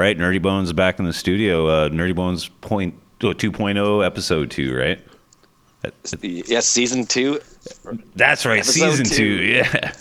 right, 0.00 0.16
Nerdy 0.16 0.40
Bones 0.40 0.72
back 0.72 0.98
in 0.98 1.04
the 1.04 1.12
studio. 1.12 1.66
Uh, 1.68 1.88
Nerdy 1.88 2.14
Bones 2.14 2.48
point 2.48 2.94
oh, 3.22 3.28
2.0 3.28 4.04
episode 4.04 4.50
two, 4.50 4.76
right? 4.76 5.00
Yes, 6.22 6.66
season 6.66 7.06
two. 7.06 7.40
That's 8.16 8.44
right, 8.44 8.64
season 8.64 9.06
two. 9.06 9.38
two. 9.38 9.44
Yeah. 9.44 9.92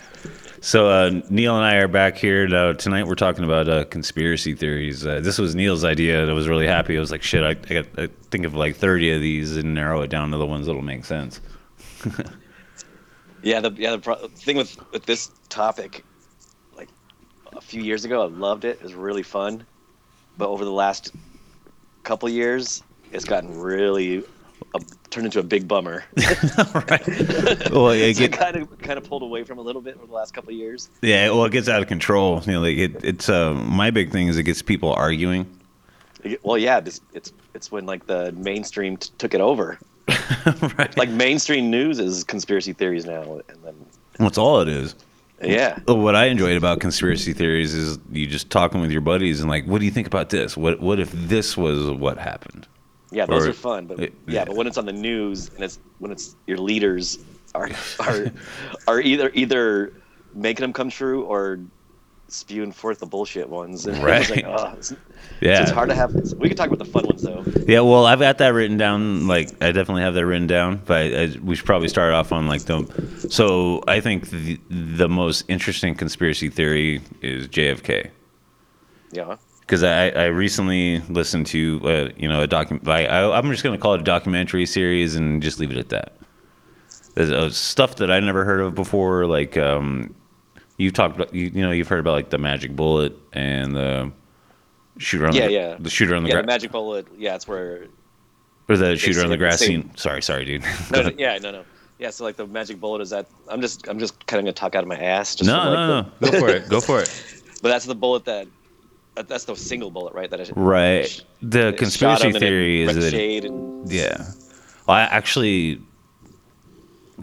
So 0.62 0.90
uh, 0.90 1.22
Neil 1.30 1.56
and 1.56 1.64
I 1.64 1.76
are 1.76 1.88
back 1.88 2.18
here 2.18 2.46
now. 2.46 2.74
Tonight 2.74 3.08
we're 3.08 3.16
talking 3.16 3.46
about 3.46 3.70
uh, 3.70 3.86
conspiracy 3.86 4.54
theories. 4.56 5.06
Uh, 5.08 5.22
this 5.22 5.38
was 5.38 5.56
Neil's 5.56 5.86
idea, 5.86 6.22
and 6.22 6.30
I 6.30 6.34
was 6.34 6.50
really 6.50 6.68
happy. 6.68 6.98
I 6.98 7.00
was 7.00 7.12
like, 7.12 7.24
"Shit, 7.24 7.44
I, 7.44 7.52
I 7.52 7.82
got 7.82 7.86
I 7.98 8.10
think 8.30 8.46
of 8.46 8.56
like 8.56 8.76
thirty 8.76 9.10
of 9.14 9.22
these 9.22 9.56
and 9.56 9.74
narrow 9.74 10.02
it 10.02 10.10
down 10.10 10.32
to 10.32 10.38
the 10.38 10.46
ones 10.46 10.66
that'll 10.66 10.82
make 10.82 11.06
sense." 11.06 11.40
Yeah, 13.42 13.62
the 13.62 13.72
yeah 13.72 13.92
the 13.92 14.00
pro- 14.00 14.28
thing 14.28 14.58
with 14.58 14.78
with 14.92 15.06
this 15.06 15.32
topic, 15.50 16.04
like 16.76 16.90
a 17.54 17.62
few 17.62 17.82
years 17.82 18.06
ago, 18.06 18.22
I 18.22 18.28
loved 18.28 18.66
it. 18.66 18.78
It 18.78 18.84
was 18.84 18.94
really 18.94 19.24
fun, 19.24 19.66
but 20.40 20.50
over 20.50 20.66
the 20.66 20.72
last 20.72 21.14
couple 22.04 22.28
years, 22.30 22.82
it's 23.12 23.26
gotten 23.26 23.60
really 23.60 24.24
a, 24.74 24.80
turned 25.10 25.26
into 25.26 25.40
a 25.40 25.44
big 25.44 25.68
bummer. 25.68 26.06
right. 26.74 27.70
Well, 27.70 27.90
it 27.90 28.16
so 28.18 28.28
kind 28.30 28.56
of 28.56 28.80
kind 28.80 28.98
of 28.98 29.04
pulled 29.04 29.22
away 29.22 29.44
from 29.44 29.60
a 29.60 29.62
little 29.62 29.82
bit 29.82 29.98
over 29.98 30.08
the 30.08 30.14
last 30.14 30.34
couple 30.34 30.52
years. 30.54 30.90
yeah. 31.02 31.30
Well, 31.30 31.46
it 31.46 31.52
gets 31.52 31.68
out 31.68 31.82
of 31.82 31.88
control. 31.88 32.42
You 32.46 32.54
know, 32.54 32.62
like 32.62 32.78
it, 32.78 33.04
it's 33.04 33.30
uh, 33.30 33.54
my 33.54 33.92
big 33.92 34.12
thing 34.12 34.30
is 34.30 34.38
it 34.38 34.44
gets 34.44 34.62
people 34.62 34.94
arguing. 34.94 35.46
Well, 36.42 36.58
yeah, 36.58 36.80
this, 36.80 37.02
it's 37.14 37.34
it's 37.54 37.72
when 37.72 37.86
like 37.86 38.08
the 38.08 38.32
mainstream 38.32 38.98
t- 38.98 39.12
took 39.18 39.34
it 39.34 39.42
over. 39.42 39.78
right. 40.78 40.98
Like 40.98 41.10
mainstream 41.10 41.70
news 41.70 42.00
is 42.00 42.24
conspiracy 42.24 42.74
theories 42.74 43.06
now, 43.06 43.42
and 43.50 43.64
then 43.64 43.76
That's 44.18 44.38
all 44.38 44.62
it 44.62 44.70
is. 44.70 44.96
Yeah, 45.44 45.80
What 45.86 46.16
I 46.16 46.26
enjoyed 46.26 46.58
about 46.58 46.80
conspiracy 46.80 47.34
theories 47.34 47.74
is 47.74 47.98
you 48.12 48.28
just 48.28 48.50
talking 48.50 48.82
with 48.82 48.92
your 48.92 49.02
buddies 49.02 49.40
and 49.42 49.50
like, 49.50 49.66
what 49.66 49.80
do 49.80 49.86
you 49.86 49.92
think 49.92 50.08
about 50.08 50.30
this? 50.30 50.58
What 50.58 50.80
what 50.80 51.00
if 51.00 51.12
this 51.12 51.56
was 51.58 51.90
what 51.92 52.18
happened? 52.18 52.68
yeah, 53.12 53.26
those 53.26 53.46
Or- 53.48 53.50
are 53.50 53.54
fun. 53.54 53.86
But 53.88 54.00
it- 54.00 54.14
yeah, 54.28 54.34
yeah. 54.40 54.46
but 54.46 54.56
when 54.56 54.68
it's 54.68 54.78
on 54.78 54.86
the 54.86 54.94
news 54.94 55.50
and 55.56 55.64
it's 55.64 55.80
when 56.00 56.12
it's 56.12 56.36
your 56.48 56.58
leaders 56.58 57.20
are 57.56 57.70
are 58.00 58.32
are 58.88 59.02
either 59.02 59.32
either 59.34 59.94
making 60.36 60.62
them 60.64 60.74
come 60.74 60.90
true 60.90 61.24
or 61.24 61.60
spewing 62.28 62.72
forth 62.72 63.00
the 63.00 63.06
bullshit 63.08 63.50
ones. 63.50 63.88
And 63.88 63.98
it's 64.08 64.30
like, 64.30 64.46
Right. 64.46 64.56
oh, 64.56 64.74
it's, 64.78 64.94
Yeah. 65.42 65.56
so 65.56 65.62
it's 65.64 65.72
hard 65.72 65.90
to 65.90 65.96
have. 65.96 66.14
We 66.38 66.48
can 66.48 66.56
talk 66.56 66.68
about 66.68 66.78
the 66.78 66.86
fun 66.86 67.06
ones 67.08 67.24
though. 67.24 67.44
Yeah, 67.68 67.80
well, 67.80 68.06
I've 68.06 68.20
got 68.20 68.38
that 68.38 68.50
written 68.54 68.78
down. 68.78 69.28
Like, 69.28 69.50
I 69.64 69.72
definitely 69.72 70.04
have 70.04 70.14
that 70.14 70.26
written 70.28 70.46
down. 70.46 70.80
But 70.86 71.14
I, 71.16 71.36
we 71.44 71.56
should 71.56 71.66
probably 71.66 71.88
start 71.88 72.14
off 72.14 72.32
on 72.32 72.48
like 72.48 72.62
the. 72.66 72.84
So 73.30 73.84
I 73.88 74.00
think 74.00 74.30
the 74.30 74.60
the 74.70 75.08
most 75.08 75.46
interesting 75.48 75.96
conspiracy 75.96 76.50
theory 76.50 77.02
is 77.22 77.48
JFK 77.48 78.10
Yeah. 79.12 79.36
because 79.62 79.84
I, 79.84 80.10
I 80.10 80.26
recently 80.26 81.00
listened 81.10 81.46
to 81.48 81.80
uh, 81.84 82.10
you 82.18 82.28
know 82.28 82.42
a 82.44 82.48
docu 82.48 82.86
I, 82.88 83.06
I 83.06 83.38
I'm 83.38 83.50
just 83.52 83.64
gonna 83.64 83.78
call 83.78 83.94
it 83.94 84.02
a 84.02 84.04
documentary 84.04 84.66
series 84.66 85.16
and 85.16 85.42
just 85.44 85.60
leave 85.60 85.72
it 85.72 85.78
at 85.78 85.90
that. 85.90 86.14
There's 87.16 87.32
uh, 87.32 87.50
stuff 87.50 87.96
that 87.98 88.10
I 88.12 88.20
never 88.20 88.46
heard 88.46 88.62
of 88.62 88.76
before, 88.76 89.26
like 89.28 89.58
um, 89.58 90.16
you 90.78 90.92
talked 90.92 91.16
about 91.16 91.34
you, 91.34 91.48
you 91.54 91.62
know 91.62 91.72
you've 91.72 91.88
heard 91.88 92.00
about 92.00 92.14
like 92.14 92.30
the 92.32 92.38
magic 92.38 92.76
bullet 92.76 93.16
and 93.34 93.76
the 93.76 94.12
shooter 94.98 95.28
on 95.28 95.36
Yeah, 95.36 95.48
the, 95.48 95.54
yeah. 95.54 95.76
the 95.80 95.90
shooter 95.90 96.16
on 96.16 96.24
the, 96.24 96.30
Yeah, 96.30 96.34
gra- 96.36 96.42
the 96.44 96.48
magic 96.48 96.72
bullet. 96.72 97.08
Yeah, 97.18 97.36
it's 97.36 97.48
where. 97.48 97.86
or 98.68 98.78
the 98.78 98.96
shooter 98.96 99.22
on 99.24 99.30
the 99.30 99.38
grass 99.38 99.60
scene. 99.60 99.92
Sorry, 99.98 100.22
sorry, 100.22 100.46
dude. 100.46 100.64
No, 100.92 101.02
no, 101.04 101.12
yeah, 101.18 101.38
no, 101.38 101.52
no. 101.52 101.64
Yeah, 102.00 102.10
so 102.12 102.24
like 102.24 102.38
the 102.38 102.48
magic 102.48 102.80
bullet 102.80 103.02
is 103.02 103.10
that. 103.10 103.28
I'm 103.50 103.60
just, 103.62 103.88
I'm 103.88 104.00
just 104.00 104.26
kind 104.26 104.40
of 104.40 104.46
gonna 104.46 104.54
talk 104.54 104.74
out 104.74 104.84
of 104.84 104.88
my 104.88 104.98
ass. 104.98 105.36
Just 105.36 105.48
No, 105.50 105.58
like, 105.58 105.66
no, 105.66 105.88
the- 105.88 106.02
no. 106.02 106.32
Go 106.32 106.40
for 106.40 106.50
it. 106.50 106.70
Go 106.70 106.82
for 106.82 107.02
it. 107.02 107.24
But 107.62 107.68
that's 107.68 107.84
the 107.84 107.94
bullet 107.96 108.24
that. 108.24 108.48
that- 109.16 109.28
That's 109.28 109.44
the 109.44 109.54
single 109.54 109.92
bullet, 109.92 110.14
right? 110.14 110.30
That 110.30 110.40
is 110.40 110.50
Right. 110.56 111.22
The 111.42 111.68
it 111.68 111.78
conspiracy 111.78 112.30
it 112.30 112.40
theory 112.40 112.82
is 112.84 112.96
that 113.12 113.14
and 113.46 113.92
yeah. 113.92 114.18
Well, 114.88 114.96
I 114.96 115.02
actually 115.02 115.82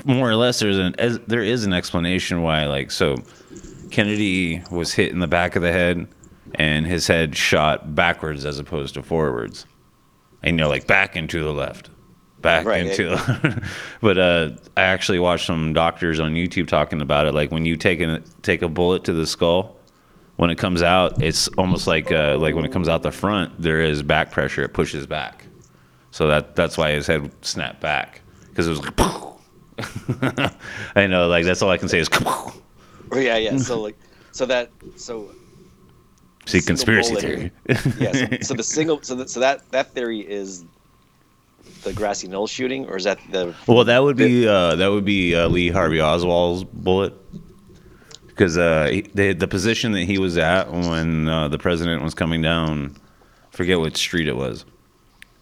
more 0.04 0.28
or 0.30 0.36
less 0.36 0.58
there's 0.58 0.76
an 0.76 0.94
as, 0.98 1.18
there 1.20 1.42
is 1.42 1.64
an 1.64 1.72
explanation 1.72 2.42
why 2.42 2.66
like 2.66 2.90
so 2.90 3.16
Kennedy 3.90 4.62
was 4.70 4.92
hit 4.92 5.10
in 5.10 5.20
the 5.20 5.26
back 5.26 5.56
of 5.56 5.62
the 5.62 5.72
head 5.72 6.06
and 6.56 6.86
his 6.86 7.06
head 7.06 7.34
shot 7.34 7.94
backwards 7.94 8.44
as 8.44 8.58
opposed 8.58 8.92
to 8.94 9.02
forwards. 9.02 9.64
And 10.42 10.58
you 10.58 10.64
know 10.64 10.68
like 10.68 10.86
back 10.86 11.16
into 11.16 11.42
the 11.42 11.52
left. 11.52 11.88
Back 12.46 12.66
Right, 12.66 12.86
into 12.86 13.10
the 13.10 13.62
But 14.00 14.18
uh 14.18 14.50
I 14.76 14.82
actually 14.82 15.18
watched 15.18 15.46
some 15.46 15.72
doctors 15.72 16.20
on 16.20 16.34
YouTube 16.34 16.68
talking 16.68 17.00
about 17.02 17.26
it 17.26 17.34
like 17.34 17.50
when 17.50 17.64
you 17.66 17.76
take 17.76 18.00
a 18.00 18.22
take 18.42 18.62
a 18.62 18.68
bullet 18.68 19.04
to 19.04 19.12
the 19.12 19.26
skull 19.26 19.76
when 20.36 20.50
it 20.50 20.56
comes 20.58 20.82
out, 20.82 21.22
it's 21.22 21.48
almost 21.56 21.86
like 21.86 22.12
uh, 22.12 22.36
like 22.38 22.54
when 22.54 22.64
it 22.64 22.72
comes 22.72 22.88
out 22.88 23.02
the 23.02 23.10
front, 23.10 23.60
there 23.60 23.80
is 23.80 24.02
back 24.02 24.30
pressure. 24.30 24.62
It 24.62 24.74
pushes 24.74 25.06
back, 25.06 25.46
so 26.10 26.26
that 26.28 26.54
that's 26.54 26.76
why 26.76 26.90
his 26.92 27.06
head 27.06 27.30
snapped 27.44 27.80
back 27.80 28.20
because 28.48 28.66
it 28.66 28.70
was 28.70 28.80
like. 28.84 28.94
I 30.96 31.06
know, 31.06 31.28
like 31.28 31.44
that's 31.44 31.62
all 31.62 31.70
I 31.70 31.78
can 31.78 31.88
say 31.88 31.98
is. 32.00 32.08
Oh, 32.24 32.54
yeah, 33.14 33.36
yeah. 33.36 33.56
So 33.58 33.80
like, 33.80 33.96
so 34.32 34.46
that, 34.46 34.70
so 34.96 35.30
See, 36.46 36.60
conspiracy 36.60 37.14
bullet. 37.14 37.22
theory. 37.22 37.52
yeah. 37.98 38.12
So, 38.12 38.38
so 38.42 38.54
the 38.54 38.62
single, 38.62 39.02
so 39.02 39.14
that, 39.16 39.30
so 39.30 39.40
that 39.40 39.70
that 39.70 39.92
theory 39.92 40.20
is 40.20 40.64
the 41.86 41.92
grassy 41.94 42.28
knoll 42.28 42.46
shooting, 42.46 42.86
or 42.86 42.96
is 42.96 43.04
that 43.04 43.18
the? 43.30 43.54
well, 43.66 43.84
that 43.84 44.02
would 44.02 44.16
be 44.16 44.46
uh, 44.46 44.74
that 44.76 44.88
would 44.88 45.04
be 45.04 45.34
uh, 45.34 45.48
Lee 45.48 45.70
Harvey 45.70 46.00
Oswald's 46.00 46.64
bullet 46.64 47.14
because 48.26 48.58
uh, 48.58 48.88
he- 48.90 49.08
the 49.14 49.32
the 49.32 49.48
position 49.48 49.92
that 49.92 50.02
he 50.02 50.18
was 50.18 50.36
at 50.36 50.70
when 50.70 51.28
uh, 51.28 51.48
the 51.48 51.58
president 51.58 52.02
was 52.02 52.12
coming 52.12 52.42
down, 52.42 52.96
forget 53.50 53.78
what 53.78 53.96
street 53.96 54.28
it 54.28 54.36
was, 54.36 54.64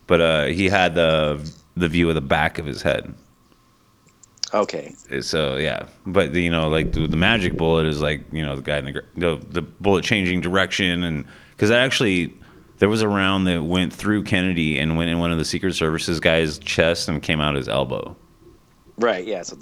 but 0.06 0.20
uh, 0.20 0.44
he 0.44 0.68
had 0.68 0.94
the 0.94 1.50
the 1.76 1.88
view 1.88 2.08
of 2.08 2.14
the 2.14 2.20
back 2.20 2.58
of 2.58 2.66
his 2.66 2.82
head. 2.82 3.12
Okay. 4.52 4.94
So 5.22 5.56
yeah, 5.56 5.86
but 6.06 6.34
you 6.34 6.50
know, 6.50 6.68
like 6.68 6.92
the, 6.92 7.08
the 7.08 7.16
magic 7.16 7.56
bullet 7.56 7.86
is 7.86 8.00
like 8.00 8.22
you 8.32 8.44
know 8.44 8.54
the 8.54 8.62
guy 8.62 8.78
in 8.78 8.84
the 8.84 9.02
the, 9.16 9.36
the 9.48 9.62
bullet 9.62 10.04
changing 10.04 10.42
direction, 10.42 11.02
and 11.02 11.24
because 11.52 11.70
actually 11.70 12.34
there 12.78 12.88
was 12.88 13.02
a 13.02 13.08
round 13.08 13.46
that 13.46 13.62
went 13.62 13.92
through 13.92 14.24
Kennedy 14.24 14.78
and 14.78 14.96
went 14.96 15.10
in 15.10 15.18
one 15.18 15.30
of 15.32 15.38
the 15.38 15.44
Secret 15.44 15.74
Services 15.74 16.20
guys' 16.20 16.58
chest 16.58 17.08
and 17.08 17.22
came 17.22 17.40
out 17.40 17.54
his 17.54 17.68
elbow. 17.68 18.16
Right. 18.98 19.26
Yeah. 19.26 19.42
So 19.42 19.56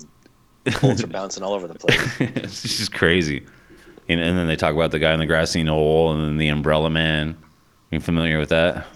it's, 0.65 0.81
bullets 0.81 1.03
are 1.03 1.09
bouncing 1.09 1.43
all 1.43 1.53
over 1.53 1.69
the 1.69 1.75
place. 1.75 2.21
it's 2.21 2.63
just 2.63 2.93
crazy. 2.93 3.45
And, 4.09 4.21
and 4.21 4.37
then 4.37 4.47
they 4.47 4.57
talk 4.57 4.75
about 4.75 4.91
the 4.91 4.99
guy 4.99 5.13
in 5.13 5.21
the 5.21 5.27
grassy 5.27 5.63
knoll 5.63 6.13
and 6.13 6.25
then 6.25 6.37
the 6.37 6.49
Umbrella 6.49 6.91
Man. 6.91 7.37
you 7.91 8.01
familiar 8.01 8.39
with 8.39 8.51
that? 8.51 8.87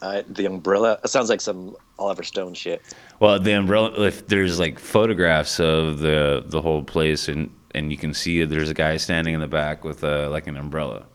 Uh, 0.00 0.22
the 0.28 0.46
umbrella. 0.46 0.98
It 1.02 1.08
sounds 1.08 1.28
like 1.28 1.40
some 1.40 1.76
Oliver 1.98 2.22
Stone 2.22 2.54
shit. 2.54 2.82
Well, 3.18 3.40
the 3.40 3.52
umbrella. 3.52 4.00
If 4.06 4.28
there's 4.28 4.60
like 4.60 4.78
photographs 4.78 5.58
of 5.58 5.98
the 5.98 6.44
the 6.46 6.62
whole 6.62 6.84
place, 6.84 7.26
and 7.26 7.52
and 7.74 7.90
you 7.90 7.98
can 7.98 8.14
see 8.14 8.44
there's 8.44 8.70
a 8.70 8.74
guy 8.74 8.96
standing 8.96 9.34
in 9.34 9.40
the 9.40 9.48
back 9.48 9.82
with 9.82 10.04
uh, 10.04 10.30
like 10.30 10.46
an 10.46 10.56
umbrella. 10.56 11.06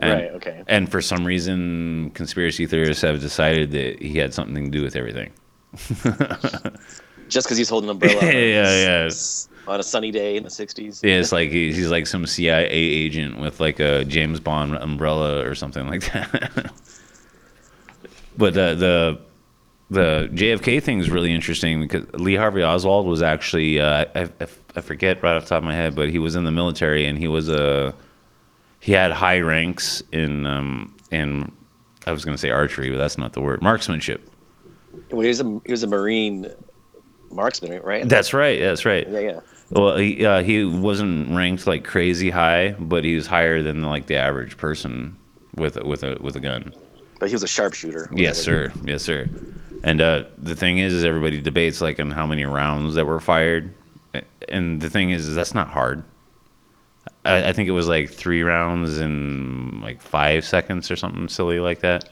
And, 0.00 0.12
Right, 0.12 0.30
okay. 0.32 0.62
And 0.66 0.90
for 0.90 1.00
some 1.02 1.24
reason, 1.26 2.10
conspiracy 2.14 2.66
theorists 2.66 3.02
have 3.02 3.20
decided 3.20 3.70
that 3.72 4.00
he 4.02 4.18
had 4.18 4.32
something 4.34 4.64
to 4.64 4.70
do 4.70 4.82
with 4.82 4.96
everything. 4.96 5.30
Just 7.28 7.46
because 7.46 7.58
he's 7.58 7.68
holding 7.68 7.90
an 7.90 7.94
umbrella. 7.96 8.18
on 8.22 8.24
a- 8.28 8.50
Yeah, 8.52 9.04
yeah. 9.06 9.10
On 9.68 9.78
a 9.78 9.82
sunny 9.84 10.10
day 10.10 10.36
in 10.36 10.42
the 10.42 10.48
'60s. 10.48 11.00
Yeah, 11.04 11.16
it's 11.16 11.30
like 11.32 11.50
he, 11.50 11.72
he's 11.72 11.90
like 11.90 12.06
some 12.06 12.26
CIA 12.26 12.66
agent 12.70 13.38
with 13.38 13.60
like 13.60 13.78
a 13.78 14.04
James 14.04 14.40
Bond 14.40 14.74
umbrella 14.74 15.46
or 15.46 15.54
something 15.54 15.86
like 15.86 16.10
that. 16.12 16.72
but 18.36 18.54
the 18.54 18.74
the 18.74 19.20
the 19.90 20.28
JFK 20.32 20.82
thing 20.82 20.98
is 20.98 21.10
really 21.10 21.32
interesting 21.32 21.82
because 21.82 22.10
Lee 22.14 22.34
Harvey 22.36 22.62
Oswald 22.64 23.06
was 23.06 23.22
actually 23.22 23.80
uh, 23.80 24.06
I, 24.14 24.22
I, 24.22 24.46
I 24.76 24.80
forget 24.80 25.22
right 25.22 25.36
off 25.36 25.42
the 25.44 25.48
top 25.50 25.58
of 25.58 25.64
my 25.64 25.74
head, 25.74 25.94
but 25.94 26.08
he 26.10 26.18
was 26.18 26.34
in 26.36 26.44
the 26.44 26.50
military 26.52 27.06
and 27.06 27.16
he 27.18 27.28
was 27.28 27.48
a 27.48 27.94
he 28.80 28.92
had 28.92 29.12
high 29.12 29.40
ranks 29.40 30.02
in 30.12 30.46
um 30.46 30.96
in 31.10 31.52
I 32.06 32.12
was 32.12 32.24
going 32.24 32.34
to 32.34 32.40
say 32.40 32.50
archery, 32.50 32.90
but 32.90 32.96
that's 32.96 33.18
not 33.18 33.34
the 33.34 33.40
word 33.40 33.62
marksmanship. 33.62 34.28
Well, 35.10 35.20
he 35.20 35.28
was 35.28 35.40
a 35.40 35.60
he 35.64 35.70
was 35.70 35.82
a 35.82 35.86
Marine 35.86 36.50
marksman, 37.30 37.82
right? 37.82 38.08
That's 38.08 38.32
right. 38.32 38.58
That's 38.58 38.84
right. 38.84 39.08
yeah, 39.08 39.18
yeah. 39.20 39.40
Well, 39.70 39.96
he 39.96 40.24
uh, 40.24 40.42
he 40.42 40.64
wasn't 40.64 41.30
ranked 41.30 41.66
like 41.66 41.84
crazy 41.84 42.30
high, 42.30 42.72
but 42.78 43.04
he 43.04 43.14
was 43.14 43.26
higher 43.26 43.62
than 43.62 43.82
like 43.82 44.06
the 44.06 44.16
average 44.16 44.56
person 44.56 45.16
with 45.54 45.76
a, 45.76 45.86
with 45.86 46.02
a 46.02 46.16
with 46.20 46.36
a 46.36 46.40
gun. 46.40 46.74
But 47.20 47.28
he 47.28 47.34
was 47.34 47.42
a 47.42 47.48
sharpshooter. 47.48 48.10
Yes, 48.14 48.42
sir. 48.42 48.72
Yes, 48.82 49.02
sir. 49.02 49.28
And 49.84 50.00
uh, 50.00 50.24
the 50.38 50.56
thing 50.56 50.78
is, 50.78 50.92
is 50.92 51.04
everybody 51.04 51.40
debates 51.40 51.80
like 51.80 52.00
on 52.00 52.10
how 52.10 52.26
many 52.26 52.44
rounds 52.44 52.94
that 52.94 53.06
were 53.06 53.20
fired, 53.20 53.72
and 54.48 54.80
the 54.80 54.90
thing 54.90 55.10
is, 55.10 55.28
is 55.28 55.34
that's 55.34 55.54
not 55.54 55.68
hard. 55.68 56.02
I, 57.24 57.48
I 57.48 57.52
think 57.52 57.68
it 57.68 57.72
was 57.72 57.86
like 57.88 58.10
three 58.10 58.42
rounds 58.42 58.98
in 58.98 59.80
like 59.80 60.00
five 60.00 60.44
seconds 60.44 60.90
or 60.90 60.96
something 60.96 61.28
silly 61.28 61.60
like 61.60 61.80
that. 61.80 62.08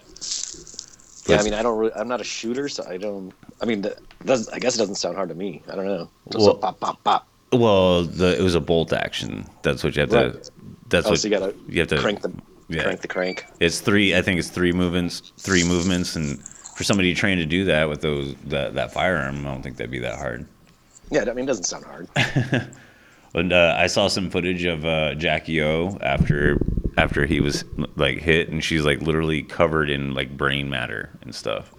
Yeah, 1.27 1.37
I 1.41 1.43
mean, 1.43 1.55
I 1.55 1.63
don't. 1.63 1.77
Really, 1.79 1.93
I'm 1.95 2.09
not 2.09 2.21
a 2.21 2.25
shooter, 2.25 2.69
so 2.69 2.85
I 2.89 2.97
don't. 2.97 3.33
I 3.61 3.67
mean, 3.67 3.83
that 3.83 3.99
doesn't. 4.25 4.53
I 4.55 4.59
guess 4.59 4.75
it 4.77 4.79
doesn't 4.79 4.95
sound 4.95 5.17
hard 5.17 5.29
to 5.29 5.35
me. 5.35 5.63
I 5.71 5.75
don't 5.77 5.87
know. 5.87 6.09
Just 6.31 6.45
Well- 6.45 6.57
pop, 6.57 6.81
pop, 6.81 7.03
pop. 7.05 7.27
Well, 7.53 8.03
the, 8.05 8.39
it 8.39 8.43
was 8.43 8.55
a 8.55 8.61
bolt 8.61 8.93
action. 8.93 9.47
That's 9.63 9.83
what 9.83 9.97
you 9.97 10.01
have 10.01 10.11
to. 10.11 10.17
Right. 10.17 10.51
That's 10.91 11.07
Oh, 11.07 11.11
what 11.11 11.19
so 11.21 11.29
you 11.29 11.39
gotta 11.39 11.55
you 11.69 11.81
have 11.81 11.89
to 11.89 11.99
crank 11.99 12.21
the 12.21 12.31
Yeah. 12.69 12.83
crank 12.83 13.01
the 13.01 13.09
crank. 13.09 13.47
It's 13.61 13.81
three. 13.81 14.15
I 14.15 14.21
think 14.23 14.39
it's 14.39 14.51
three 14.51 14.73
movements. 14.73 15.33
Three 15.39 15.65
movements, 15.65 16.15
and 16.17 16.39
for 16.77 16.85
somebody 16.85 17.15
trained 17.15 17.41
to 17.41 17.47
do 17.47 17.65
that 17.65 17.89
with 17.89 18.03
those 18.03 18.35
that 18.47 18.75
that 18.75 18.93
firearm, 18.93 19.47
I 19.47 19.51
don't 19.53 19.63
think 19.63 19.77
that'd 19.79 19.91
be 19.91 19.99
that 20.01 20.19
hard. 20.19 20.47
Yeah, 21.11 21.23
I 21.23 21.33
mean, 21.33 21.45
it 21.45 21.47
doesn't 21.47 21.65
sound 21.65 21.85
hard. 21.87 22.09
And 23.35 23.53
uh, 23.53 23.75
I 23.79 23.87
saw 23.89 24.09
some 24.09 24.31
footage 24.31 24.65
of 24.65 24.85
uh, 24.85 25.15
Jackie 25.15 25.63
O 25.63 25.99
after 26.01 26.59
after 26.97 27.27
he 27.27 27.41
was 27.41 27.65
like 27.97 28.19
hit, 28.19 28.49
and 28.49 28.63
she's 28.65 28.85
like 28.85 29.01
literally 29.03 29.43
covered 29.43 29.91
in 29.91 30.15
like 30.15 30.37
brain 30.37 30.69
matter 30.69 31.11
and 31.23 31.35
stuff. 31.35 31.71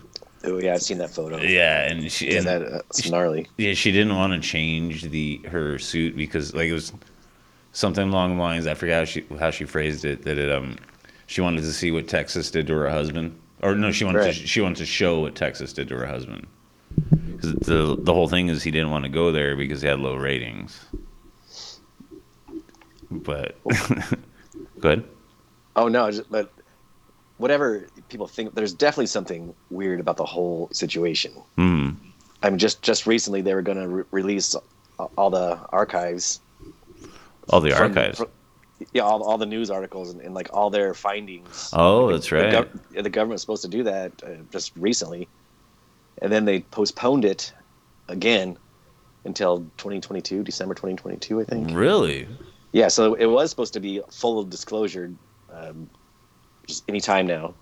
oh 0.45 0.59
yeah, 0.59 0.73
I've 0.73 0.81
seen 0.81 0.99
that 0.99 1.09
photo. 1.09 1.37
Yeah, 1.37 1.89
and 1.89 2.09
she 2.11 2.33
Yeah, 2.33 2.41
that, 2.41 2.69
that's 2.71 3.09
gnarly. 3.09 3.47
yeah 3.57 3.73
she 3.73 3.91
didn't 3.91 4.15
want 4.15 4.31
to 4.33 4.39
change 4.47 5.03
the 5.03 5.41
her 5.47 5.77
suit 5.79 6.15
because 6.15 6.53
like 6.53 6.67
it 6.69 6.73
was 6.73 6.93
something 7.73 8.07
along 8.09 8.35
the 8.37 8.41
lines. 8.41 8.67
I 8.67 8.75
forget 8.75 8.99
how 8.99 9.05
she 9.05 9.25
how 9.39 9.51
she 9.51 9.65
phrased 9.65 10.05
it 10.05 10.21
that 10.23 10.37
it 10.37 10.51
um 10.51 10.77
she 11.27 11.41
wanted 11.41 11.61
to 11.61 11.73
see 11.73 11.91
what 11.91 12.07
Texas 12.07 12.49
did 12.51 12.67
to 12.67 12.73
her 12.75 12.89
husband, 12.89 13.37
or 13.61 13.75
no, 13.75 13.91
she 13.91 14.05
wanted 14.05 14.19
Right. 14.19 14.33
to 14.35 14.47
she 14.47 14.61
wanted 14.61 14.77
to 14.77 14.85
show 14.85 15.19
what 15.19 15.35
Texas 15.35 15.73
did 15.73 15.87
to 15.89 15.95
her 15.97 16.05
husband. 16.05 16.45
'Cause 17.41 17.53
the 17.55 17.97
the 17.99 18.13
whole 18.13 18.27
thing 18.29 18.47
is 18.49 18.61
he 18.63 18.71
didn't 18.71 18.91
want 18.91 19.03
to 19.05 19.09
go 19.09 19.31
there 19.31 19.55
because 19.55 19.81
he 19.81 19.87
had 19.87 19.99
low 19.99 20.15
ratings. 20.15 20.79
But 23.11 23.55
good. 24.79 25.03
Oh 25.75 25.87
no, 25.87 26.11
just, 26.11 26.29
but 26.31 26.51
whatever 27.37 27.87
people 28.09 28.27
think, 28.27 28.53
there's 28.55 28.73
definitely 28.73 29.07
something 29.07 29.53
weird 29.69 29.99
about 29.99 30.17
the 30.17 30.25
whole 30.25 30.69
situation. 30.71 31.31
Mm. 31.57 31.95
I 32.43 32.49
mean, 32.49 32.59
just 32.59 32.81
just 32.81 33.07
recently 33.07 33.41
they 33.41 33.53
were 33.53 33.61
going 33.61 33.77
to 33.77 33.87
re- 33.87 34.03
release 34.11 34.55
all 35.17 35.29
the 35.29 35.59
archives. 35.71 36.39
All 37.49 37.61
the 37.61 37.71
from- 37.71 37.97
archives. 37.97 38.17
from- 38.19 38.27
yeah, 38.93 39.01
all, 39.01 39.21
all 39.23 39.37
the 39.37 39.45
news 39.45 39.69
articles 39.69 40.09
and, 40.11 40.21
and 40.21 40.33
like 40.33 40.49
all 40.53 40.69
their 40.69 40.93
findings. 40.93 41.69
oh, 41.73 42.11
that's 42.11 42.29
The, 42.29 42.35
right. 42.37 42.53
gov- 42.53 43.03
the 43.03 43.09
government 43.09 43.33
was 43.33 43.41
supposed 43.41 43.63
to 43.63 43.67
do 43.67 43.83
that 43.83 44.13
uh, 44.23 44.29
just 44.53 44.71
recently, 44.77 45.27
and 46.21 46.31
then 46.31 46.45
they 46.45 46.61
postponed 46.61 47.25
it 47.25 47.51
again 48.07 48.57
until 49.25 49.59
2022, 49.77 50.43
December 50.43 50.73
2022, 50.75 51.41
I 51.41 51.43
think. 51.43 51.71
really? 51.73 52.25
Yeah, 52.71 52.87
so 52.87 53.13
it 53.15 53.25
was 53.25 53.49
supposed 53.49 53.73
to 53.73 53.79
be 53.79 54.01
full 54.11 54.39
of 54.39 54.49
disclosure, 54.49 55.11
um, 55.51 55.89
just 56.67 56.83
any 56.87 57.01
time 57.01 57.25
now, 57.25 57.53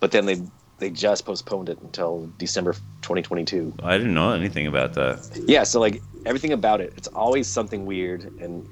but 0.00 0.12
then 0.12 0.26
they 0.26 0.42
they 0.78 0.90
just 0.90 1.24
postponed 1.24 1.68
it 1.68 1.78
until 1.80 2.28
December 2.38 2.72
2022. 3.02 3.72
I 3.82 3.96
didn't 3.98 4.14
know 4.14 4.32
anything 4.32 4.66
about 4.66 4.94
that. 4.94 5.40
Yeah, 5.46 5.62
so 5.64 5.78
like 5.80 6.02
everything 6.26 6.52
about 6.52 6.80
it, 6.80 6.92
it's 6.96 7.08
always 7.08 7.46
something 7.48 7.84
weird, 7.86 8.24
and 8.40 8.68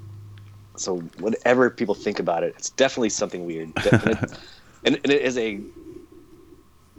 so 0.77 0.99
whatever 1.19 1.69
people 1.71 1.95
think 1.95 2.19
about 2.21 2.43
it, 2.45 2.55
it's 2.57 2.71
definitely 2.71 3.11
something 3.11 3.45
weird, 3.45 3.73
and 3.93 4.03
it, 4.07 4.19
and, 4.85 4.95
and 5.05 5.11
it 5.13 5.23
is 5.23 5.37
a 5.37 5.61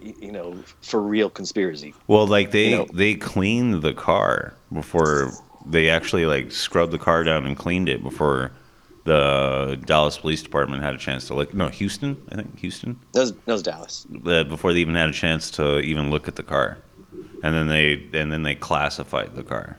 you 0.02 0.32
know 0.32 0.58
for 0.82 1.02
real 1.02 1.30
conspiracy. 1.30 1.94
Well, 2.08 2.28
like 2.28 2.52
they 2.52 2.70
You 2.72 2.78
know- 2.78 2.88
they 2.94 3.16
cleaned 3.16 3.82
the 3.82 3.94
car 3.94 4.56
before 4.74 5.32
they 5.66 5.90
actually 5.90 6.26
like 6.26 6.52
scrubbed 6.52 6.92
the 6.92 6.98
car 6.98 7.24
down 7.24 7.46
and 7.46 7.56
cleaned 7.58 7.90
it 7.90 8.04
before 8.04 8.52
the 9.04 9.80
Dallas 9.86 10.18
Police 10.18 10.44
Department 10.44 10.84
had 10.84 10.94
a 10.94 10.98
chance 10.98 11.28
to 11.28 11.34
look. 11.34 11.54
No, 11.54 11.70
Houston, 11.70 12.22
I 12.32 12.36
think 12.36 12.60
Houston. 12.60 13.00
That 13.14 13.22
was, 13.22 13.34
that 13.34 13.54
was 13.54 13.64
Dallas. 13.64 14.06
Uh, 14.26 14.44
before 14.44 14.74
they 14.74 14.80
even 14.80 14.96
had 14.96 15.10
a 15.10 15.14
chance 15.14 15.50
to 15.52 15.80
even 15.80 16.12
look 16.12 16.28
at 16.28 16.36
the 16.36 16.44
car, 16.44 16.78
and 17.44 17.56
then 17.56 17.68
they 17.68 18.08
and 18.14 18.32
then 18.32 18.44
they 18.44 18.56
classified 18.56 19.36
the 19.36 19.44
car. 19.44 19.78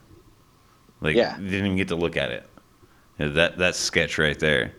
Like 1.00 1.17
Yeah. 1.17 1.37
they 1.38 1.44
didn't 1.50 1.67
even 1.67 1.76
get 1.76 1.88
to 1.88 1.96
look 1.96 2.17
at 2.17 2.31
it. 2.31 2.49
Yeah, 3.19 3.29
that 3.29 3.58
that 3.58 3.75
sketch 3.76 4.19
right 4.19 4.38
there. 4.38 4.73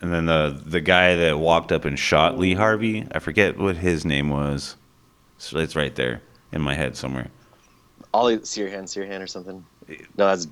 And 0.00 0.12
then 0.12 0.26
the 0.26 0.60
the 0.64 0.80
guy 0.80 1.16
that 1.16 1.38
walked 1.38 1.72
up 1.72 1.84
and 1.84 1.98
shot 1.98 2.38
Lee 2.38 2.54
Harvey, 2.54 3.06
I 3.12 3.18
forget 3.18 3.58
what 3.58 3.76
his 3.76 4.04
name 4.04 4.30
was. 4.30 4.76
So 5.38 5.58
it's 5.58 5.76
right 5.76 5.94
there 5.94 6.20
in 6.52 6.60
my 6.60 6.74
head 6.74 6.96
somewhere. 6.96 7.28
Ollie 8.14 8.38
Sirhan, 8.38 8.84
Sirhan 8.84 9.22
or 9.22 9.26
something. 9.26 9.64
No, 10.16 10.26
that's 10.26 10.46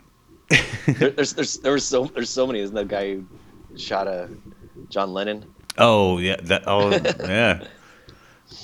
there, 0.99 1.11
there's 1.11 1.33
there's 1.35 1.57
there 1.59 1.73
was 1.73 1.85
so 1.85 2.07
there's 2.07 2.31
so 2.31 2.47
many. 2.47 2.61
Isn't 2.61 2.75
that 2.77 2.89
guy 2.89 3.15
who 3.15 3.25
shot 3.77 4.07
a 4.07 4.29
John 4.89 5.13
Lennon? 5.13 5.45
Oh 5.79 6.19
yeah, 6.19 6.37
that 6.43 6.63
oh 6.67 6.91
yeah. 6.91 7.65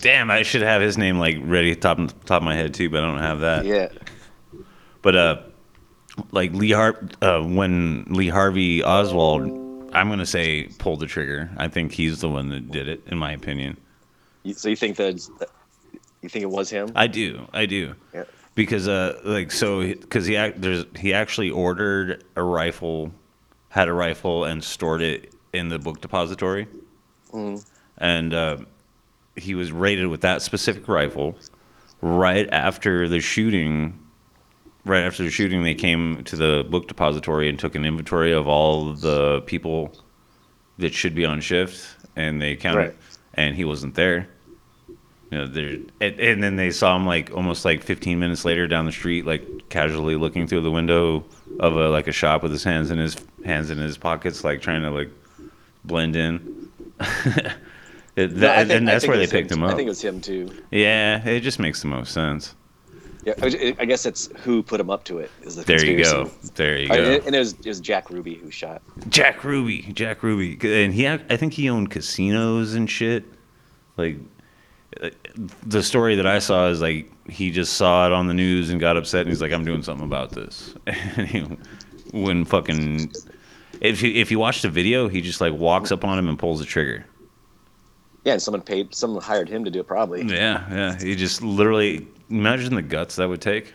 Damn, 0.01 0.31
I 0.31 0.43
should 0.43 0.63
have 0.63 0.81
his 0.81 0.97
name 0.97 1.19
like 1.19 1.37
ready 1.41 1.75
top 1.75 1.99
top 2.25 2.39
of 2.39 2.43
my 2.45 2.55
head 2.55 2.73
too, 2.75 2.89
but 2.89 3.03
I 3.03 3.07
don't 3.07 3.19
have 3.19 3.41
that. 3.41 3.65
Yeah, 3.65 3.89
But 5.03 5.17
uh, 5.17 5.43
like 6.31 6.53
Lee 6.53 6.71
Har- 6.71 7.01
uh, 7.21 7.43
when 7.43 8.05
Lee 8.09 8.29
Harvey 8.29 8.83
Oswald, 8.85 9.43
I'm 9.93 10.09
gonna 10.09 10.25
say 10.25 10.69
pulled 10.79 11.01
the 11.01 11.07
trigger. 11.07 11.51
I 11.57 11.67
think 11.69 11.93
he's 11.93 12.21
the 12.21 12.29
one 12.29 12.49
that 12.51 12.71
did 12.71 12.89
it, 12.89 13.03
in 13.09 13.19
my 13.19 13.33
opinion. 13.33 13.77
You- 14.45 14.55
so 14.55 14.69
you 14.69 14.77
think 14.77 14.97
that- 14.97 15.29
you 16.23 16.29
think 16.29 16.45
it 16.45 16.51
was 16.51 16.71
him? 16.71 16.93
I 16.95 17.09
do, 17.09 17.49
I 17.53 17.67
do, 17.67 17.95
Yeah. 18.15 18.23
Because 18.55 18.89
uh, 18.89 19.21
like 19.25 19.51
so, 19.51 19.81
because 19.81 20.27
he 20.27 20.35
ac- 20.37 20.55
there's 20.59 20.85
he 20.99 21.15
actually 21.15 21.51
ordered 21.51 22.25
a 22.37 22.43
rifle, 22.43 23.13
had 23.69 23.89
a 23.89 23.93
rifle 23.93 24.45
and 24.45 24.63
stored 24.63 25.03
it 25.03 25.33
in 25.53 25.69
the 25.69 25.79
book 25.79 26.01
depository, 26.01 26.67
Mhm. 27.33 27.65
and 27.99 28.35
uh, 28.35 28.57
he 29.37 29.55
was 29.55 29.73
raided 29.73 30.07
with 30.09 30.21
that 30.23 30.43
specific 30.43 30.89
rifle. 30.89 31.37
Right 32.01 32.49
after 32.51 33.09
the 33.09 33.21
shooting, 33.21 33.99
right 34.85 35.03
after 35.05 35.23
the 35.23 35.31
shooting, 35.31 35.63
they 35.63 35.75
came 35.75 36.25
to 36.25 36.37
the 36.37 36.67
book 36.69 36.89
depository 36.89 37.49
and 37.49 37.59
took 37.59 37.75
an 37.77 37.85
inventory 37.85 38.33
of 38.33 38.49
all 38.49 38.93
the 38.93 39.41
people 39.43 39.93
that 40.79 40.93
should 40.95 41.15
be 41.15 41.25
on 41.25 41.41
shift, 41.41 41.97
and 42.17 42.43
they 42.43 42.57
counted, 42.57 42.79
Right. 42.79 42.97
and 43.35 43.55
he 43.55 43.65
wasn't 43.65 43.95
there. 43.95 44.29
You 45.33 45.39
know, 45.39 45.47
there, 45.47 45.79
and, 46.03 46.21
and 46.21 46.43
then 46.43 46.57
they 46.57 46.71
saw 46.71 46.95
him 46.95 47.07
like 47.07 47.31
almost 47.35 47.65
like 47.65 47.83
15 47.83 48.19
minutes 48.19 48.45
later 48.45 48.67
down 48.69 48.85
the 48.85 48.93
street, 48.93 49.25
like 49.25 49.43
casually 49.71 50.15
looking 50.15 50.47
through 50.47 50.61
the 50.61 50.71
window 50.71 51.25
of 51.59 51.75
a 51.75 51.89
like 51.89 52.07
a 52.07 52.13
shop 52.13 52.43
with 52.43 52.53
his 52.53 52.63
hands 52.65 52.91
in 52.91 52.99
his 52.99 53.17
hands 53.43 53.71
in 53.71 53.79
his 53.79 53.97
pockets, 53.97 54.45
like 54.45 54.61
trying 54.61 54.83
to 54.83 54.91
like 54.91 55.09
blend 55.85 56.17
in. 56.17 56.69
It- 58.15 58.33
No, 58.33 58.49
and, 58.49 58.69
think- 58.69 58.79
and 58.81 58.87
that's 58.89 59.07
where 59.09 59.17
they 59.17 59.27
picked 59.27 59.51
him 59.51 59.63
up. 59.63 59.73
I 59.73 59.75
think 59.75 59.87
it 59.87 59.89
was 59.89 60.03
him 60.05 60.21
too. 60.21 60.51
yeah, 60.71 61.27
it 61.27 61.41
just 61.41 61.59
makes 61.59 61.81
the 61.81 61.89
most 61.89 62.13
sense. 62.13 62.55
Yeah, 63.25 63.33
I 63.41 63.75
I 63.79 63.85
guess 63.87 64.05
it's 64.05 64.27
who 64.45 64.63
put 64.63 64.81
him 64.81 64.91
up 64.91 65.05
to 65.05 65.17
it. 65.17 65.31
Is 65.41 65.57
the 65.57 65.63
There 65.65 65.83
you 65.83 66.05
go. 66.05 66.31
There 66.57 66.79
you 66.79 66.89
go. 66.89 66.95
and 67.25 67.35
it 67.35 67.39
was 67.39 67.53
it 67.55 67.65
was 67.69 67.81
Jack 67.81 68.11
Ruby 68.11 68.35
who 68.35 68.51
shot. 68.51 68.83
Jack 69.09 69.45
Ruby, 69.45 69.81
Jack 69.95 70.23
Ruby, 70.23 70.59
and 70.85 70.93
he, 70.93 71.09
I 71.09 71.17
think 71.39 71.55
he 71.55 71.71
owned 71.71 71.91
casinos 71.91 72.75
and 72.75 72.91
shit. 72.91 73.25
Like, 73.97 74.19
the 75.67 75.83
story 75.83 76.17
that 76.17 76.27
I 76.27 76.39
saw 76.39 76.69
is 76.69 76.81
like 76.81 77.11
he 77.31 77.51
just 77.51 77.75
saw 77.75 78.07
it 78.07 78.13
on 78.13 78.27
the 78.29 78.35
news 78.35 78.71
and 78.71 78.81
got 78.81 78.97
upset, 78.97 79.23
and 79.23 79.29
he's 79.31 79.41
like, 79.41 79.53
"I'm 79.53 79.65
doing 79.65 79.83
something 79.83 80.05
about 80.07 80.31
this." 80.33 80.75
And 80.87 81.27
he 81.29 81.47
wouldn't 82.13 82.49
fucking. 82.49 83.13
If 83.81 84.03
you 84.03 84.13
if 84.13 84.31
you 84.31 84.39
watch 84.39 84.63
the 84.63 84.69
video, 84.69 85.09
he 85.09 85.21
just 85.23 85.41
like 85.41 85.53
walks 85.55 85.91
up 85.93 86.05
on 86.05 86.19
him 86.19 86.29
and 86.29 86.39
pulls 86.39 86.59
the 86.61 86.67
trigger. 86.67 87.07
Yeah, 88.25 88.35
and 88.35 88.43
someone 88.43 88.61
paid, 88.63 88.95
someone 88.95 89.21
hired 89.23 89.49
him 89.49 89.65
to 89.65 89.71
do 89.71 89.81
it 89.81 89.87
probably, 89.89 90.23
Yeah, 90.23 90.65
yeah. 90.71 90.97
He 91.01 91.17
just 91.17 91.43
literally 91.43 92.07
imagine 92.31 92.75
the 92.77 92.83
guts 92.83 93.17
that 93.17 93.29
would 93.29 93.41
take. 93.41 93.75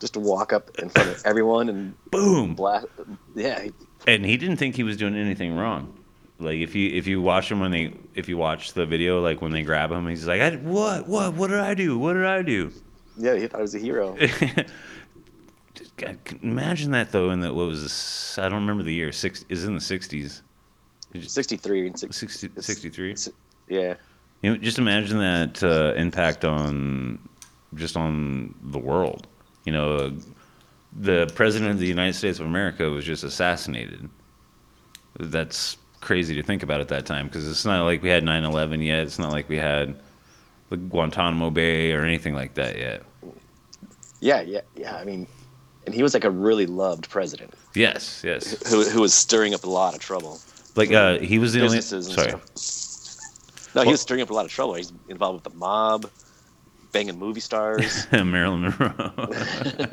just 0.00 0.14
to 0.14 0.20
walk 0.20 0.54
up 0.54 0.70
in 0.78 0.88
front 0.88 1.10
of 1.10 1.20
everyone 1.26 1.68
and 1.68 1.94
Boom. 2.10 2.54
blast. 2.54 2.86
Yeah, 3.34 3.66
and 4.06 4.24
he 4.24 4.36
didn't 4.38 4.56
think 4.56 4.74
he 4.76 4.82
was 4.84 4.96
doing 4.96 5.14
anything 5.16 5.54
wrong. 5.54 5.92
Like 6.38 6.56
if 6.58 6.74
you 6.74 6.90
if 6.90 7.06
you 7.06 7.20
watch 7.22 7.50
him 7.50 7.60
when 7.60 7.70
they 7.70 7.94
if 8.14 8.28
you 8.28 8.36
watch 8.36 8.72
the 8.72 8.84
video 8.86 9.20
like 9.22 9.40
when 9.40 9.52
they 9.52 9.62
grab 9.62 9.90
him, 9.92 10.06
he's 10.08 10.26
like, 10.26 10.40
I, 10.40 10.56
"What? 10.56 11.06
What? 11.06 11.34
What 11.34 11.50
did 11.50 11.60
I 11.60 11.74
do? 11.74 11.96
What 11.98 12.14
did 12.14 12.24
I 12.26 12.42
do?" 12.42 12.72
yeah, 13.16 13.36
he 13.36 13.46
thought 13.46 13.58
he 13.58 13.62
was 13.62 13.74
a 13.74 13.78
hero. 13.78 14.16
God, 15.96 16.18
imagine 16.42 16.90
that 16.92 17.12
though. 17.12 17.30
In 17.30 17.40
the 17.40 17.52
what 17.52 17.66
was 17.66 17.82
this? 17.82 18.38
I 18.38 18.48
don't 18.48 18.60
remember 18.60 18.82
the 18.82 18.92
year. 18.92 19.12
Six 19.12 19.44
is 19.48 19.64
in 19.64 19.74
the 19.74 19.80
sixties. 19.80 20.42
Sixty 21.20 21.56
three 21.56 21.86
and 21.86 21.98
six. 21.98 22.16
60, 22.16 22.46
it's- 22.48 22.66
63? 22.66 23.14
Yeah, 23.68 23.94
You 24.42 24.50
know, 24.50 24.56
just 24.56 24.78
imagine 24.78 25.18
that 25.18 25.62
uh, 25.62 25.94
impact 25.96 26.44
on 26.44 27.20
just 27.74 27.96
on 27.96 28.54
the 28.62 28.78
world. 28.78 29.28
You 29.64 29.72
know, 29.72 29.96
uh, 29.96 30.10
the 30.92 31.30
president 31.36 31.70
of 31.70 31.78
the 31.78 31.86
United 31.86 32.14
States 32.14 32.40
of 32.40 32.46
America 32.46 32.90
was 32.90 33.04
just 33.04 33.22
assassinated. 33.22 34.10
That's 35.20 35.76
crazy 36.04 36.34
to 36.34 36.42
think 36.42 36.62
about 36.62 36.80
at 36.80 36.88
that 36.88 37.06
time 37.06 37.26
because 37.26 37.48
it's 37.48 37.64
not 37.64 37.84
like 37.84 38.02
we 38.02 38.08
had 38.10 38.22
9/11 38.22 38.84
yet. 38.84 39.00
It's 39.00 39.18
not 39.18 39.32
like 39.32 39.48
we 39.48 39.56
had 39.56 39.96
the 40.68 40.76
Guantanamo 40.76 41.50
Bay 41.50 41.92
or 41.92 42.04
anything 42.04 42.34
like 42.34 42.54
that 42.54 42.78
yet. 42.78 43.02
yeah, 44.20 44.40
yeah, 44.42 44.60
yeah. 44.76 44.96
I 44.96 45.04
mean, 45.04 45.26
and 45.86 45.94
he 45.94 46.02
was 46.02 46.14
like 46.14 46.24
a 46.24 46.30
really 46.30 46.66
loved 46.66 47.08
president 47.10 47.54
Yes, 47.74 48.22
yes. 48.24 48.62
who 48.70 48.84
who 48.84 49.00
was 49.00 49.12
stirring 49.14 49.54
up 49.54 49.64
a 49.64 49.70
lot 49.70 49.94
of 49.94 50.00
trouble. 50.00 50.38
Like 50.76 50.92
uh, 50.92 51.18
he 51.18 51.38
was 51.38 51.52
the 51.52 51.60
only. 51.62 51.76
businesses 51.76 52.06
and 52.06 52.14
Sorry. 52.14 52.40
stuff. 52.54 53.74
No, 53.74 53.82
he 53.82 53.90
was 53.90 54.00
stirring 54.00 54.22
up 54.22 54.30
a 54.30 54.34
lot 54.34 54.44
of 54.44 54.52
trouble. 54.52 54.74
He's 54.74 54.92
involved 55.08 55.44
with 55.44 55.52
the 55.52 55.58
mob, 55.58 56.08
banging 56.92 57.18
movie 57.18 57.40
stars. 57.40 58.06
Marilyn 58.12 58.60
Monroe. 58.62 58.94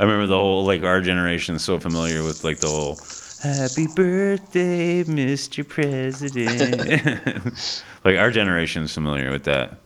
I 0.00 0.02
remember 0.02 0.26
the 0.26 0.36
whole 0.38 0.64
like 0.64 0.82
our 0.82 1.00
generation 1.00 1.54
is 1.54 1.62
so 1.62 1.78
familiar 1.78 2.22
with 2.22 2.44
like 2.44 2.58
the 2.60 2.68
whole 2.68 2.96
Happy 3.44 3.86
birthday, 3.88 5.04
Mr. 5.04 5.68
President. 5.68 7.52
like 8.04 8.16
our 8.16 8.30
generation's 8.30 8.94
familiar 8.94 9.30
with 9.30 9.44
that. 9.44 9.80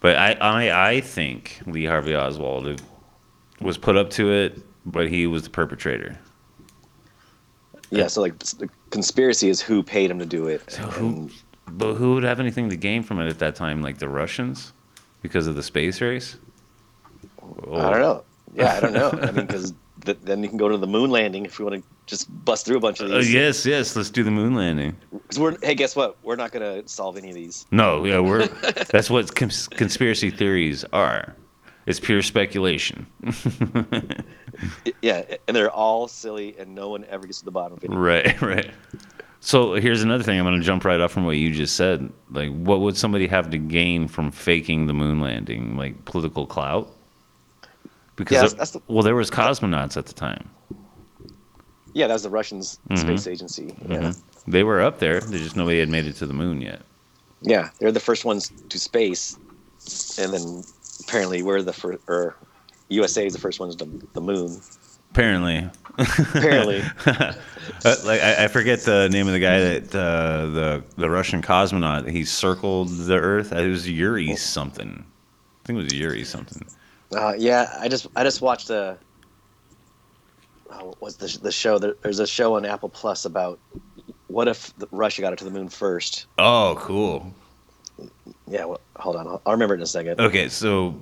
But 0.00 0.16
I, 0.16 0.32
I, 0.32 0.88
I 0.88 1.00
think 1.02 1.60
Lee 1.66 1.84
Harvey 1.84 2.16
Oswald 2.16 2.82
was 3.60 3.78
put 3.78 3.96
up 3.96 4.10
to 4.10 4.32
it, 4.32 4.58
but 4.84 5.08
he 5.08 5.28
was 5.28 5.44
the 5.44 5.50
perpetrator. 5.50 6.18
Yeah, 7.90 8.08
so 8.08 8.22
like 8.22 8.36
the 8.40 8.68
conspiracy 8.90 9.48
is 9.48 9.60
who 9.60 9.80
paid 9.80 10.10
him 10.10 10.18
to 10.18 10.26
do 10.26 10.48
it. 10.48 10.68
So 10.68 10.82
who, 10.82 11.30
but 11.68 11.94
who 11.94 12.14
would 12.14 12.24
have 12.24 12.40
anything 12.40 12.68
to 12.70 12.76
gain 12.76 13.04
from 13.04 13.20
it 13.20 13.28
at 13.28 13.38
that 13.38 13.54
time? 13.54 13.82
Like 13.82 13.98
the 13.98 14.08
Russians, 14.08 14.72
because 15.22 15.46
of 15.46 15.54
the 15.54 15.62
space 15.62 16.00
race. 16.00 16.38
I 17.40 17.90
don't 17.90 18.00
know. 18.00 18.24
Yeah, 18.54 18.74
I 18.74 18.80
don't 18.80 18.94
know. 18.94 19.10
I 19.10 19.30
mean, 19.30 19.46
because 19.46 19.74
th- 20.04 20.18
then 20.22 20.42
you 20.42 20.48
can 20.48 20.58
go 20.58 20.68
to 20.68 20.76
the 20.76 20.86
moon 20.86 21.10
landing 21.10 21.44
if 21.44 21.58
we 21.58 21.64
want 21.64 21.76
to 21.76 21.82
just 22.06 22.28
bust 22.44 22.66
through 22.66 22.76
a 22.76 22.80
bunch 22.80 23.00
of 23.00 23.10
Uh, 23.10 23.18
these. 23.18 23.32
yes, 23.32 23.64
yes. 23.66 23.94
Let's 23.96 24.10
do 24.10 24.22
the 24.24 24.30
moon 24.30 24.54
landing. 24.54 24.96
we're 25.38 25.56
hey, 25.62 25.74
guess 25.74 25.94
what? 25.96 26.16
We're 26.22 26.36
not 26.36 26.52
gonna 26.52 26.86
solve 26.88 27.16
any 27.16 27.28
of 27.30 27.34
these. 27.34 27.66
No, 27.70 28.04
yeah, 28.04 28.18
we're. 28.20 28.46
that's 28.90 29.10
what 29.10 29.34
cons- 29.34 29.68
conspiracy 29.68 30.30
theories 30.30 30.84
are. 30.92 31.34
It's 31.86 31.98
pure 32.00 32.22
speculation. 32.22 33.06
Yeah, 35.00 35.22
and 35.48 35.56
they're 35.56 35.70
all 35.70 36.06
silly, 36.08 36.54
and 36.58 36.74
no 36.74 36.90
one 36.90 37.04
ever 37.08 37.26
gets 37.26 37.38
to 37.38 37.44
the 37.46 37.50
bottom 37.50 37.78
of 37.78 37.84
it. 37.84 37.88
right, 37.90 38.40
right. 38.42 38.70
So 39.40 39.74
here's 39.74 40.02
another 40.02 40.22
thing. 40.22 40.38
I'm 40.38 40.44
going 40.44 40.58
to 40.58 40.64
jump 40.66 40.84
right 40.84 41.00
off 41.00 41.12
from 41.12 41.24
what 41.24 41.36
you 41.38 41.50
just 41.52 41.76
said. 41.76 42.12
Like, 42.30 42.50
what 42.50 42.80
would 42.80 42.96
somebody 42.96 43.26
have 43.28 43.48
to 43.50 43.58
gain 43.58 44.06
from 44.06 44.30
faking 44.30 44.86
the 44.86 44.92
moon 44.92 45.20
landing? 45.20 45.76
Like 45.78 46.04
political 46.04 46.46
clout? 46.46 46.94
Because 48.20 48.34
Yeah, 48.34 48.40
that's- 48.42 48.58
that's 48.58 48.70
the- 48.72 48.82
well, 48.92 49.02
there 49.02 49.14
was 49.14 49.30
cosmonauts 49.30 49.96
at 49.96 50.06
the 50.06 50.12
time. 50.12 50.48
Yeah, 51.94 52.06
that 52.06 52.12
was 52.12 52.22
the 52.22 52.30
Russians' 52.30 52.78
Mhm. 52.90 52.98
space 52.98 53.26
agency. 53.26 53.74
Yeah. 53.88 53.96
Mhm. 53.98 54.22
They 54.46 54.62
were 54.62 54.80
up 54.80 54.98
there. 55.00 55.20
There's 55.20 55.42
just 55.42 55.56
nobody 55.56 55.80
had 55.80 55.88
made 55.88 56.06
it 56.06 56.16
to 56.16 56.26
the 56.26 56.32
moon 56.34 56.60
yet. 56.60 56.82
Yeah, 57.42 57.70
they're 57.78 57.90
the 57.92 57.98
first 58.00 58.24
ones 58.24 58.52
to 58.68 58.78
space, 58.78 59.36
and 60.18 60.32
then 60.32 60.62
apparently 61.00 61.42
we're 61.42 61.62
the 61.62 61.72
first, 61.72 61.98
or 62.08 62.36
USA 62.90 63.26
is 63.26 63.32
the 63.32 63.38
first 63.40 63.58
ones 63.58 63.74
to 63.76 63.88
the 64.12 64.20
moon. 64.20 64.60
Apparently. 65.10 65.68
Apparently. 65.98 66.82
Uh, 67.84 67.94
like 68.04 68.20
I, 68.20 68.44
I 68.44 68.48
forget 68.48 68.80
the 68.80 69.08
name 69.10 69.26
of 69.26 69.32
the 69.32 69.38
guy 69.38 69.60
that 69.60 69.94
uh, 69.94 70.46
the 70.46 70.82
the 70.96 71.08
Russian 71.08 71.40
cosmonaut. 71.40 72.10
He 72.10 72.24
circled 72.24 72.88
the 72.88 73.16
Earth. 73.16 73.52
It 73.52 73.68
was 73.68 73.88
Yuri 73.88 74.34
something. 74.36 75.04
I 75.04 75.66
think 75.66 75.78
it 75.78 75.82
was 75.84 75.94
Yuri 75.94 76.24
something. 76.24 76.66
Uh, 77.14 77.34
yeah, 77.36 77.76
I 77.80 77.88
just 77.88 78.06
I 78.16 78.22
just 78.24 78.40
watched 78.40 78.70
a. 78.70 78.96
Oh, 80.70 80.86
what 80.86 81.00
was 81.02 81.16
the 81.16 81.38
the 81.42 81.52
show? 81.52 81.78
There, 81.78 81.94
there's 82.02 82.20
a 82.20 82.26
show 82.26 82.54
on 82.56 82.64
Apple 82.64 82.88
Plus 82.88 83.24
about 83.24 83.58
what 84.28 84.46
if 84.48 84.76
the- 84.78 84.88
Russia 84.92 85.20
got 85.22 85.32
it 85.32 85.38
to 85.40 85.44
the 85.44 85.50
moon 85.50 85.68
first. 85.68 86.26
Oh, 86.38 86.76
cool. 86.78 87.34
Yeah, 88.48 88.64
well, 88.64 88.80
hold 88.96 89.16
on, 89.16 89.26
I'll, 89.26 89.42
I'll 89.44 89.52
remember 89.52 89.74
it 89.74 89.78
in 89.78 89.82
a 89.82 89.86
second. 89.86 90.20
Okay, 90.20 90.48
so 90.48 90.94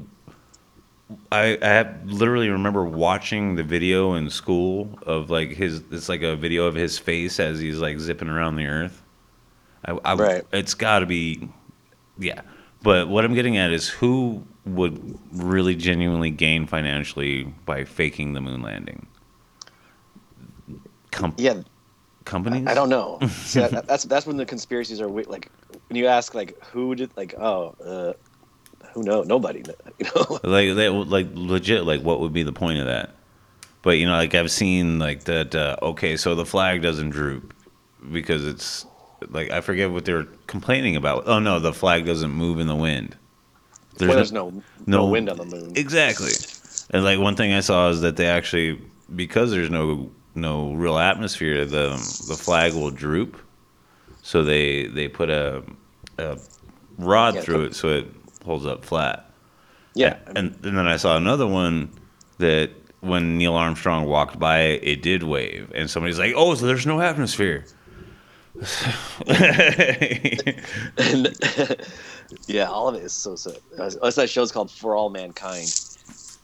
I 1.31 1.59
I 1.61 1.67
have- 1.67 2.01
literally 2.07 2.49
remember 2.49 2.85
watching 2.85 3.55
the 3.57 3.63
video 3.63 4.15
in 4.15 4.31
school 4.31 4.99
of 5.03 5.29
like 5.31 5.51
his. 5.51 5.83
It's 5.91 6.09
like 6.09 6.23
a 6.23 6.35
video 6.37 6.65
of 6.65 6.75
his 6.75 6.99
face 6.99 7.39
as 7.39 7.61
he's 7.61 7.79
like 7.79 7.99
zipping 7.99 8.29
around 8.29 8.57
the 8.57 8.67
Earth. 8.67 9.03
I, 9.85 9.93
I 10.05 10.15
Right. 10.15 10.45
It's 10.53 10.75
got 10.75 11.01
to 11.01 11.07
be, 11.07 11.49
yeah. 12.19 12.41
But 12.83 13.09
what 13.09 13.25
I'm 13.25 13.35
getting 13.35 13.57
at 13.59 13.71
is 13.73 13.89
who 13.89 14.43
would 14.75 15.19
really 15.33 15.75
genuinely 15.75 16.31
gain 16.31 16.67
financially 16.67 17.45
by 17.65 17.85
faking 17.85 18.33
the 18.33 18.41
moon 18.41 18.63
landing? 18.63 19.07
Com- 21.11 21.35
Yeah, 21.39 21.63
companies? 22.25 22.67
I 22.67 22.75
don't 22.75 22.89
know. 22.89 23.19
See, 23.29 23.61
that, 23.61 23.87
that's 23.87 24.05
that's 24.05 24.27
when 24.27 24.37
the 24.37 24.47
conspiracies 24.47 25.01
are 25.01 25.09
like 25.09 25.51
when 25.89 25.97
you 25.97 26.07
ask 26.07 26.35
like 26.35 26.63
who 26.67 26.95
did 26.95 27.11
like 27.17 27.35
oh 27.39 27.75
uh, 27.85 28.13
who 28.93 29.03
know 29.03 29.23
nobody 29.23 29.63
you 29.99 30.07
know 30.15 30.39
like 30.45 30.75
they 30.75 30.89
like 30.89 31.27
legit 31.35 31.85
like 31.85 32.03
what 32.03 32.21
would 32.21 32.33
be 32.33 32.43
the 32.43 32.53
point 32.53 32.79
of 32.79 32.87
that 32.87 33.11
but 33.83 33.99
you 33.99 34.07
know 34.07 34.13
like 34.13 34.35
i've 34.35 34.51
seen 34.51 34.99
like 34.99 35.25
that 35.25 35.55
uh, 35.55 35.77
okay 35.83 36.17
so 36.17 36.35
the 36.35 36.47
flag 36.47 36.83
doesn't 36.83 37.11
droop 37.11 37.55
because 38.13 38.47
it's 38.47 38.87
like 39.31 39.51
i 39.51 39.61
forget 39.61 39.91
what 39.91 40.05
they're 40.05 40.27
complaining 40.47 40.97
about 40.97 41.25
oh 41.27 41.39
no 41.39 41.59
the 41.59 41.73
flag 41.73 42.05
doesn't 42.05 42.31
move 42.31 42.59
in 42.59 42.67
the 42.67 42.77
wind 42.77 43.17
Well, 44.07 44.17
there's 44.17 44.33
no, 44.33 44.51
no 44.87 44.99
no- 44.99 45.07
wind 45.07 45.29
on 45.29 45.37
the 45.39 45.45
moon. 45.45 45.73
exactly. 45.77 46.33
And 46.91 47.05
like 47.05 47.19
one 47.19 47.37
thing 47.37 47.53
i 47.53 47.61
saw 47.61 47.91
is 47.91 48.01
that 48.01 48.17
they 48.17 48.27
actually 48.27 48.81
because 49.15 49.51
there's 49.51 49.71
no 49.71 50.11
no 50.35 50.73
real 50.75 50.99
atmosphere 50.99 51.65
the 51.65 51.91
the 52.29 52.37
flag 52.37 52.75
will 52.75 52.91
droop. 52.91 53.37
So 54.23 54.43
they 54.45 54.87
they 54.87 55.09
put 55.09 55.31
a, 55.31 55.63
a 56.19 56.39
rod 56.99 57.35
Yeah, 57.35 57.41
through 57.43 57.65
it 57.65 57.75
so 57.75 57.89
it 57.89 58.07
holds 58.45 58.67
up 58.67 58.85
flat. 58.85 59.31
Yeah, 59.95 60.17
and, 60.29 60.39
and 60.65 60.77
then 60.79 60.87
I 60.87 60.97
saw 60.97 61.17
another 61.17 61.47
one 61.47 61.91
that 62.39 62.71
when 63.01 63.37
Neil 63.39 63.55
Armstrong 63.55 64.07
walked 64.07 64.39
by, 64.39 64.61
it 64.61 65.03
did 65.03 65.23
wave, 65.25 65.73
and 65.75 65.91
somebody's 65.91 66.19
like, 66.19 66.35
"Oh, 66.37 66.55
so 66.55 66.67
there's 66.67 66.87
no 66.87 67.01
atmosphere." 67.01 67.65
And 70.99 71.37
yeah, 72.47 72.65
all 72.65 72.89
of 72.89 72.95
it 72.97 73.03
is 73.03 73.13
so 73.13 73.37
so. 73.37 73.53
That's 73.77 74.17
that 74.17 74.29
show's 74.31 74.53
called 74.53 74.71
For 74.71 74.95
All 74.97 75.11
Mankind, 75.11 75.69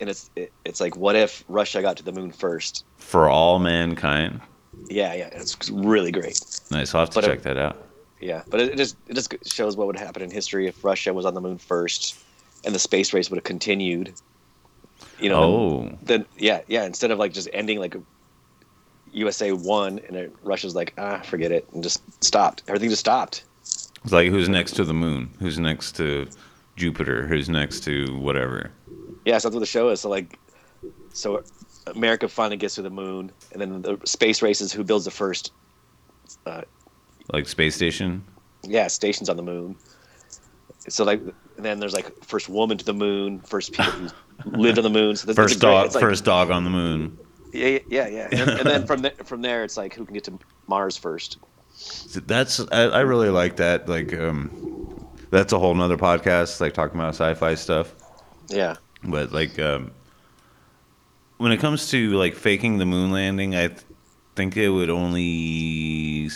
and 0.01 0.09
it's 0.11 0.31
it, 0.37 0.53
it's 0.65 0.81
like 0.81 0.97
what 0.97 1.17
if 1.17 1.45
Russia 1.49 1.83
got 1.83 1.97
to 1.99 2.03
the 2.03 2.13
moon 2.13 2.33
first? 2.33 2.85
For 2.99 3.29
all 3.29 3.59
mankind. 3.59 4.41
Yeah, 4.89 5.15
yeah, 5.15 5.29
it's 5.33 5.71
really 5.71 6.11
great. 6.13 6.41
Nice. 6.71 6.95
I'll 6.95 7.01
have 7.03 7.11
to 7.11 7.15
But 7.17 7.25
it- 7.25 7.29
check 7.29 7.43
that 7.43 7.57
out. 7.59 7.81
Yeah, 8.21 8.43
but 8.49 8.61
it, 8.61 8.71
it 8.73 8.77
just 8.77 8.97
it 9.09 9.15
just 9.15 9.35
shows 9.53 9.77
what 9.77 9.87
would 9.87 9.97
happen 9.99 10.23
in 10.23 10.31
history 10.31 10.67
if 10.67 10.83
Russia 10.85 11.13
was 11.13 11.27
on 11.27 11.35
the 11.35 11.41
moon 11.43 11.59
first, 11.59 12.17
and 12.65 12.75
the 12.75 12.79
space 12.79 13.13
race 13.13 13.29
would 13.31 13.37
have 13.37 13.45
continued. 13.45 14.15
You 15.21 15.29
know, 15.29 15.43
Oh, 15.43 15.99
then 16.03 16.25
yeah, 16.39 16.63
yeah. 16.67 16.85
Instead 16.85 17.11
of 17.11 17.19
like 17.19 17.33
just 17.35 17.49
ending 17.53 17.79
like 17.79 17.95
USA 19.15 19.53
won 19.53 20.01
and 20.07 20.17
then 20.17 20.33
Russia's 20.43 20.75
like 20.75 20.93
ah 20.99 21.21
forget 21.21 21.53
it 21.53 21.67
and 21.73 21.83
just 21.83 22.03
stopped. 22.23 22.63
Everything 22.69 22.91
just 22.91 23.01
stopped. 23.01 23.45
it's 23.63 24.13
like 24.13 24.29
who's 24.31 24.49
next 24.49 24.73
to 24.77 24.85
the 24.85 24.95
moon? 24.95 25.31
Who's 25.41 25.59
next 25.59 25.93
to 25.97 26.27
Jupiter? 26.77 27.27
Who's 27.27 27.49
next 27.49 27.81
to 27.85 28.17
whatever? 28.19 28.71
Yeah, 29.25 29.39
so 29.39 29.49
that's 29.49 29.55
what 29.55 29.61
the 29.61 29.67
show 29.67 29.89
is. 29.91 30.01
So 30.01 30.11
like, 30.11 30.39
so 31.13 31.43
America 31.87 32.29
finally 32.29 32.57
gets 32.57 32.75
to 32.75 32.83
the 32.83 32.91
moon, 32.91 33.31
and 33.53 33.61
then 33.61 33.83
the 33.83 33.99
space 34.05 34.43
race 34.43 34.61
is 34.61 34.73
who 34.73 34.85
builds 34.85 35.05
the 35.05 35.11
first 35.11 35.53
Like 37.33 37.49
space 37.49 37.75
station? 37.75 38.25
yeah 38.67 38.87
stations 38.89 39.29
on 39.29 39.37
the 39.37 39.43
moon. 39.43 39.77
So 40.89 41.05
like, 41.05 41.21
then 41.57 41.81
there's 41.81 41.95
like 41.95 42.25
first 42.25 42.49
woman 42.49 42.77
to 42.79 42.85
the 42.85 42.93
moon, 42.95 43.41
first 43.41 43.73
people 43.73 43.93
who 43.93 44.09
lived 44.51 44.79
on 44.79 44.85
the 44.85 44.91
moon. 44.91 45.17
So 45.17 45.27
that's- 45.27 45.37
First 45.51 45.61
dog. 45.61 45.95
like- 45.95 46.01
first 46.03 46.25
dog 46.25 46.51
on 46.51 46.65
the 46.65 46.71
moon. 46.71 47.19
Yeah, 47.55 47.79
yeah, 47.89 48.09
yeah. 48.09 48.29
And, 48.33 48.51
and 48.51 48.61
then 48.69 48.87
from 48.87 49.03
there, 49.03 49.13
from 49.25 49.43
there, 49.43 49.65
it's 49.65 49.77
like 49.77 49.95
who 49.95 50.05
can 50.05 50.15
get 50.15 50.25
to 50.25 50.39
Mars 50.67 50.97
first. 50.97 51.39
That's 52.27 52.61
I, 52.73 52.83
I 52.83 53.01
really 53.01 53.31
like 53.31 53.57
that. 53.57 53.89
Like, 53.89 54.13
um, 54.15 55.07
that's 55.31 55.53
a 55.53 55.59
whole 55.59 55.75
nother 55.75 55.97
podcast. 55.97 56.61
Like 56.61 56.75
talking 56.75 56.99
about 56.99 57.11
sci-fi 57.11 57.55
stuff. 57.55 57.95
Yeah, 58.49 58.77
But 59.03 59.33
like, 59.33 59.59
um, 59.59 59.91
when 61.39 61.51
it 61.53 61.59
comes 61.59 61.91
to 61.91 62.11
like 62.11 62.35
faking 62.35 62.79
the 62.79 62.85
moon 62.85 63.11
landing, 63.11 63.55
I 63.55 63.69
th- 63.69 63.81
think 64.37 64.57
it 64.57 64.69
would 64.69 64.91
only 64.91 66.31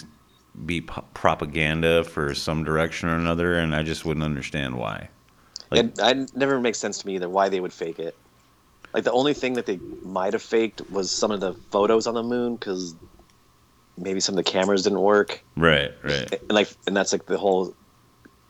be 0.65 0.81
propaganda 0.81 2.05
for 2.05 2.35
some 2.35 2.65
direction 2.65 3.09
or 3.09 3.17
another, 3.17 3.59
and 3.59 3.75
I 3.75 3.83
just 3.83 4.05
wouldn't 4.05 4.25
understand 4.25 4.77
why. 4.77 5.09
Like- 5.71 5.85
it, 5.85 5.99
it 5.99 6.37
never 6.37 6.61
makes 6.61 6.79
sense 6.79 6.99
to 6.99 7.07
me 7.07 7.17
either 7.17 7.29
why 7.29 7.49
they 7.49 7.61
would 7.61 7.73
fake 7.73 7.99
it. 7.99 8.17
Like 8.95 9.05
the 9.05 9.13
only 9.13 9.35
thing 9.35 9.55
that 9.55 9.67
they 9.67 9.79
might 10.03 10.33
have 10.33 10.43
faked 10.43 10.89
was 10.91 11.11
some 11.11 11.31
of 11.31 11.41
the 11.41 11.55
photos 11.71 12.07
on 12.07 12.15
the 12.15 12.23
moon 12.23 12.57
because 12.57 12.95
maybe 13.97 14.21
some 14.21 14.37
of 14.37 14.45
the 14.45 14.51
cameras 14.51 14.83
didn't 14.83 15.01
work. 15.01 15.45
Right, 15.57 15.93
right, 16.03 16.33
and 16.33 16.53
like 16.53 16.69
and 16.87 16.97
that's 16.97 17.13
like 17.13 17.27
the 17.27 17.39
whole 17.39 17.75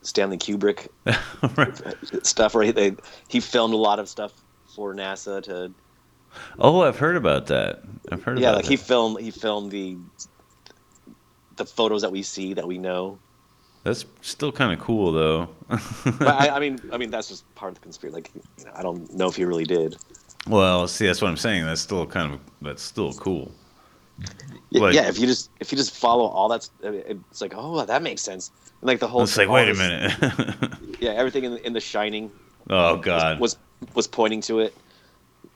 Stanley 0.02 0.38
Kubrick 0.38 0.88
right. 1.56 2.26
stuff 2.26 2.54
where 2.54 2.64
he 2.64 2.70
they, 2.70 2.96
he 3.28 3.40
filmed 3.40 3.74
a 3.74 3.78
lot 3.78 3.98
of 3.98 4.08
stuff 4.08 4.32
for 4.74 4.94
NASA 4.94 5.42
to 5.44 5.72
Oh, 6.58 6.82
I've 6.82 6.98
heard 6.98 7.16
about 7.16 7.46
that. 7.46 7.82
I've 8.10 8.22
heard 8.22 8.38
yeah 8.38 8.50
about 8.50 8.56
like 8.56 8.66
he 8.66 8.76
filmed 8.76 9.20
he 9.20 9.30
filmed 9.30 9.70
the 9.70 9.96
the 11.56 11.64
photos 11.64 12.02
that 12.02 12.12
we 12.12 12.22
see 12.22 12.54
that 12.54 12.66
we 12.66 12.78
know 12.78 13.18
That's 13.82 14.04
still 14.20 14.52
kind 14.52 14.72
of 14.72 14.78
cool, 14.78 15.12
though. 15.12 15.48
but 15.68 16.28
I, 16.28 16.50
I 16.50 16.60
mean 16.60 16.78
I 16.92 16.98
mean 16.98 17.10
that's 17.10 17.28
just 17.28 17.52
part 17.54 17.70
of 17.70 17.74
the 17.76 17.80
conspiracy 17.80 18.14
like 18.14 18.30
you 18.58 18.64
know, 18.64 18.72
I 18.74 18.82
don't 18.82 19.12
know 19.14 19.28
if 19.28 19.36
he 19.36 19.44
really 19.44 19.64
did 19.64 19.96
well, 20.46 20.86
see, 20.88 21.06
that's 21.06 21.20
what 21.20 21.28
I'm 21.28 21.36
saying. 21.36 21.64
That's 21.66 21.80
still 21.80 22.06
kind 22.06 22.34
of 22.34 22.40
that's 22.62 22.82
still 22.82 23.12
cool. 23.14 23.52
yeah, 24.70 24.80
Like- 24.82 24.94
yeah 24.94 25.08
if 25.08 25.18
you 25.18 25.26
just 25.26 25.50
if 25.60 25.70
you 25.72 25.78
just 25.78 25.94
follow 25.94 26.24
all 26.24 26.48
that's 26.48 26.70
it's 26.82 27.40
like 27.40 27.52
oh 27.56 27.84
that 27.84 28.02
makes 28.02 28.22
sense 28.22 28.50
and 28.80 28.88
like 28.88 28.98
the 29.00 29.06
whole 29.08 29.22
It's 29.22 29.36
like, 29.36 29.48
wait 29.48 29.68
a 29.68 29.74
minute. 29.74 30.72
yeah 31.00 31.10
everything 31.10 31.44
in, 31.44 31.56
in 31.58 31.72
the 31.72 31.80
Shining 31.80 32.30
oh 32.70 32.96
God. 32.96 33.38
was 33.40 33.56
was 33.94 34.06
pointing 34.08 34.40
to 34.42 34.58
it 34.60 34.74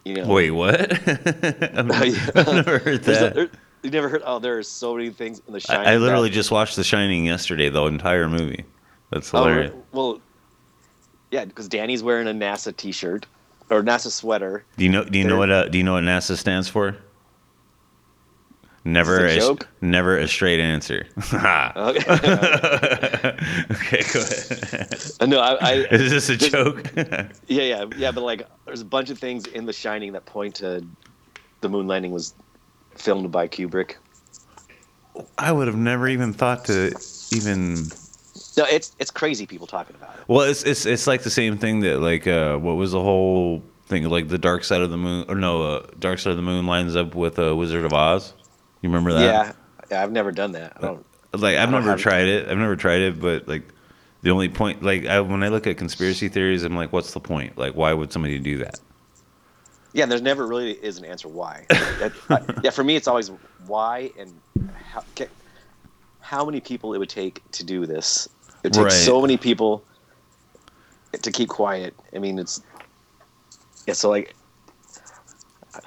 you 0.05 0.15
know 0.15 0.27
Wait, 0.27 0.51
what? 0.51 0.93
I've 1.09 1.91
oh, 1.91 2.03
Yeah. 2.05 2.31
I've 2.35 2.47
never 2.55 2.79
heard 2.79 3.03
that. 3.05 3.35
there, 3.35 3.51
You 3.85 3.91
never 3.91 4.09
heard? 4.09 4.23
Oh, 4.25 4.39
there 4.41 4.59
are 4.59 4.63
so 4.65 4.95
many 4.97 5.11
things 5.11 5.41
in 5.47 5.53
the 5.53 5.61
Shining. 5.61 5.87
I 5.87 5.97
literally 5.97 6.29
that- 6.29 6.35
just 6.35 6.51
watched 6.51 6.75
The 6.77 6.83
Shining 6.85 7.25
yesterday, 7.27 7.69
the 7.69 7.85
entire 7.87 8.29
movie. 8.29 8.65
That's 9.11 9.33
Oh, 9.35 9.39
hilarious. 9.45 9.73
well, 9.93 10.21
yeah, 11.31 11.45
because 11.45 11.69
Danny's 11.69 12.03
wearing 12.03 12.27
a 12.29 12.33
NASA 12.33 12.77
T-shirt 12.77 13.27
or 13.73 13.83
NASA 13.83 14.11
sweater. 14.11 14.65
Do 14.77 14.85
you 14.85 14.91
know? 14.91 15.05
Do 15.05 15.19
you 15.19 15.25
know 15.25 15.39
what? 15.39 15.51
Uh, 15.51 15.69
do 15.69 15.79
you 15.79 15.85
know 15.85 15.95
what 15.95 16.05
NASA 16.05 16.37
stands 16.37 16.69
for? 16.69 16.97
Never 18.85 19.25
a, 19.25 19.37
a 19.37 19.39
joke? 19.39 19.69
never 19.81 20.19
a 20.19 20.27
straight 20.27 20.59
answer. 20.61 21.07
Okay. 21.17 22.01
okay, 23.71 24.03
go 24.13 24.21
ahead. 24.21 25.29
no, 25.29 25.39
I, 25.39 25.55
I 25.61 25.73
Is 25.93 26.11
this 26.11 26.29
a 26.29 26.37
joke? 26.37 26.91
yeah, 26.97 27.63
yeah, 27.63 27.85
yeah, 27.97 28.11
but 28.11 28.23
like, 28.25 28.47
there's 28.65 28.81
a 28.81 28.85
bunch 28.85 29.11
of 29.11 29.19
things 29.19 29.47
in 29.47 29.67
The 29.67 29.73
Shining 29.73 30.13
that 30.13 30.27
point 30.27 30.57
to 30.57 30.85
the 31.61 31.69
moon 31.69 31.87
landing 31.87 32.11
was 32.11 32.35
filmed 32.97 33.31
by 33.31 33.47
Kubrick. 33.47 33.95
I 35.39 35.53
would 35.53 35.69
have 35.69 35.77
never 35.77 36.09
even 36.09 36.33
thought 36.33 36.65
to 36.65 36.93
even. 37.33 37.87
No, 38.57 38.65
it's 38.65 38.95
it's 38.99 39.11
crazy 39.11 39.47
people 39.47 39.67
talking 39.67 39.97
about 39.97 40.17
it. 40.17 40.25
Well, 40.29 40.43
it's 40.43 40.63
it's 40.63 40.87
it's 40.87 41.07
like 41.07 41.23
the 41.23 41.31
same 41.31 41.59
thing 41.59 41.81
that 41.81 42.01
like 42.01 42.27
uh, 42.27 42.57
what 42.59 42.75
was 42.77 42.93
the 42.93 43.01
whole 43.03 43.63
thing 43.87 44.05
like 44.09 44.29
the 44.29 44.39
Dark 44.39 44.65
Side 44.65 44.81
of 44.83 44.91
the 44.91 44.97
Moon 44.97 45.25
or 45.29 45.35
no, 45.35 45.63
uh, 45.63 45.87
Dark 45.99 46.19
Side 46.19 46.31
of 46.31 46.37
the 46.37 46.43
Moon 46.43 46.67
lines 46.67 46.97
up 46.97 47.15
with 47.15 47.39
uh, 47.39 47.55
Wizard 47.57 47.85
of 47.85 47.93
Oz. 47.93 48.35
You 48.83 48.89
remember 48.89 49.13
that? 49.15 49.23
Yeah, 49.23 49.53
yeah, 49.91 50.03
I've 50.03 50.13
never 50.13 50.33
done 50.33 50.53
that. 50.53 50.75
I 50.77 50.81
don't. 50.81 51.07
Like 51.33 51.57
I've 51.57 51.71
don't 51.71 51.85
never 51.85 51.97
tried 51.97 52.27
it. 52.27 52.49
I've 52.49 52.59
never 52.59 52.77
tried 52.77 53.01
it, 53.01 53.21
but 53.21 53.49
like 53.49 53.63
the 54.23 54.31
only 54.31 54.49
point, 54.49 54.83
like 54.83 55.07
I, 55.07 55.21
when 55.21 55.43
I 55.43 55.49
look 55.49 55.67
at 55.67 55.77
conspiracy 55.77 56.29
theories, 56.29 56.63
I'm 56.63 56.77
like, 56.77 56.93
what's 56.93 57.13
the 57.13 57.21
point? 57.21 57.59
Like, 57.59 57.75
why 57.75 57.93
would 57.93 58.13
somebody 58.13 58.39
do 58.39 58.59
that? 58.59 58.79
Yeah, 59.95 60.07
there's 60.07 60.23
never 60.23 60.47
really 60.47 60.73
is 60.73 60.99
an 60.99 61.05
answer 61.05 61.29
why. 61.29 61.67
That- 61.69 62.61
yeah, 62.63 62.71
for 62.71 62.85
me, 62.85 62.97
it's 62.97 63.09
always 63.09 63.31
why 63.67 64.11
and 64.19 64.41
how, 64.85 65.05
how 66.21 66.45
many 66.45 66.61
people 66.61 66.95
it 66.95 66.99
would 66.99 67.11
take 67.11 67.43
to 67.53 67.65
do 67.65 67.85
this. 67.85 68.29
It 68.65 68.73
takes 68.73 68.79
Right. 68.85 68.93
so 68.93 69.21
many 69.21 69.37
people 69.37 69.83
to 71.21 71.31
keep 71.33 71.49
quiet. 71.49 71.95
I 72.15 72.19
mean, 72.19 72.39
it's 72.39 72.63
yeah. 73.87 73.95
So 73.95 74.09
like, 74.09 74.35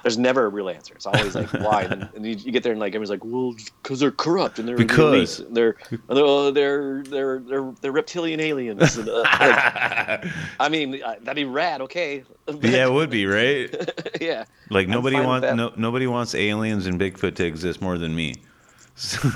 there's 0.02 0.18
never 0.18 0.44
a 0.46 0.48
real 0.48 0.68
answer. 0.68 0.94
It's 0.94 1.06
always 1.06 1.34
like 1.34 1.50
why, 1.54 1.82
and, 1.82 1.92
then, 2.02 2.10
and 2.16 2.26
you, 2.26 2.36
you 2.36 2.52
get 2.52 2.62
there 2.62 2.72
and 2.72 2.80
like 2.80 2.90
everyone's 2.90 3.10
like, 3.10 3.24
well, 3.24 3.54
because 3.82 4.00
they're 4.00 4.10
corrupt 4.10 4.58
and 4.58 4.68
they're 4.68 4.76
Because. 4.76 5.40
and 5.40 5.56
they're 5.56 5.76
they're 5.90 6.00
oh, 6.10 6.50
they're 6.50 7.02
they're 7.04 7.38
they're, 7.40 7.72
they're 7.80 7.92
reptilian 7.92 8.40
aliens. 8.40 8.96
And, 8.98 9.08
uh, 9.08 9.20
like, 9.22 10.26
I 10.60 10.68
mean, 10.70 11.02
uh, 11.02 11.14
that'd 11.20 11.36
be 11.36 11.44
rad. 11.44 11.80
Okay. 11.82 12.24
yeah, 12.60 12.86
it 12.86 12.92
would 12.92 13.10
be 13.10 13.26
right. 13.26 13.74
yeah. 14.20 14.44
Like 14.70 14.86
nobody 14.88 15.16
wants 15.20 15.46
no, 15.54 15.72
nobody 15.76 16.06
wants 16.06 16.34
aliens 16.34 16.86
and 16.86 17.00
Bigfoot 17.00 17.36
to 17.36 17.44
exist 17.46 17.80
more 17.80 17.96
than 17.96 18.14
me. 18.14 18.34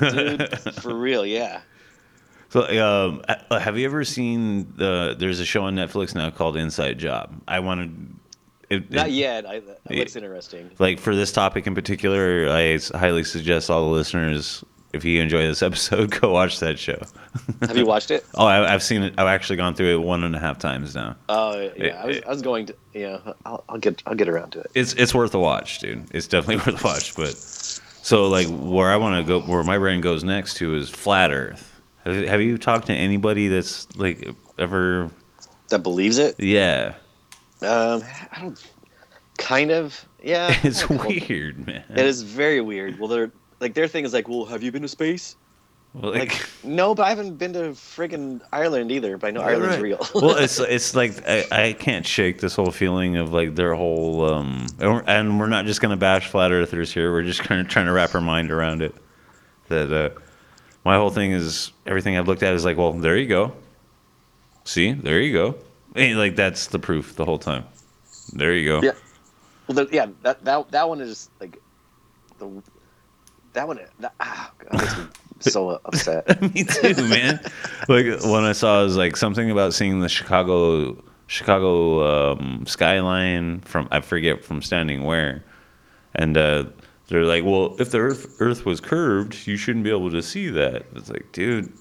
Dude, 0.01 0.59
for 0.81 0.95
real, 0.95 1.25
yeah. 1.27 1.61
So, 2.51 2.63
um, 2.85 3.23
uh, 3.29 3.59
have 3.61 3.79
you 3.79 3.85
ever 3.87 4.05
seen 4.05 4.73
the? 4.77 5.15
There's 5.19 5.41
a 5.41 5.45
show 5.47 5.63
on 5.65 5.77
Netflix 5.77 6.15
now 6.15 6.31
called 6.31 6.57
Inside 6.57 6.99
Job. 6.99 7.41
I 7.49 7.61
wanted. 7.61 8.15
It, 8.69 8.91
Not 8.91 9.09
it- 9.09 9.13
yet. 9.13 9.47
I, 9.47 9.61
that 9.61 9.79
looks 9.91 10.17
interesting. 10.17 10.71
Like 10.79 10.99
for 11.01 11.15
this 11.15 11.33
topic 11.33 11.67
in 11.67 11.75
particular, 11.75 12.49
I 12.51 12.79
highly 12.97 13.23
suggest 13.25 13.71
all 13.71 13.85
the 13.85 13.91
listeners, 13.95 14.65
if 14.93 15.05
you 15.05 15.21
enjoy 15.23 15.43
this 15.47 15.63
episode, 15.71 16.11
go 16.21 16.33
watch 16.33 16.59
that 16.61 16.77
show. 16.79 17.01
Have 17.63 17.77
you 17.77 17.87
watched 17.87 18.11
it? 18.11 18.25
Oh, 18.35 18.47
I, 18.47 18.73
I've 18.75 18.83
seen 18.83 19.03
it. 19.03 19.15
I've 19.17 19.29
actually 19.29 19.57
gone 19.57 19.75
through 19.75 19.95
it 20.01 20.03
one 20.03 20.25
and 20.25 20.35
a 20.35 20.41
half 20.41 20.59
times 20.59 20.95
now. 20.97 21.15
Oh 21.29 21.71
yeah, 21.77 22.01
I 22.03 22.07
was, 22.07 22.21
I 22.27 22.29
was 22.31 22.43
going 22.43 22.67
to. 22.67 22.77
Yeah, 22.95 23.19
I'll, 23.47 23.63
I'll 23.69 23.79
get 23.79 24.03
I'll 24.07 24.17
get 24.17 24.29
around 24.29 24.51
to 24.53 24.61
it. 24.61 24.73
It's 24.75 24.93
it's 24.95 25.15
worth 25.15 25.35
a 25.35 25.39
watch, 25.41 25.79
dude. 25.79 26.09
It's 26.13 26.27
definitely 26.27 26.57
worth 26.73 26.83
a 26.83 26.87
watch. 26.87 27.15
But 27.15 27.35
so 27.37 28.27
like 28.29 28.49
where 28.49 28.91
I 28.91 28.97
want 28.97 29.25
to 29.25 29.29
go, 29.29 29.41
where 29.47 29.63
my 29.63 29.79
brain 29.79 30.01
goes 30.01 30.25
next 30.25 30.55
to 30.55 30.75
is 30.75 30.91
flat 30.91 31.31
Earth. 31.31 31.69
Have, 32.05 32.41
you 32.41 32.57
talked 32.59 32.87
to 32.87 32.95
anybody 32.95 33.49
that's 33.49 33.87
like 33.97 34.29
ever? 34.59 35.11
That 35.69 35.83
believes 35.83 36.19
it. 36.19 36.39
Yeah, 36.41 36.95
Um, 37.63 38.03
I 38.33 38.41
don't. 38.41 38.71
Kind 39.39 39.71
of. 39.71 40.05
Yeah. 40.23 40.55
it's 40.63 40.83
I 40.85 40.89
don't 40.89 40.99
know. 40.99 41.27
weird, 41.29 41.67
man. 41.67 41.85
It 41.91 42.05
is 42.07 42.23
very 42.23 42.61
weird. 42.61 42.99
Well, 42.99 43.09
they're 43.09 43.31
like 43.61 43.75
their 43.75 43.87
thing 43.89 44.05
is 44.05 44.13
like, 44.13 44.29
well, 44.29 44.45
have 44.47 44.63
you 44.63 44.73
been 44.73 44.83
to 44.83 44.89
space? 44.89 45.37
Well, 45.95 46.13
Like, 46.13 46.41
no, 46.65 46.95
but 46.95 47.05
I 47.05 47.09
haven't 47.11 47.37
been 47.37 47.53
to 47.55 47.61
friggin' 47.71 48.41
Ireland 48.53 48.91
either. 48.93 49.17
But 49.19 49.29
I 49.29 49.31
know 49.33 49.41
Ireland's 49.43 49.77
Right. 49.77 49.83
real. 49.83 50.07
well, 50.15 50.37
it's 50.37 50.59
it's 50.61 50.95
like 50.95 51.27
I, 51.29 51.47
I 51.51 51.73
can't 51.75 52.07
shake 52.07 52.41
this 52.41 52.55
whole 52.57 52.71
feeling 52.71 53.17
of 53.17 53.33
like 53.33 53.55
their 53.55 53.75
whole 53.75 54.25
um 54.33 54.67
and 54.79 54.93
we're- 54.95 55.05
and 55.07 55.39
we're 55.41 55.49
not 55.49 55.67
just 55.67 55.81
gonna 55.81 55.97
bash 55.97 56.29
flat 56.29 56.51
earthers 56.53 56.93
here. 56.93 57.13
We're 57.13 57.23
just 57.25 57.43
kind 57.43 57.61
of 57.61 57.69
trying 57.69 57.87
to 57.87 57.93
wrap 57.93 58.15
our 58.15 58.21
mind 58.21 58.51
around 58.51 58.83
it. 58.83 58.95
That 59.69 59.93
uh, 59.93 60.11
my 60.85 60.97
whole 60.97 61.11
thing 61.11 61.33
is 61.33 61.73
everything 61.87 62.17
I've 62.17 62.27
looked 62.27 62.43
at 62.43 62.55
is 62.55 62.65
like, 62.65 62.77
well, 62.77 62.93
there 62.93 63.17
you 63.17 63.27
go. 63.27 63.53
See, 64.65 64.93
there 64.93 65.21
you 65.21 65.33
go. 65.33 65.55
And, 65.97 66.17
like 66.17 66.37
that's 66.37 66.69
the 66.69 66.79
proof 66.79 67.17
the 67.17 67.25
whole 67.25 67.41
time. 67.41 67.65
There 68.33 68.55
you 68.55 68.69
go. 68.69 68.81
Yeah. 68.81 68.93
well, 69.67 69.75
the, 69.75 69.89
yeah. 69.91 70.07
That 70.23 70.45
that 70.45 70.71
that 70.71 70.89
one 70.89 71.01
is 71.01 71.29
like 71.41 71.61
the 72.39 72.63
that 73.55 73.67
one. 73.67 73.81
That, 73.99 74.15
ah, 74.21 74.53
God, 74.59 74.81
makes 74.81 74.97
me 74.97 75.05
so 75.41 75.71
upset. 75.85 76.41
Me 76.55 76.63
too, 76.63 76.95
man. 77.09 77.41
like 77.89 78.07
when 78.23 78.45
I 78.45 78.53
saw 78.53 78.85
was 78.85 78.97
like 78.97 79.17
something 79.17 79.51
about 79.51 79.75
seeing 79.75 79.99
the 79.99 80.09
Chicago 80.09 80.97
Chicago 81.27 82.35
um, 82.35 82.65
skyline 82.67 83.61
from 83.63 83.89
I 83.91 84.01
forget 84.01 84.45
from 84.45 84.63
standing 84.63 85.03
where, 85.03 85.45
and 86.15 86.37
uh, 86.37 86.67
they're 87.11 87.25
like, 87.25 87.45
well, 87.45 87.77
if 87.81 87.91
the 87.91 87.99
Earth 87.99 88.41
Earth 88.41 88.65
was 88.65 88.81
curved, 88.81 89.47
you 89.47 89.57
shouldn't 89.57 89.85
be 89.85 89.91
able 89.91 90.11
to 90.11 90.23
see 90.23 90.49
that. 90.49 90.87
It's 90.95 91.11
like, 91.11 91.31
dude, 91.33 91.73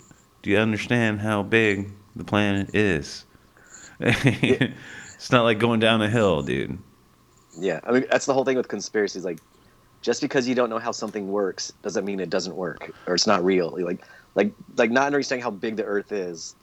do 0.41 0.49
you 0.49 0.57
understand 0.57 1.21
how 1.21 1.43
big 1.43 1.91
the 2.15 2.23
planet 2.23 2.73
is? 2.73 3.25
it's 3.99 5.31
not 5.31 5.43
like 5.43 5.59
going 5.59 5.79
down 5.79 6.01
a 6.01 6.09
hill, 6.09 6.41
dude. 6.41 6.77
Yeah, 7.57 7.79
I 7.83 7.91
mean 7.91 8.05
that's 8.09 8.25
the 8.25 8.33
whole 8.33 8.43
thing 8.43 8.57
with 8.57 8.67
conspiracies. 8.67 9.23
Like, 9.23 9.39
just 10.01 10.21
because 10.21 10.47
you 10.47 10.55
don't 10.55 10.69
know 10.69 10.79
how 10.79 10.91
something 10.91 11.31
works 11.31 11.71
doesn't 11.83 12.05
mean 12.05 12.19
it 12.19 12.29
doesn't 12.29 12.55
work 12.55 12.91
or 13.05 13.13
it's 13.13 13.27
not 13.27 13.43
real. 13.43 13.77
Like, 13.79 14.03
like, 14.33 14.51
like 14.77 14.89
not 14.89 15.05
understanding 15.05 15.43
how 15.43 15.51
big 15.51 15.75
the 15.75 15.83
Earth 15.83 16.11
is. 16.11 16.55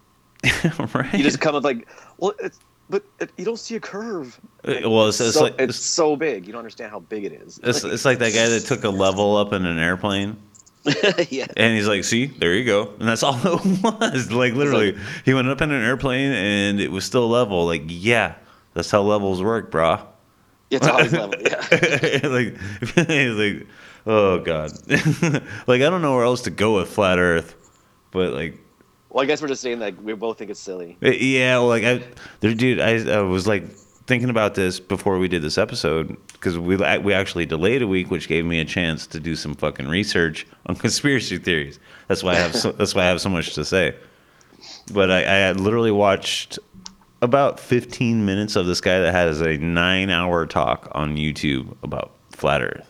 right? 0.94 1.14
You 1.14 1.22
just 1.22 1.40
come 1.40 1.54
up 1.54 1.62
like, 1.62 1.86
well, 2.18 2.34
it's 2.40 2.58
but 2.88 3.04
you 3.36 3.44
don't 3.44 3.58
see 3.58 3.76
a 3.76 3.80
curve. 3.80 4.40
Uh, 4.64 4.74
well, 4.82 5.08
it's, 5.08 5.20
it's 5.20 5.34
so, 5.34 5.42
like 5.44 5.54
it's 5.58 5.76
so 5.76 6.16
big, 6.16 6.46
you 6.46 6.52
don't 6.52 6.60
understand 6.60 6.90
how 6.90 7.00
big 7.00 7.24
it 7.24 7.32
is. 7.32 7.58
it's, 7.62 7.82
it's 7.84 8.04
like 8.04 8.18
that 8.18 8.32
guy 8.32 8.48
that 8.48 8.60
took 8.60 8.84
a 8.84 8.90
level 8.90 9.36
up 9.36 9.52
in 9.52 9.64
an 9.66 9.78
airplane. 9.78 10.36
yeah, 11.30 11.46
And 11.56 11.76
he's 11.76 11.88
like, 11.88 12.04
"See, 12.04 12.26
there 12.26 12.54
you 12.54 12.64
go." 12.64 12.92
And 13.00 13.08
that's 13.08 13.24
all 13.24 13.34
it 13.44 13.82
was. 13.82 14.30
Like 14.30 14.54
literally, 14.54 14.96
he 15.24 15.34
went 15.34 15.48
up 15.48 15.60
in 15.60 15.72
an 15.72 15.82
airplane 15.82 16.30
and 16.30 16.80
it 16.80 16.92
was 16.92 17.04
still 17.04 17.28
level. 17.28 17.66
Like, 17.66 17.82
yeah, 17.86 18.36
that's 18.74 18.90
how 18.90 19.02
levels 19.02 19.42
work, 19.42 19.72
brah. 19.72 20.06
it's 20.70 20.86
always 20.86 21.12
level. 21.12 21.34
Yeah, 21.40 21.56
like, 22.28 22.56
like, 22.96 23.66
oh 24.06 24.38
god. 24.38 24.70
like 25.66 25.82
I 25.82 25.90
don't 25.90 26.02
know 26.02 26.14
where 26.14 26.24
else 26.24 26.42
to 26.42 26.50
go 26.50 26.76
with 26.76 26.88
flat 26.88 27.18
Earth, 27.18 27.56
but 28.12 28.32
like, 28.32 28.56
well, 29.16 29.22
I 29.22 29.26
guess 29.26 29.40
we're 29.40 29.48
just 29.48 29.62
saying 29.62 29.78
that 29.78 30.02
we 30.02 30.12
both 30.12 30.36
think 30.36 30.50
it's 30.50 30.60
silly. 30.60 30.98
eh, 31.00 31.12
yeah, 31.12 31.56
well, 31.56 31.68
like 31.68 31.84
I, 31.84 32.02
there, 32.40 32.52
dude, 32.52 32.80
I, 32.80 32.98
I 33.14 33.22
was 33.22 33.46
like 33.46 33.66
thinking 34.06 34.28
about 34.28 34.54
this 34.54 34.78
before 34.78 35.18
we 35.18 35.26
did 35.26 35.40
this 35.40 35.56
episode 35.56 36.14
because 36.34 36.58
we 36.58 36.76
we 36.76 37.14
actually 37.14 37.46
delayed 37.46 37.80
a 37.80 37.86
week, 37.86 38.10
which 38.10 38.28
gave 38.28 38.44
me 38.44 38.60
a 38.60 38.64
chance 38.66 39.06
to 39.06 39.18
do 39.18 39.34
some 39.34 39.54
fucking 39.54 39.88
research 39.88 40.46
on 40.66 40.76
conspiracy 40.84 41.38
theories. 41.38 41.78
That's 42.08 42.22
why 42.22 42.32
I 42.32 42.34
have 42.34 42.54
so, 42.54 42.72
that's 42.72 42.94
why 42.94 43.04
I 43.04 43.06
have 43.06 43.22
so 43.22 43.30
much 43.30 43.54
to 43.54 43.64
say. 43.64 43.94
But 44.92 45.10
I, 45.10 45.20
I 45.20 45.36
had 45.36 45.60
literally 45.60 45.92
watched 45.92 46.58
about 47.22 47.58
15 47.58 48.26
minutes 48.26 48.54
of 48.54 48.66
this 48.66 48.82
guy 48.82 48.98
that 48.98 49.12
has 49.12 49.40
a 49.40 49.56
nine 49.56 50.10
hour 50.10 50.44
talk 50.44 50.90
on 50.92 51.16
YouTube 51.16 51.74
about 51.82 52.12
flat 52.32 52.60
Earth. 52.60 52.86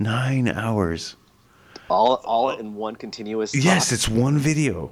Nine 0.00 0.48
hours. 0.48 1.14
All 1.88 2.14
all 2.24 2.50
in 2.50 2.74
one 2.74 2.96
continuous. 2.96 3.54
Yes, 3.54 3.92
it's 3.92 4.08
one 4.08 4.36
video. 4.36 4.90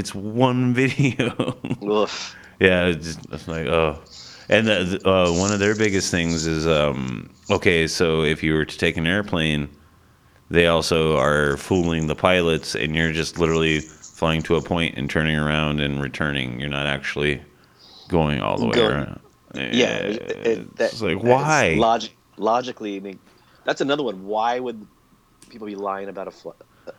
It's 0.00 0.14
one 0.14 0.72
video. 0.82 1.58
Oof. 1.84 2.34
Yeah, 2.58 2.86
it's, 2.86 3.18
it's 3.30 3.46
like 3.46 3.66
oh, 3.66 4.00
and 4.48 4.66
the, 4.66 5.00
uh, 5.06 5.30
one 5.38 5.52
of 5.52 5.60
their 5.60 5.76
biggest 5.76 6.10
things 6.10 6.46
is 6.46 6.66
um, 6.66 7.30
okay. 7.50 7.86
So 7.86 8.22
if 8.22 8.42
you 8.42 8.54
were 8.54 8.64
to 8.64 8.78
take 8.78 8.96
an 8.96 9.06
airplane, 9.06 9.68
they 10.50 10.66
also 10.68 11.18
are 11.18 11.58
fooling 11.58 12.06
the 12.06 12.14
pilots, 12.14 12.74
and 12.74 12.96
you're 12.96 13.12
just 13.12 13.38
literally 13.38 13.80
flying 13.80 14.42
to 14.42 14.56
a 14.56 14.62
point 14.62 14.96
and 14.96 15.08
turning 15.08 15.36
around 15.36 15.80
and 15.80 16.00
returning. 16.02 16.58
You're 16.58 16.70
not 16.70 16.86
actually 16.86 17.42
going 18.08 18.40
all 18.40 18.56
the 18.58 18.66
way 18.66 18.72
Going- 18.72 18.92
around. 18.92 19.20
Yeah, 19.54 19.96
it, 19.98 20.46
it, 20.46 20.76
that, 20.76 20.92
it's 20.92 21.02
like 21.02 21.22
why? 21.22 21.74
Log- 21.76 22.04
logically, 22.36 22.96
I 22.96 23.00
mean, 23.00 23.18
that's 23.64 23.80
another 23.80 24.04
one. 24.04 24.24
Why 24.24 24.60
would 24.60 24.86
people 25.50 25.66
be 25.66 25.74
lying 25.74 26.08
about 26.08 26.28
a, 26.28 26.30
fl- 26.30 26.50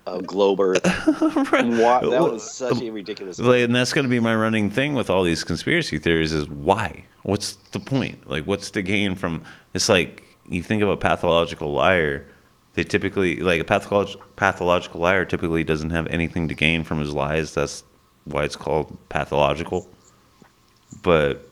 a 0.07 0.21
globe 0.21 0.59
Earth? 0.59 0.85
Right. 1.51 1.65
Why, 1.65 2.01
that 2.01 2.21
was 2.21 2.49
such 2.49 2.81
a 2.81 2.89
ridiculous. 2.89 3.39
And 3.39 3.75
that's 3.75 3.93
going 3.93 4.03
to 4.05 4.09
be 4.09 4.19
my 4.19 4.35
running 4.35 4.69
thing 4.69 4.93
with 4.93 5.09
all 5.09 5.23
these 5.23 5.43
conspiracy 5.43 5.97
theories 5.97 6.31
is 6.33 6.49
why? 6.49 7.03
What's 7.23 7.53
the 7.71 7.79
point? 7.79 8.27
Like, 8.29 8.45
what's 8.45 8.71
the 8.71 8.81
gain 8.81 9.15
from? 9.15 9.43
It's 9.73 9.89
like 9.89 10.23
you 10.49 10.63
think 10.63 10.81
of 10.81 10.89
a 10.89 10.97
pathological 10.97 11.71
liar. 11.73 12.25
they 12.73 12.83
typically 12.83 13.37
like 13.37 13.61
a 13.61 13.63
patholog- 13.63 14.19
pathological 14.35 15.01
liar 15.01 15.25
typically 15.25 15.63
doesn't 15.63 15.89
have 15.91 16.07
anything 16.07 16.47
to 16.47 16.53
gain 16.55 16.83
from 16.83 16.99
his 16.99 17.13
lies. 17.13 17.53
That's 17.53 17.83
why 18.25 18.43
it's 18.43 18.55
called 18.55 18.97
pathological. 19.09 19.87
But 21.03 21.47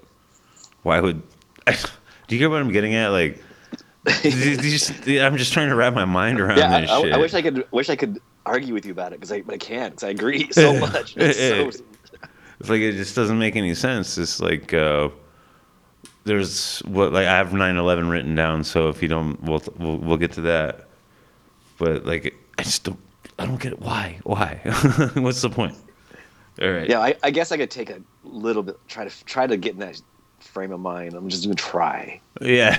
why 0.83 0.99
would 0.99 1.21
do 1.65 2.35
you 2.35 2.39
get 2.39 2.49
what 2.49 2.61
I'm 2.61 2.71
getting 2.71 2.95
at? 2.95 3.09
Like, 3.09 3.41
do 4.21 4.29
you- 4.29 4.57
do 4.57 4.67
you 4.67 4.77
just- 4.77 5.07
I'm 5.07 5.37
just 5.37 5.53
trying 5.53 5.69
to 5.69 5.75
wrap 5.75 5.93
my 5.93 6.05
mind 6.05 6.39
around 6.39 6.57
Yeah, 6.57 6.81
this 6.81 6.89
I, 6.89 7.01
shit. 7.01 7.13
I 7.13 7.17
wish 7.17 7.33
I 7.33 7.41
could. 7.41 7.65
Wish 7.71 7.89
I 7.89 7.95
could 7.95 8.21
argue 8.45 8.73
with 8.73 8.85
you 8.85 8.91
about 8.91 9.13
it 9.13 9.19
because 9.19 9.31
I, 9.31 9.41
but 9.41 9.55
I 9.55 9.57
can't 9.57 9.91
because 9.93 10.03
I 10.03 10.09
agree 10.09 10.51
so 10.51 10.79
much. 10.79 11.15
It's 11.17 11.37
so, 11.37 11.67
It's 12.59 12.69
like 12.69 12.81
it 12.81 12.93
just 12.93 13.15
doesn't 13.15 13.37
make 13.39 13.55
any 13.55 13.73
sense. 13.75 14.17
It's 14.17 14.39
like 14.39 14.73
uh, 14.73 15.09
there's 16.25 16.79
what 16.79 17.13
like 17.13 17.27
I 17.27 17.37
have 17.37 17.49
9/11 17.49 18.09
written 18.09 18.35
down, 18.35 18.63
so 18.63 18.89
if 18.89 19.01
you 19.01 19.07
don't, 19.07 19.41
we'll 19.43 19.61
we'll, 19.77 19.97
we'll 19.97 20.17
get 20.17 20.31
to 20.33 20.41
that. 20.41 20.87
But 21.77 22.05
like 22.05 22.33
I 22.57 22.63
just 22.63 22.83
don't, 22.83 22.99
I 23.37 23.45
don't 23.45 23.59
get 23.61 23.73
it. 23.73 23.79
Why? 23.79 24.19
Why? 24.23 24.59
What's 25.15 25.41
the 25.41 25.49
point? 25.49 25.75
All 26.61 26.69
right. 26.69 26.89
yeah, 26.89 26.99
I, 26.99 27.15
I 27.23 27.31
guess 27.31 27.53
I 27.53 27.57
could 27.57 27.71
take 27.71 27.89
a 27.89 28.01
little 28.25 28.63
bit. 28.63 28.77
Try 28.89 29.07
to 29.07 29.25
try 29.25 29.47
to 29.47 29.55
get 29.55 29.73
in 29.75 29.79
that 29.79 30.01
frame 30.43 30.71
of 30.71 30.79
mind. 30.79 31.13
I'm 31.13 31.29
just 31.29 31.43
gonna 31.43 31.55
try. 31.55 32.21
Yeah. 32.41 32.77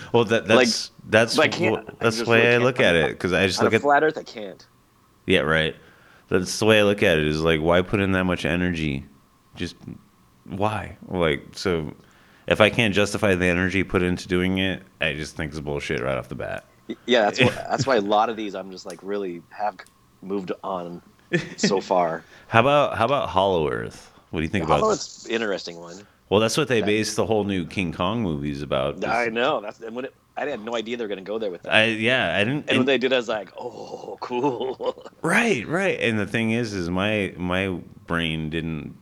well, 0.12 0.24
that 0.24 0.46
that's 0.46 0.90
that's 1.08 1.38
I 1.38 1.48
can't. 1.48 1.98
that's 1.98 2.18
the 2.18 2.24
way 2.24 2.54
I 2.54 2.58
look 2.58 2.80
at 2.80 2.94
it 2.94 3.10
because 3.10 3.32
I 3.32 3.46
just 3.46 3.62
look 3.62 3.74
at 3.74 3.82
flat 3.82 4.02
Earth, 4.02 4.18
I 4.18 4.22
can't. 4.22 4.66
yeah 5.26 5.40
right. 5.40 5.76
That's 6.28 6.58
the 6.58 6.66
way 6.66 6.80
I 6.80 6.82
look 6.82 7.02
at 7.02 7.18
it. 7.18 7.26
Is 7.26 7.42
like 7.42 7.60
why 7.60 7.82
put 7.82 8.00
in 8.00 8.12
that 8.12 8.24
much 8.24 8.44
energy? 8.44 9.04
Just 9.54 9.76
why? 10.44 10.96
Like 11.08 11.44
so, 11.52 11.94
if 12.46 12.60
I 12.60 12.70
can't 12.70 12.94
justify 12.94 13.34
the 13.34 13.46
energy 13.46 13.84
put 13.84 14.02
into 14.02 14.28
doing 14.28 14.58
it, 14.58 14.82
I 15.00 15.14
just 15.14 15.36
think 15.36 15.50
it's 15.50 15.60
bullshit 15.60 16.00
right 16.00 16.16
off 16.16 16.28
the 16.28 16.34
bat. 16.34 16.64
Yeah, 17.06 17.22
that's 17.22 17.40
why, 17.40 17.48
that's 17.70 17.86
why 17.86 17.96
a 17.96 18.00
lot 18.00 18.28
of 18.28 18.36
these 18.36 18.54
I'm 18.54 18.70
just 18.70 18.86
like 18.86 18.98
really 19.02 19.42
have 19.50 19.76
moved 20.22 20.52
on 20.64 21.02
so 21.56 21.80
far. 21.80 22.24
How 22.48 22.60
about 22.60 22.96
how 22.98 23.06
about 23.06 23.28
Hollow 23.28 23.68
Earth? 23.68 24.12
What 24.30 24.40
do 24.40 24.44
you 24.44 24.50
think 24.50 24.64
about? 24.64 24.80
Although 24.80 24.94
it's 24.94 25.26
interesting 25.26 25.76
one. 25.76 26.06
Well, 26.32 26.40
that's 26.40 26.56
what 26.56 26.68
they 26.68 26.80
that- 26.80 26.86
based 26.86 27.16
the 27.16 27.26
whole 27.26 27.44
new 27.44 27.66
King 27.66 27.92
Kong 27.92 28.22
movies 28.22 28.62
about. 28.62 29.04
I 29.04 29.26
know 29.26 29.60
that's 29.60 29.80
and 29.80 29.94
when 29.94 30.06
it, 30.06 30.14
I 30.34 30.46
had 30.46 30.64
no 30.64 30.74
idea 30.74 30.96
they 30.96 31.04
were 31.04 31.08
gonna 31.08 31.20
go 31.20 31.38
there 31.38 31.50
with 31.50 31.64
that. 31.64 31.74
I 31.74 31.84
yeah, 31.88 32.34
I 32.34 32.42
didn't. 32.42 32.70
and 32.70 32.78
when 32.78 32.86
they 32.86 32.96
did, 32.96 33.12
I 33.12 33.16
was 33.16 33.28
like, 33.28 33.52
oh, 33.58 34.16
cool. 34.22 35.10
Right, 35.20 35.68
right. 35.68 36.00
And 36.00 36.18
the 36.18 36.24
thing 36.26 36.52
is, 36.52 36.72
is 36.72 36.88
my 36.88 37.34
my 37.36 37.78
brain 38.06 38.48
didn't 38.48 38.96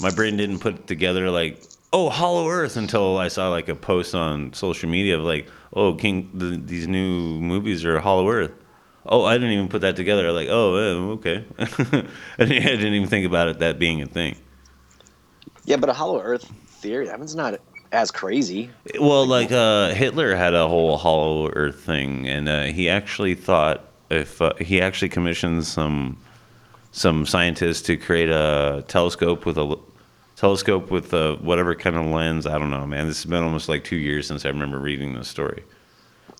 my 0.00 0.10
brain 0.10 0.38
didn't 0.38 0.60
put 0.60 0.86
together 0.86 1.30
like 1.30 1.62
oh 1.92 2.08
Hollow 2.08 2.48
Earth 2.48 2.78
until 2.78 3.18
I 3.18 3.28
saw 3.28 3.50
like 3.50 3.68
a 3.68 3.74
post 3.74 4.14
on 4.14 4.54
social 4.54 4.88
media 4.88 5.18
of 5.18 5.24
like 5.24 5.50
oh 5.74 5.92
King 5.92 6.30
the, 6.32 6.56
these 6.56 6.88
new 6.88 7.38
movies 7.38 7.84
are 7.84 8.00
Hollow 8.00 8.30
Earth. 8.30 8.52
Oh, 9.04 9.24
I 9.24 9.34
didn't 9.34 9.52
even 9.52 9.68
put 9.68 9.82
that 9.82 9.94
together. 9.94 10.32
Like 10.32 10.48
oh 10.50 10.76
eh, 10.76 11.12
okay, 11.16 11.44
I 11.58 11.64
I 12.38 12.44
didn't 12.46 12.94
even 12.94 13.08
think 13.08 13.26
about 13.26 13.48
it 13.48 13.58
that 13.58 13.78
being 13.78 14.00
a 14.00 14.06
thing. 14.06 14.36
Yeah, 15.66 15.76
but 15.76 15.90
a 15.90 15.92
Hollow 15.92 16.20
Earth 16.20 16.50
theory, 16.68 17.06
that 17.06 17.18
one's 17.18 17.34
not 17.34 17.60
as 17.92 18.10
crazy. 18.10 18.70
Well, 18.98 19.26
like 19.26 19.52
uh, 19.52 19.90
Hitler 19.90 20.34
had 20.34 20.54
a 20.54 20.66
whole 20.68 20.96
Hollow 20.96 21.50
Earth 21.50 21.80
thing, 21.80 22.26
and 22.26 22.48
uh, 22.48 22.64
he 22.64 22.88
actually 22.88 23.34
thought 23.34 23.84
if 24.10 24.40
uh, 24.40 24.54
he 24.60 24.80
actually 24.80 25.08
commissioned 25.08 25.66
some 25.66 26.16
some 26.92 27.26
scientists 27.26 27.82
to 27.82 27.96
create 27.96 28.30
a 28.30 28.84
telescope 28.88 29.44
with 29.44 29.58
a 29.58 29.78
telescope 30.36 30.90
with 30.90 31.12
a 31.12 31.34
whatever 31.36 31.74
kind 31.74 31.96
of 31.96 32.06
lens. 32.06 32.46
I 32.46 32.58
don't 32.58 32.70
know, 32.70 32.86
man. 32.86 33.06
This 33.08 33.22
has 33.22 33.30
been 33.30 33.42
almost 33.42 33.68
like 33.68 33.84
two 33.84 33.96
years 33.96 34.26
since 34.26 34.44
I 34.44 34.48
remember 34.48 34.78
reading 34.78 35.14
this 35.14 35.28
story. 35.28 35.64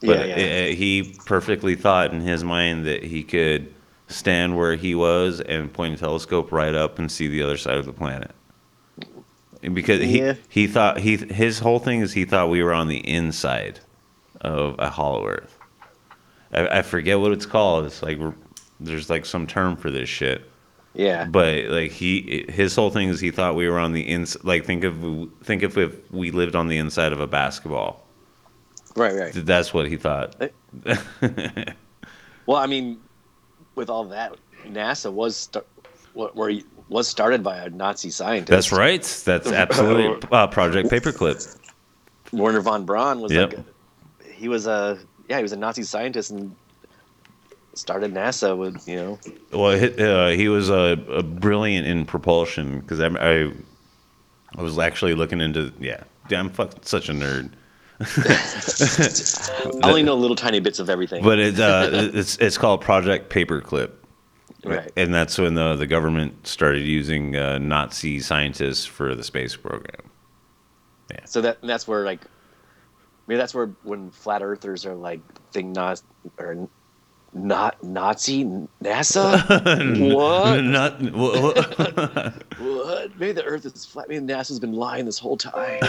But 0.03 0.29
yeah, 0.29 0.37
yeah. 0.37 0.71
uh, 0.71 0.75
he 0.75 1.17
perfectly 1.25 1.75
thought 1.75 2.13
in 2.13 2.21
his 2.21 2.45
mind 2.45 2.87
that 2.87 3.03
he 3.03 3.23
could 3.23 3.73
stand 4.09 4.57
where 4.57 4.77
he 4.77 4.95
was 4.95 5.41
and 5.41 5.73
point 5.73 5.95
a 5.95 5.97
telescope 5.97 6.53
right 6.53 6.75
up 6.75 6.99
and 6.99 7.11
see 7.11 7.27
the 7.27 7.43
other 7.43 7.57
side 7.57 7.79
of 7.79 7.87
the 7.87 7.93
planet. 7.93 8.31
Because 9.73 10.01
Yeah. 10.01 10.35
he 10.35 10.63
he 10.63 10.67
thought 10.67 10.99
he 10.99 11.17
his 11.17 11.59
whole 11.59 11.79
thing 11.79 12.01
is 12.01 12.13
he 12.13 12.25
thought 12.25 12.49
we 12.51 12.63
were 12.63 12.73
on 12.75 12.89
the 12.89 12.99
inside 13.09 13.81
of 14.41 14.77
a 14.79 14.89
hollow 14.91 15.27
earth. 15.27 15.59
I, 16.53 16.79
I 16.79 16.83
forget 16.83 17.19
what 17.19 17.33
it's 17.33 17.47
called. 17.47 17.85
It's 17.87 18.03
like 18.03 18.19
there's 18.81 19.11
like 19.11 19.25
some 19.27 19.47
term 19.47 19.77
for 19.77 19.91
this 19.91 20.09
shit. 20.09 20.49
yeah. 20.95 21.25
But 21.25 21.65
like 21.67 21.91
he, 21.91 22.45
his 22.49 22.77
whole 22.77 22.91
thing 22.91 23.09
is 23.09 23.21
he 23.21 23.31
thought 23.31 23.57
we 23.57 23.69
were 23.69 23.79
on 23.79 23.93
the 23.93 24.03
ins. 24.03 24.37
Like 24.45 24.65
think 24.65 24.85
of 24.85 24.95
think 25.43 25.63
of 25.63 25.77
if 25.77 26.13
we 26.13 26.31
lived 26.31 26.55
on 26.55 26.69
the 26.69 26.79
inside 26.79 27.13
of 27.13 27.21
a 27.21 27.27
basketball. 27.27 28.05
Right, 28.95 29.15
right. 29.15 29.33
That's 29.35 29.75
what 29.75 29.89
he 29.89 29.97
thought. 29.97 30.37
Well, 32.47 32.59
I 32.59 32.67
mean, 32.67 32.99
with 33.75 33.91
all 33.91 34.05
that, 34.05 34.37
NASA 34.67 35.13
was 35.13 35.37
start, 35.37 35.67
where 36.17 36.49
he 36.49 36.65
was 36.89 37.09
started 37.09 37.43
by 37.43 37.59
a 37.59 37.71
Nazi 37.71 38.11
scientist. 38.11 38.51
That's 38.51 38.73
right. 38.73 39.03
That's 39.25 39.51
absolutely 39.53 40.29
uh, 40.33 40.47
Project 40.47 40.91
Paperclip. 40.91 41.59
Wernher 42.33 42.61
von 42.61 42.85
Braun 42.85 43.21
was 43.21 43.33
Yep. 43.33 43.57
like, 43.57 43.67
he 44.33 44.49
was 44.49 44.67
a 44.67 44.99
yeah, 45.29 45.37
he 45.37 45.43
was 45.43 45.53
a 45.53 45.57
Nazi 45.57 45.83
scientist 45.83 46.31
and 46.31 46.55
started 47.75 48.15
NASA 48.15 48.57
with 48.57 48.87
you 48.89 48.97
know. 48.97 49.19
Well, 49.53 49.79
he, 49.79 50.03
uh, 50.03 50.31
he 50.31 50.49
was 50.49 50.71
a, 50.71 50.99
a 51.09 51.23
brilliant 51.23 51.87
in 51.87 52.07
propulsion 52.07 52.81
because 52.81 53.01
I, 53.01 53.09
I, 53.09 53.53
I 54.57 54.63
was 54.63 54.79
actually 54.79 55.15
looking 55.15 55.41
into 55.41 55.73
yeah. 55.81 56.05
I'm 56.31 56.51
fuck, 56.51 56.73
such 56.83 57.09
a 57.09 57.13
nerd. 57.13 57.51
I 59.83 59.89
only 59.89 60.03
know 60.03 60.17
little 60.17 60.37
tiny 60.37 60.61
bits 60.61 60.81
of 60.81 60.91
everything. 60.91 61.23
But 61.23 61.39
it, 61.39 61.61
uh, 61.61 61.89
it's 61.93 62.37
it's 62.39 62.59
called 62.59 62.81
Project 62.81 63.33
Paperclip. 63.33 63.93
Right. 64.65 64.91
And 64.97 65.13
that's 65.13 65.39
when 65.39 65.55
the, 65.55 65.77
the 65.77 65.87
government 65.87 66.47
started 66.47 66.83
using 66.83 67.37
uh, 67.37 67.59
Nazi 67.59 68.21
scientists 68.21 68.85
for 68.85 69.15
the 69.15 69.23
space 69.25 69.57
program. 69.57 70.11
Yeah. 71.11 71.25
So 71.25 71.41
that 71.43 71.59
that's 71.63 71.87
where 71.87 72.05
like 72.05 72.23
maybe 73.27 73.39
that's 73.39 73.55
where 73.55 73.69
when 73.83 74.11
flat 74.11 74.43
earthers 74.43 74.85
are 74.87 74.95
like 74.95 75.21
think 75.53 75.75
not 75.75 76.03
or 76.39 76.69
not 77.33 77.83
Nazi 77.83 78.45
NASA. 78.83 80.15
what? 80.15 80.61
Not, 80.65 81.01
wha- 81.13 82.33
What? 82.59 83.19
Maybe 83.19 83.33
the 83.33 83.45
Earth 83.45 83.67
is 83.67 83.85
flat. 83.85 84.09
Maybe 84.09 84.25
NASA's 84.25 84.59
been 84.59 84.73
lying 84.73 85.05
this 85.05 85.19
whole 85.19 85.37
time. 85.37 85.81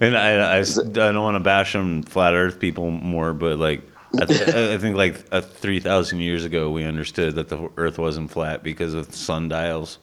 and 0.00 0.16
I, 0.16 0.56
I, 0.56 0.58
I 0.58 0.62
don't 0.62 1.22
want 1.22 1.36
to 1.36 1.40
bash 1.40 1.72
them 1.72 2.02
flat 2.02 2.34
Earth 2.34 2.60
people 2.60 2.90
more, 2.90 3.32
but 3.32 3.58
like 3.58 3.82
I, 4.18 4.24
th- 4.24 4.48
I 4.48 4.78
think 4.78 4.96
like 4.96 5.24
uh, 5.30 5.40
three 5.40 5.80
thousand 5.80 6.20
years 6.20 6.44
ago 6.44 6.70
we 6.70 6.84
understood 6.84 7.34
that 7.36 7.48
the 7.48 7.70
Earth 7.76 7.98
wasn't 7.98 8.30
flat 8.30 8.62
because 8.62 8.94
of 8.94 9.14
sundials. 9.14 9.98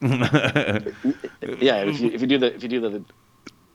yeah, 0.00 0.78
if 1.40 2.00
you 2.00 2.10
if 2.10 2.20
you 2.20 2.26
do 2.26 2.38
the 2.38 2.54
if 2.54 2.62
you 2.62 2.68
do 2.68 2.80
the 2.80 3.04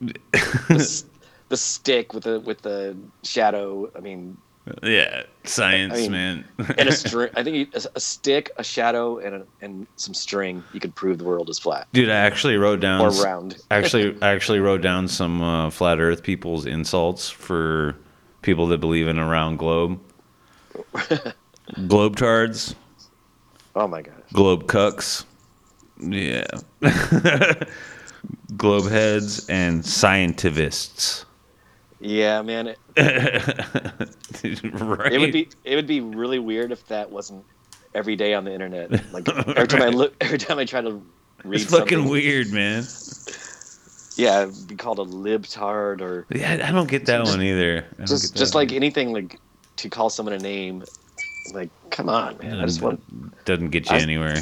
the, 0.01 1.03
the 1.49 1.57
stick 1.57 2.13
with 2.13 2.23
the 2.23 2.39
with 2.41 2.62
the 2.62 2.97
shadow, 3.23 3.89
I 3.95 3.99
mean, 3.99 4.38
yeah, 4.84 5.23
science, 5.43 5.93
I 5.93 5.97
mean, 5.97 6.12
man. 6.12 6.45
and 6.77 6.89
a 6.89 6.91
string. 6.91 7.29
I 7.36 7.43
think 7.43 7.73
a, 7.75 7.81
a 7.95 7.99
stick, 7.99 8.51
a 8.57 8.63
shadow, 8.63 9.17
and 9.19 9.36
a, 9.36 9.45
and 9.62 9.88
some 9.95 10.13
string. 10.13 10.63
You 10.73 10.79
could 10.79 10.95
prove 10.95 11.17
the 11.17 11.23
world 11.23 11.49
is 11.49 11.60
flat 11.60 11.88
Dude, 11.93 12.10
I 12.10 12.15
actually 12.15 12.57
wrote 12.57 12.79
down 12.79 13.01
or 13.01 13.10
round. 13.23 13.57
actually 13.71 14.15
I 14.21 14.29
actually 14.29 14.60
wrote 14.60 14.81
down 14.81 15.07
some 15.07 15.41
uh, 15.41 15.69
flat 15.69 15.99
Earth 15.99 16.23
people's 16.23 16.65
insults 16.65 17.29
for 17.29 17.95
people 18.41 18.67
that 18.67 18.80
believe 18.80 19.08
in 19.08 19.17
a 19.19 19.25
round 19.25 19.60
globe. 19.60 19.99
Globetards, 21.77 22.75
Oh 23.75 23.88
my 23.88 24.01
gosh. 24.01 24.13
globe 24.34 24.67
cucks, 24.67 25.25
yeah, 25.99 26.45
globe 28.58 28.89
heads, 28.89 29.47
and 29.49 29.86
scientists. 29.86 31.25
Yeah, 31.99 32.41
man. 32.41 32.67
It, 32.67 32.80
right? 34.73 35.13
it 35.13 35.19
would 35.19 35.32
be 35.32 35.49
it 35.63 35.75
would 35.75 35.88
be 35.88 36.01
really 36.01 36.39
weird 36.39 36.71
if 36.71 36.86
that 36.88 37.10
wasn't 37.12 37.45
every 37.93 38.15
day 38.15 38.34
on 38.34 38.43
the 38.43 38.54
internet. 38.54 38.91
Like 39.13 39.30
every 39.30 39.67
time 39.67 39.82
I 39.84 39.89
look, 39.89 40.15
every 40.19 40.38
time 40.39 40.58
I 40.58 40.65
try 40.65 40.82
to 40.82 41.01
read 41.45 41.62
It's 41.62 41.71
fucking 41.71 42.10
weird, 42.10 42.51
man. 42.51 42.84
Yeah, 44.15 44.47
be 44.67 44.76
called 44.76 45.00
a 45.00 45.06
libtard 45.06 46.02
or 46.02 46.26
Yeah, 46.30 46.65
I 46.67 46.71
don't 46.71 46.89
get 46.89 47.06
that 47.06 47.24
one 47.24 47.41
either. 47.41 47.86
Just 48.06 48.36
just 48.36 48.54
that 48.54 48.56
like 48.56 48.69
one. 48.69 48.76
anything 48.76 49.13
like 49.13 49.39
to 49.78 49.89
call 49.89 50.10
someone 50.10 50.34
a 50.34 50.39
name. 50.39 50.84
Like, 51.54 51.69
come 51.89 52.10
on, 52.10 52.38
man. 52.38 52.60
I 52.60 52.65
just 52.65 52.82
want. 52.82 53.45
doesn't 53.45 53.69
get 53.69 53.89
you 53.89 53.95
I- 53.95 54.00
anywhere. 54.00 54.36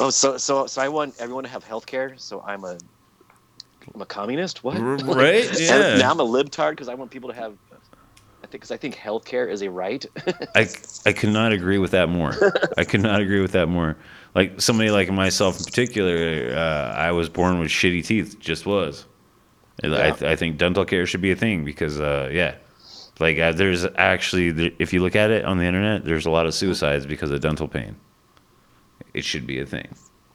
Oh, 0.00 0.10
so 0.10 0.36
so 0.38 0.66
so 0.66 0.80
I 0.82 0.88
want 0.88 1.14
everyone 1.18 1.44
to 1.44 1.50
have 1.50 1.64
health 1.64 1.86
care. 1.86 2.14
So 2.16 2.42
I'm 2.42 2.64
a 2.64 2.78
I'm 3.94 4.00
a 4.00 4.06
communist. 4.06 4.64
What? 4.64 4.78
Right? 4.78 5.48
Yeah. 5.60 5.96
now 5.96 6.10
I'm 6.10 6.20
a 6.20 6.26
libtard 6.26 6.70
because 6.70 6.88
I 6.88 6.94
want 6.94 7.10
people 7.10 7.30
to 7.30 7.36
have. 7.36 7.56
I 7.72 8.46
think 8.46 8.52
because 8.52 8.70
I 8.70 8.76
think 8.76 8.94
healthcare 8.96 9.50
is 9.50 9.62
a 9.62 9.70
right. 9.70 10.04
I, 10.54 10.68
I 11.06 11.12
could 11.12 11.30
not 11.30 11.52
agree 11.52 11.78
with 11.78 11.92
that 11.92 12.08
more. 12.10 12.34
I 12.76 12.84
could 12.84 13.00
not 13.00 13.20
agree 13.20 13.40
with 13.40 13.52
that 13.52 13.68
more. 13.68 13.96
Like 14.34 14.60
somebody 14.60 14.90
like 14.90 15.10
myself 15.10 15.58
in 15.58 15.64
particular, 15.64 16.52
uh, 16.56 16.92
I 16.96 17.12
was 17.12 17.28
born 17.28 17.58
with 17.60 17.70
shitty 17.70 18.04
teeth, 18.04 18.38
just 18.40 18.66
was. 18.66 19.06
And 19.82 19.94
I, 19.94 20.08
Yeah. 20.08 20.30
I 20.30 20.36
think 20.36 20.56
dental 20.58 20.84
care 20.84 21.06
should 21.06 21.20
be 21.22 21.30
a 21.30 21.36
thing 21.36 21.64
because, 21.64 22.00
uh, 22.00 22.28
yeah, 22.32 22.54
Like 23.20 23.38
uh, 23.38 23.52
there's 23.52 23.86
actually, 23.96 24.74
if 24.78 24.92
you 24.92 25.00
look 25.00 25.14
at 25.16 25.30
it 25.30 25.44
on 25.44 25.58
the 25.58 25.64
internet, 25.64 26.04
there's 26.04 26.26
a 26.26 26.30
lot 26.30 26.46
of 26.46 26.54
suicides 26.54 27.06
because 27.06 27.30
of 27.30 27.40
dental 27.40 27.68
pain. 27.68 27.94
It 29.14 29.24
should 29.24 29.46
be 29.46 29.60
a 29.60 29.66
thing. 29.66 29.94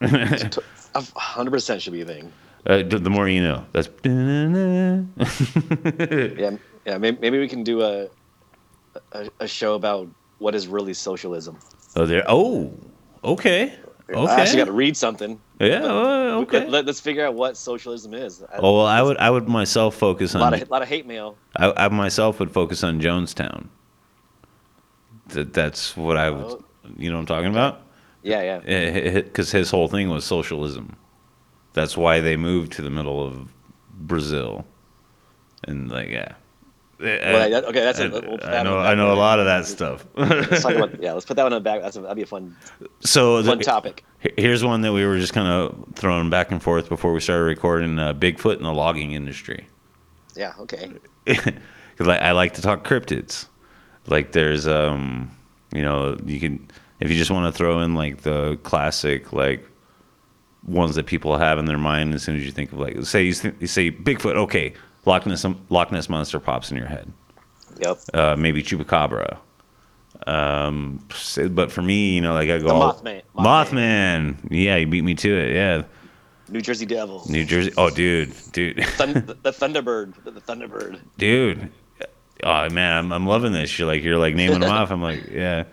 A 0.94 1.02
hundred 1.14 1.50
percent 1.52 1.80
should 1.82 1.92
be 1.92 2.00
a 2.00 2.04
thing. 2.06 2.32
Uh, 2.66 2.78
the, 2.78 2.98
the 2.98 3.10
more 3.10 3.28
you 3.28 3.42
know. 3.42 3.64
That's. 3.72 3.88
Yeah, 6.38 6.56
yeah. 6.86 6.98
Maybe, 6.98 7.18
maybe 7.20 7.38
we 7.38 7.48
can 7.48 7.62
do 7.62 7.82
a, 7.82 8.08
a 9.12 9.28
a 9.40 9.46
show 9.46 9.74
about 9.74 10.08
what 10.38 10.54
is 10.54 10.66
really 10.66 10.94
socialism. 10.94 11.58
oh, 11.96 12.06
there. 12.06 12.24
Oh, 12.26 12.72
okay. 13.22 13.78
Okay. 14.12 14.32
I 14.32 14.40
actually 14.40 14.58
got 14.58 14.64
to 14.66 14.72
read 14.72 14.96
something. 14.96 15.40
yeah. 15.60 15.82
okay. 15.82 16.66
Let, 16.66 16.88
us 16.88 17.00
figure 17.00 17.26
out 17.26 17.34
what 17.34 17.56
socialism 17.56 18.14
is. 18.14 18.42
Oh 18.58 18.78
well, 18.78 18.86
I 18.86 19.02
would 19.02 19.16
I 19.18 19.30
would 19.30 19.48
myself 19.48 19.94
focus 19.94 20.34
on 20.34 20.40
a 20.40 20.44
lot 20.44 20.62
of 20.62 20.70
lot 20.70 20.82
of 20.82 20.88
hate 20.88 21.06
mail. 21.06 21.36
I, 21.56 21.72
I 21.84 21.88
myself 21.88 22.40
would 22.40 22.50
focus 22.50 22.82
on 22.82 23.00
Jonestown. 23.00 23.68
That 25.28 25.52
that's 25.52 25.96
what 25.96 26.16
I 26.16 26.30
would. 26.30 26.44
Oh. 26.44 26.64
You 26.96 27.10
know 27.10 27.16
what 27.16 27.20
I'm 27.20 27.26
talking 27.26 27.50
about? 27.50 27.82
Yeah, 28.22 28.42
yeah. 28.42 28.60
Eh, 28.66 28.74
eh, 28.74 29.00
eh, 29.00 29.20
because 29.22 29.50
his 29.50 29.70
whole 29.70 29.88
thing 29.88 30.10
was 30.10 30.24
socialism. 30.24 30.96
That's 31.72 31.96
why 31.96 32.20
they 32.20 32.36
moved 32.36 32.72
to 32.72 32.82
the 32.82 32.90
middle 32.90 33.24
of 33.24 33.52
Brazil, 33.94 34.66
and 35.64 35.90
like 35.90 36.08
yeah. 36.08 36.34
Well, 37.00 37.50
that- 37.50 37.64
okay, 37.64 37.80
that's 37.80 38.00
I, 38.00 38.04
a, 38.04 38.10
we'll 38.10 38.38
I 38.42 38.62
know 38.62 38.78
I 38.78 38.94
know 38.94 39.12
a 39.12 39.14
lot 39.14 39.38
of 39.38 39.46
that 39.46 39.66
stuff. 39.66 40.06
Let's 40.16 40.62
talk 40.62 40.74
about 40.74 41.02
yeah. 41.02 41.12
Let's 41.12 41.26
put 41.26 41.36
that 41.36 41.44
one 41.44 41.52
on 41.52 41.62
the 41.62 41.64
back. 41.64 41.80
That's 41.80 41.96
a, 41.96 42.00
that'd 42.00 42.16
be 42.16 42.22
a 42.22 42.26
fun 42.26 42.56
so 43.00 43.42
fun 43.42 43.58
the, 43.58 43.64
topic. 43.64 44.04
here's 44.36 44.62
one 44.62 44.82
that 44.82 44.92
we 44.92 45.04
were 45.04 45.18
just 45.18 45.32
kind 45.32 45.48
of 45.48 45.94
throwing 45.94 46.30
back 46.30 46.50
and 46.50 46.62
forth 46.62 46.88
before 46.88 47.12
we 47.12 47.20
started 47.20 47.44
recording: 47.44 47.98
uh, 47.98 48.12
Bigfoot 48.12 48.58
in 48.58 48.62
the 48.64 48.72
logging 48.72 49.12
industry. 49.12 49.66
Yeah. 50.36 50.52
Okay. 50.60 50.90
because 51.24 52.08
I, 52.08 52.16
I 52.16 52.32
like 52.32 52.54
to 52.54 52.62
talk 52.62 52.86
cryptids. 52.86 53.46
Like 54.06 54.32
there's 54.32 54.66
um, 54.66 55.30
you 55.72 55.82
know, 55.82 56.16
you 56.24 56.40
can 56.40 56.68
if 57.00 57.10
you 57.10 57.16
just 57.16 57.30
want 57.30 57.52
to 57.52 57.56
throw 57.56 57.80
in 57.80 57.94
like 57.94 58.22
the 58.22 58.58
classic 58.62 59.32
like 59.32 59.66
ones 60.66 60.94
that 60.94 61.06
people 61.06 61.38
have 61.38 61.58
in 61.58 61.64
their 61.64 61.78
mind 61.78 62.14
as 62.14 62.22
soon 62.22 62.36
as 62.36 62.44
you 62.44 62.52
think 62.52 62.72
of 62.72 62.78
like 62.78 63.02
say 63.04 63.22
you, 63.22 63.32
th- 63.32 63.54
you 63.60 63.66
say 63.66 63.90
Bigfoot, 63.90 64.36
okay, 64.36 64.74
Loch 65.06 65.26
Ness 65.26 65.44
Loch 65.68 65.90
Ness 65.92 66.08
monster 66.08 66.38
pops 66.40 66.70
in 66.70 66.76
your 66.76 66.86
head. 66.86 67.12
Yep. 67.78 67.98
Uh, 68.12 68.36
maybe 68.36 68.62
chupacabra. 68.62 69.38
Um, 70.26 71.06
but 71.50 71.72
for 71.72 71.82
me, 71.82 72.14
you 72.14 72.20
know, 72.20 72.34
like 72.34 72.50
I 72.50 72.58
go 72.58 72.68
all- 72.68 72.94
Mothman. 72.94 73.22
Mothman. 73.36 74.36
Yeah, 74.50 74.76
you 74.76 74.86
beat 74.86 75.02
me 75.04 75.14
to 75.14 75.28
it. 75.34 75.54
Yeah, 75.54 75.82
New 76.48 76.60
Jersey 76.60 76.84
Devil. 76.84 77.22
New 77.28 77.44
Jersey. 77.44 77.72
Oh, 77.78 77.88
dude, 77.90 78.34
dude. 78.52 78.84
Thun- 78.84 79.12
the, 79.42 79.50
Thunderbird. 79.52 80.14
The, 80.24 80.40
Thunderbird. 80.40 81.00
dude 81.16 81.70
oh 82.42 82.70
man 82.70 82.96
i'm, 82.96 83.12
I'm 83.12 83.26
loving 83.26 83.52
this 83.52 83.78
you're 83.78 83.86
like 83.86 84.02
you're 84.02 84.16
like 84.16 84.34
naming 84.34 84.60
them 84.60 84.70
off 84.70 84.90
i'm 84.90 85.02
like 85.02 85.26
yeah 85.30 85.64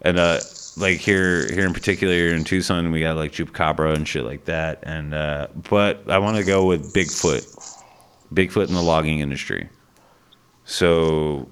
and 0.00 0.18
uh 0.18 0.40
like 0.76 0.98
here 0.98 1.46
here 1.52 1.64
in 1.64 1.72
particular 1.72 2.12
here 2.12 2.34
in 2.34 2.42
tucson 2.42 2.90
we 2.90 2.98
got 2.98 3.14
like 3.16 3.30
chupacabra 3.30 3.94
and 3.94 4.08
shit 4.08 4.24
like 4.24 4.44
that 4.46 4.80
and 4.82 5.14
uh 5.14 5.46
but 5.70 6.02
i 6.10 6.18
want 6.18 6.36
to 6.36 6.42
go 6.42 6.66
with 6.66 6.92
bigfoot 6.92 7.46
bigfoot 8.32 8.68
in 8.68 8.74
the 8.74 8.82
logging 8.82 9.20
industry 9.20 9.68
so 10.64 11.48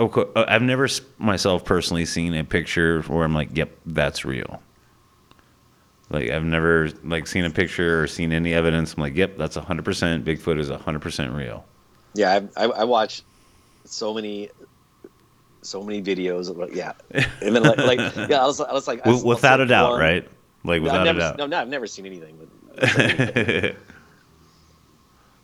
okay 0.00 0.24
uh, 0.36 0.44
i've 0.48 0.62
never 0.62 0.88
myself 1.18 1.64
personally 1.64 2.04
seen 2.04 2.34
a 2.34 2.44
picture 2.44 3.02
where 3.02 3.24
i'm 3.24 3.34
like 3.34 3.54
yep 3.56 3.70
that's 3.86 4.24
real 4.24 4.60
like 6.10 6.30
i've 6.30 6.44
never 6.44 6.88
like 7.04 7.26
seen 7.26 7.44
a 7.44 7.50
picture 7.50 8.02
or 8.02 8.06
seen 8.06 8.32
any 8.32 8.54
evidence 8.54 8.94
i'm 8.94 9.02
like 9.02 9.14
yep 9.14 9.36
that's 9.36 9.56
100% 9.56 10.22
bigfoot 10.24 10.58
is 10.58 10.70
100% 10.70 11.34
real 11.36 11.64
Yeah, 12.14 12.40
I, 12.56 12.64
I, 12.64 12.68
I 12.68 12.84
watch 12.84 13.22
so 13.84 14.12
many, 14.14 14.50
so 15.62 15.82
many 15.82 16.02
videos. 16.02 16.48
Of, 16.50 16.74
yeah, 16.74 16.92
and 17.42 17.54
then 17.54 17.62
like, 17.62 17.78
like 17.78 17.98
yeah, 18.28 18.42
I 18.42 18.46
was, 18.46 18.60
I 18.60 18.72
was 18.72 18.86
like, 18.88 19.06
I 19.06 19.10
was- 19.10 19.22
without 19.24 19.60
a 19.60 19.66
doubt, 19.66 19.92
one- 19.92 20.00
right? 20.00 20.28
Like 20.64 20.82
without 20.82 21.04
never, 21.04 21.18
a 21.18 21.20
doubt. 21.20 21.38
No, 21.38 21.46
no, 21.46 21.58
I've 21.58 21.68
never 21.68 21.86
seen 21.86 22.04
anything. 22.06 22.36
But 22.78 23.76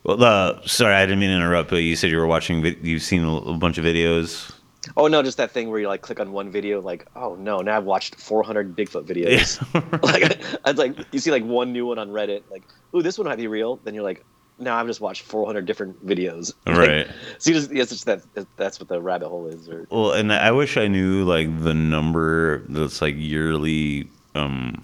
Well, 0.05 0.23
uh, 0.23 0.61
sorry, 0.67 0.93
I 0.93 1.05
didn't 1.05 1.19
mean 1.19 1.31
to 1.31 1.35
interrupt, 1.35 1.71
but 1.71 1.77
you 1.77 1.95
said 1.95 2.11
you 2.11 2.17
were 2.17 2.27
watching. 2.27 2.63
You've 2.83 3.01
seen 3.01 3.23
a, 3.23 3.53
bunch 3.53 3.79
of 3.79 3.85
videos. 3.85 4.53
oh 4.97 5.07
no, 5.07 5.23
just 5.23 5.37
that 5.37 5.49
thing 5.49 5.71
where 5.71 5.79
you 5.79 5.87
like 5.87 6.03
click 6.03 6.19
on 6.19 6.31
one 6.31 6.51
video, 6.51 6.79
like 6.79 7.07
oh 7.15 7.33
no, 7.35 7.61
now 7.61 7.75
I've 7.75 7.85
watched 7.85 8.15
400 8.15 8.75
Bigfoot 8.77 9.05
videos. 9.05 9.59
like 10.03 10.39
I 10.65 10.71
was 10.71 10.77
like, 10.77 10.95
you 11.11 11.17
see 11.17 11.31
like 11.31 11.43
one 11.43 11.73
new 11.73 11.87
one 11.87 11.97
on 11.97 12.09
Reddit, 12.09 12.43
like 12.51 12.63
ooh, 12.93 13.01
this 13.01 13.17
one 13.17 13.25
might 13.27 13.37
be 13.37 13.47
real. 13.47 13.77
Then 13.77 13.95
you're 13.95 14.03
like, 14.03 14.23
now 14.59 14.77
I've 14.77 14.85
just 14.85 15.01
watched 15.01 15.23
400 15.23 15.65
different 15.65 16.05
videos. 16.05 16.53
Like, 16.67 16.77
right. 16.77 17.07
So 17.39 17.49
you 17.49 17.55
just, 17.55 17.71
it's 17.71 17.91
just 17.91 18.05
that 18.05 18.21
that's 18.57 18.79
what 18.79 18.89
the 18.89 19.01
rabbit 19.01 19.29
hole 19.29 19.47
is. 19.47 19.67
Or 19.67 19.87
Well, 19.89 20.11
and 20.11 20.31
I 20.31 20.51
wish 20.51 20.77
I 20.77 20.87
knew 20.87 21.23
like 21.23 21.63
the 21.63 21.73
number 21.73 22.59
that's 22.69 23.01
like 23.01 23.15
yearly, 23.17 24.07
um, 24.35 24.83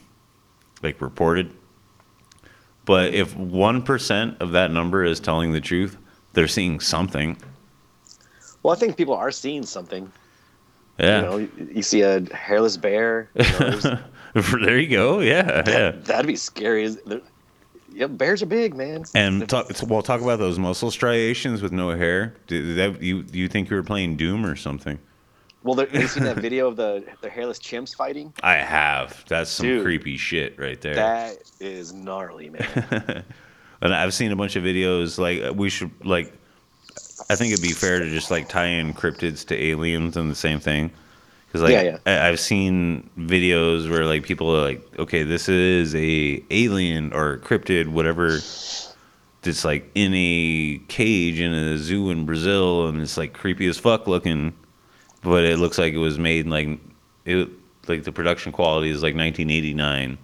like 0.81 0.99
reported. 0.99 1.53
But 2.85 3.13
if 3.13 3.35
one 3.37 3.81
percent 3.83 4.37
of 4.41 4.51
that 4.51 4.71
number 4.71 5.03
is 5.03 5.19
telling 5.19 5.51
the 5.51 5.61
truth, 5.61 5.97
they're 6.33 6.47
seeing 6.47 6.79
something. 6.79 7.37
well, 8.63 8.73
I 8.73 8.77
think 8.77 8.97
people 8.97 9.13
are 9.13 9.31
seeing 9.31 9.63
something. 9.63 10.11
Yeah. 10.97 11.17
You 11.17 11.25
know, 11.25 11.37
you, 11.37 11.69
you 11.75 11.83
see 11.83 12.01
a 12.01 12.21
hairless 12.33 12.77
bear. 12.77 13.29
You 13.35 13.43
know, 13.59 13.99
there 14.63 14.79
you 14.79 14.89
go. 14.89 15.19
Yeah. 15.19 15.63
Yeah. 15.67 15.91
That'd 15.91 16.27
be 16.27 16.35
scary. 16.35 16.95
Yeah, 17.93 18.07
bears 18.07 18.41
are 18.41 18.45
big, 18.45 18.75
man. 18.75 19.03
And 19.13 19.47
talk 19.49 19.69
well, 19.87 20.01
talk 20.01 20.21
about 20.21 20.39
those 20.39 20.57
muscle 20.57 20.91
striations 20.91 21.61
with 21.61 21.71
no 21.73 21.89
hair. 21.89 22.35
Did 22.47 22.77
that 22.77 23.01
you 23.01 23.25
you 23.33 23.47
think 23.49 23.69
you 23.69 23.75
were 23.75 23.83
playing 23.83 24.15
Doom 24.15 24.45
or 24.45 24.55
something? 24.55 24.97
Well, 25.63 25.75
there- 25.75 25.87
have 25.87 26.01
you 26.01 26.07
seen 26.07 26.23
that 26.23 26.37
video 26.47 26.67
of 26.67 26.75
the 26.75 27.03
the 27.21 27.29
hairless 27.29 27.59
chimps 27.59 27.95
fighting? 27.95 28.33
I 28.41 28.55
have. 28.55 29.23
That's 29.27 29.49
some 29.49 29.65
Dude, 29.65 29.83
creepy 29.83 30.17
shit 30.17 30.57
right 30.59 30.79
there. 30.81 30.95
That 30.95 31.37
is 31.59 31.93
gnarly, 31.93 32.49
man. 32.49 33.23
and 33.81 33.93
I've 33.93 34.13
seen 34.13 34.31
a 34.31 34.35
bunch 34.35 34.55
of 34.55 34.63
videos. 34.63 35.17
Like 35.17 35.43
uh, 35.43 35.53
we 35.53 35.69
should 35.69 35.91
like. 36.05 36.33
I 37.29 37.35
think 37.35 37.53
it'd 37.53 37.63
be 37.63 37.71
fair 37.73 37.99
to 37.99 38.09
just 38.09 38.31
like 38.31 38.49
tie 38.49 38.65
in 38.65 38.93
cryptids 38.93 39.45
to 39.47 39.55
aliens 39.55 40.17
and 40.17 40.29
the 40.29 40.35
same 40.35 40.59
thing. 40.59 40.91
Because 41.47 41.61
like 41.61 41.71
Yeah, 41.73 41.97
yeah. 42.05 42.23
I, 42.23 42.29
I've 42.29 42.39
seen 42.39 43.09
videos 43.17 43.89
where 43.89 44.05
like 44.05 44.23
people 44.23 44.55
are 44.55 44.61
like, 44.61 44.81
okay, 44.99 45.23
this 45.23 45.47
is 45.47 45.93
a 45.95 46.43
alien 46.49 47.13
or 47.13 47.37
cryptid, 47.37 47.87
whatever. 47.87 48.39
That's 49.43 49.65
like 49.65 49.89
in 49.95 50.13
a 50.13 50.79
cage 50.87 51.39
in 51.39 51.51
a 51.53 51.77
zoo 51.77 52.09
in 52.09 52.25
Brazil, 52.25 52.87
and 52.87 53.01
it's 53.01 53.17
like 53.17 53.33
creepy 53.33 53.67
as 53.67 53.77
fuck 53.77 54.07
looking, 54.07 54.53
but 55.21 55.43
it 55.43 55.59
looks 55.59 55.77
like 55.77 55.93
it 55.93 55.97
was 55.97 56.19
made 56.19 56.47
like 56.47 56.79
it 57.25 57.49
like 57.87 58.03
the 58.03 58.11
production 58.11 58.51
quality 58.51 58.89
is 58.89 59.01
like 59.03 59.15
1989. 59.15 60.17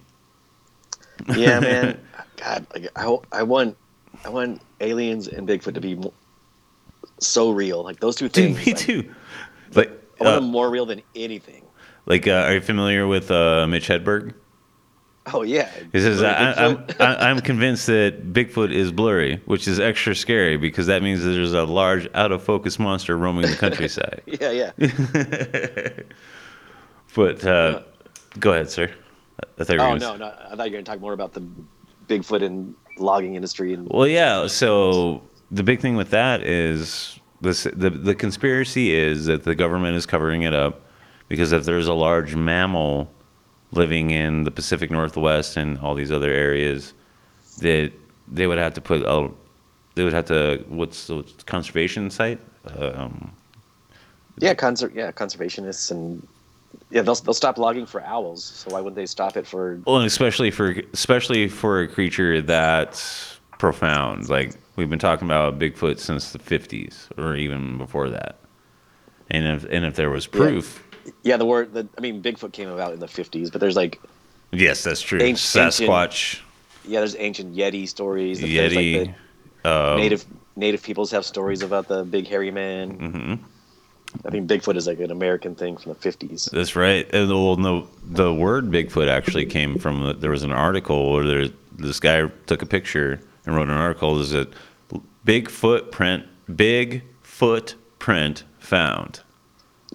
yeah, 1.35 1.59
man. 1.59 1.99
God, 2.37 2.67
like 2.73 2.87
I, 2.95 3.17
I 3.31 3.43
want 3.43 3.77
I 4.23 4.29
want 4.29 4.61
aliens 4.79 5.27
and 5.27 5.47
Bigfoot 5.47 5.73
to 5.73 5.81
be 5.81 5.99
so 7.19 7.51
real. 7.51 7.83
Like 7.83 7.99
those 7.99 8.15
two 8.15 8.29
Dude, 8.29 8.55
things. 8.55 8.65
me 8.65 8.73
like, 8.73 8.77
too. 8.77 9.15
Like, 9.73 9.89
I 10.19 10.23
want 10.23 10.37
uh, 10.37 10.39
them 10.39 10.49
more 10.49 10.69
real 10.69 10.85
than 10.85 11.01
anything. 11.15 11.65
like, 12.05 12.27
uh, 12.27 12.31
are 12.31 12.53
you 12.53 12.61
familiar 12.61 13.07
with 13.07 13.31
uh, 13.31 13.67
Mitch 13.67 13.87
Hedberg? 13.87 14.33
Oh 15.33 15.43
yeah. 15.43 15.69
He 15.91 15.99
says, 15.99 16.23
I, 16.23 16.53
I'm, 16.53 16.85
I, 16.99 17.29
I'm 17.29 17.41
convinced 17.41 17.87
that 17.87 18.33
Bigfoot 18.33 18.73
is 18.73 18.91
blurry, 18.91 19.41
which 19.45 19.67
is 19.67 19.79
extra 19.79 20.15
scary 20.15 20.57
because 20.57 20.87
that 20.87 21.03
means 21.03 21.23
that 21.23 21.31
there's 21.31 21.53
a 21.53 21.63
large, 21.63 22.07
out 22.13 22.31
of 22.31 22.43
focus 22.43 22.79
monster 22.79 23.17
roaming 23.17 23.49
the 23.49 23.55
countryside. 23.55 24.21
yeah, 24.25 24.51
yeah. 24.51 24.71
but 27.15 27.43
uh, 27.45 27.81
go 28.39 28.53
ahead, 28.53 28.69
sir. 28.69 28.91
I 29.59 29.63
thought 29.63 29.73
you 29.73 29.79
were 29.79 29.85
Oh 29.85 29.97
gonna 29.97 29.99
no, 29.99 30.15
no. 30.15 30.25
I 30.27 30.55
thought 30.55 30.67
you 30.67 30.71
were 30.71 30.77
gonna 30.77 30.83
talk 30.83 31.01
more 31.01 31.13
about 31.13 31.33
the 31.33 31.45
Bigfoot 32.07 32.43
and 32.43 32.75
logging 32.97 33.35
industry 33.35 33.73
and 33.73 33.87
Well, 33.89 34.07
yeah. 34.07 34.47
So 34.47 35.23
the 35.51 35.63
big 35.63 35.81
thing 35.81 35.95
with 35.95 36.11
that 36.11 36.43
is 36.43 37.19
this: 37.41 37.63
the 37.63 37.89
the 37.89 38.15
conspiracy 38.15 38.93
is 38.93 39.25
that 39.25 39.43
the 39.43 39.55
government 39.55 39.97
is 39.97 40.05
covering 40.05 40.43
it 40.43 40.53
up 40.53 40.81
because 41.27 41.51
if 41.51 41.65
there's 41.65 41.87
a 41.87 41.93
large 41.93 42.35
mammal 42.35 43.11
living 43.71 44.11
in 44.11 44.43
the 44.43 44.51
Pacific 44.51 44.91
Northwest 44.91 45.57
and 45.57 45.77
all 45.79 45.95
these 45.95 46.11
other 46.11 46.31
areas, 46.31 46.93
that 47.59 47.91
they 48.27 48.47
would 48.47 48.57
have 48.57 48.73
to 48.75 48.81
put 48.81 49.01
a, 49.03 49.29
they 49.95 50.03
would 50.03 50.13
have 50.13 50.25
to 50.25 50.63
what's 50.67 51.07
the 51.07 51.23
conservation 51.45 52.09
site? 52.09 52.39
Um, 52.77 53.31
yeah, 54.37 54.53
conser- 54.53 54.93
yeah, 54.93 55.11
conservationists 55.11 55.91
and 55.91 56.25
yeah, 56.89 57.01
they'll 57.01 57.15
they'll 57.15 57.33
stop 57.33 57.57
logging 57.57 57.85
for 57.85 58.01
owls. 58.01 58.43
So 58.43 58.71
why 58.71 58.79
wouldn't 58.79 58.95
they 58.95 59.05
stop 59.05 59.37
it 59.37 59.45
for? 59.47 59.79
well, 59.85 59.97
and 59.97 60.05
especially 60.05 60.51
for 60.51 60.75
especially 60.93 61.47
for 61.47 61.81
a 61.81 61.87
creature 61.87 62.41
that's 62.41 63.39
profound. 63.57 64.29
Like 64.29 64.53
we've 64.75 64.89
been 64.89 64.99
talking 64.99 65.27
about 65.27 65.59
Bigfoot 65.59 65.99
since 65.99 66.31
the 66.31 66.39
'50s 66.39 67.07
or 67.17 67.35
even 67.35 67.77
before 67.77 68.09
that. 68.09 68.37
And 69.29 69.45
if 69.45 69.63
and 69.65 69.83
if 69.85 69.95
there 69.95 70.09
was 70.09 70.27
proof, 70.27 70.86
Yeah, 71.23 71.37
the 71.37 71.45
word. 71.45 71.73
The, 71.73 71.87
I 71.97 72.01
mean, 72.01 72.21
Bigfoot 72.21 72.53
came 72.53 72.69
about 72.69 72.93
in 72.93 72.99
the 72.99 73.07
fifties, 73.07 73.49
but 73.51 73.61
there's 73.61 73.75
like 73.75 73.99
yes, 74.51 74.83
that's 74.83 75.01
true. 75.01 75.19
Ancient- 75.21 75.71
Sasquatch, 75.73 76.41
yeah, 76.85 76.99
there's 76.99 77.15
ancient 77.17 77.55
Yeti 77.55 77.87
stories. 77.87 78.41
Yeti, 78.41 79.07
like, 79.07 79.15
uh, 79.65 79.95
the 79.95 80.01
native 80.01 80.25
native 80.55 80.83
peoples 80.83 81.11
have 81.11 81.25
stories 81.25 81.61
about 81.61 81.87
the 81.87 82.03
big 82.03 82.27
hairy 82.27 82.51
man. 82.51 82.97
mhm. 82.97 83.39
I 84.25 84.29
think 84.31 84.49
Bigfoot 84.49 84.77
is 84.77 84.87
like 84.87 84.99
an 84.99 85.11
American 85.11 85.53
thing 85.53 85.75
from 85.77 85.91
the 85.93 85.99
fifties. 85.99 86.47
That's 86.51 86.75
right. 86.77 87.07
And 87.13 87.29
well, 87.29 87.57
no, 87.57 87.87
the 88.03 88.33
word 88.33 88.65
Bigfoot 88.71 89.09
actually 89.09 89.45
came 89.45 89.77
from. 89.77 90.15
There 90.19 90.31
was 90.31 90.43
an 90.43 90.53
article 90.53 91.11
where 91.11 91.25
there, 91.25 91.47
this 91.77 91.99
guy 91.99 92.25
took 92.45 92.61
a 92.61 92.65
picture 92.65 93.19
and 93.45 93.55
wrote 93.55 93.67
an 93.69 93.75
article. 93.75 94.19
Is 94.19 94.31
that 94.31 94.51
big 95.25 95.49
footprint? 95.49 96.25
Big 96.55 97.03
footprint 97.21 98.43
found, 98.59 99.19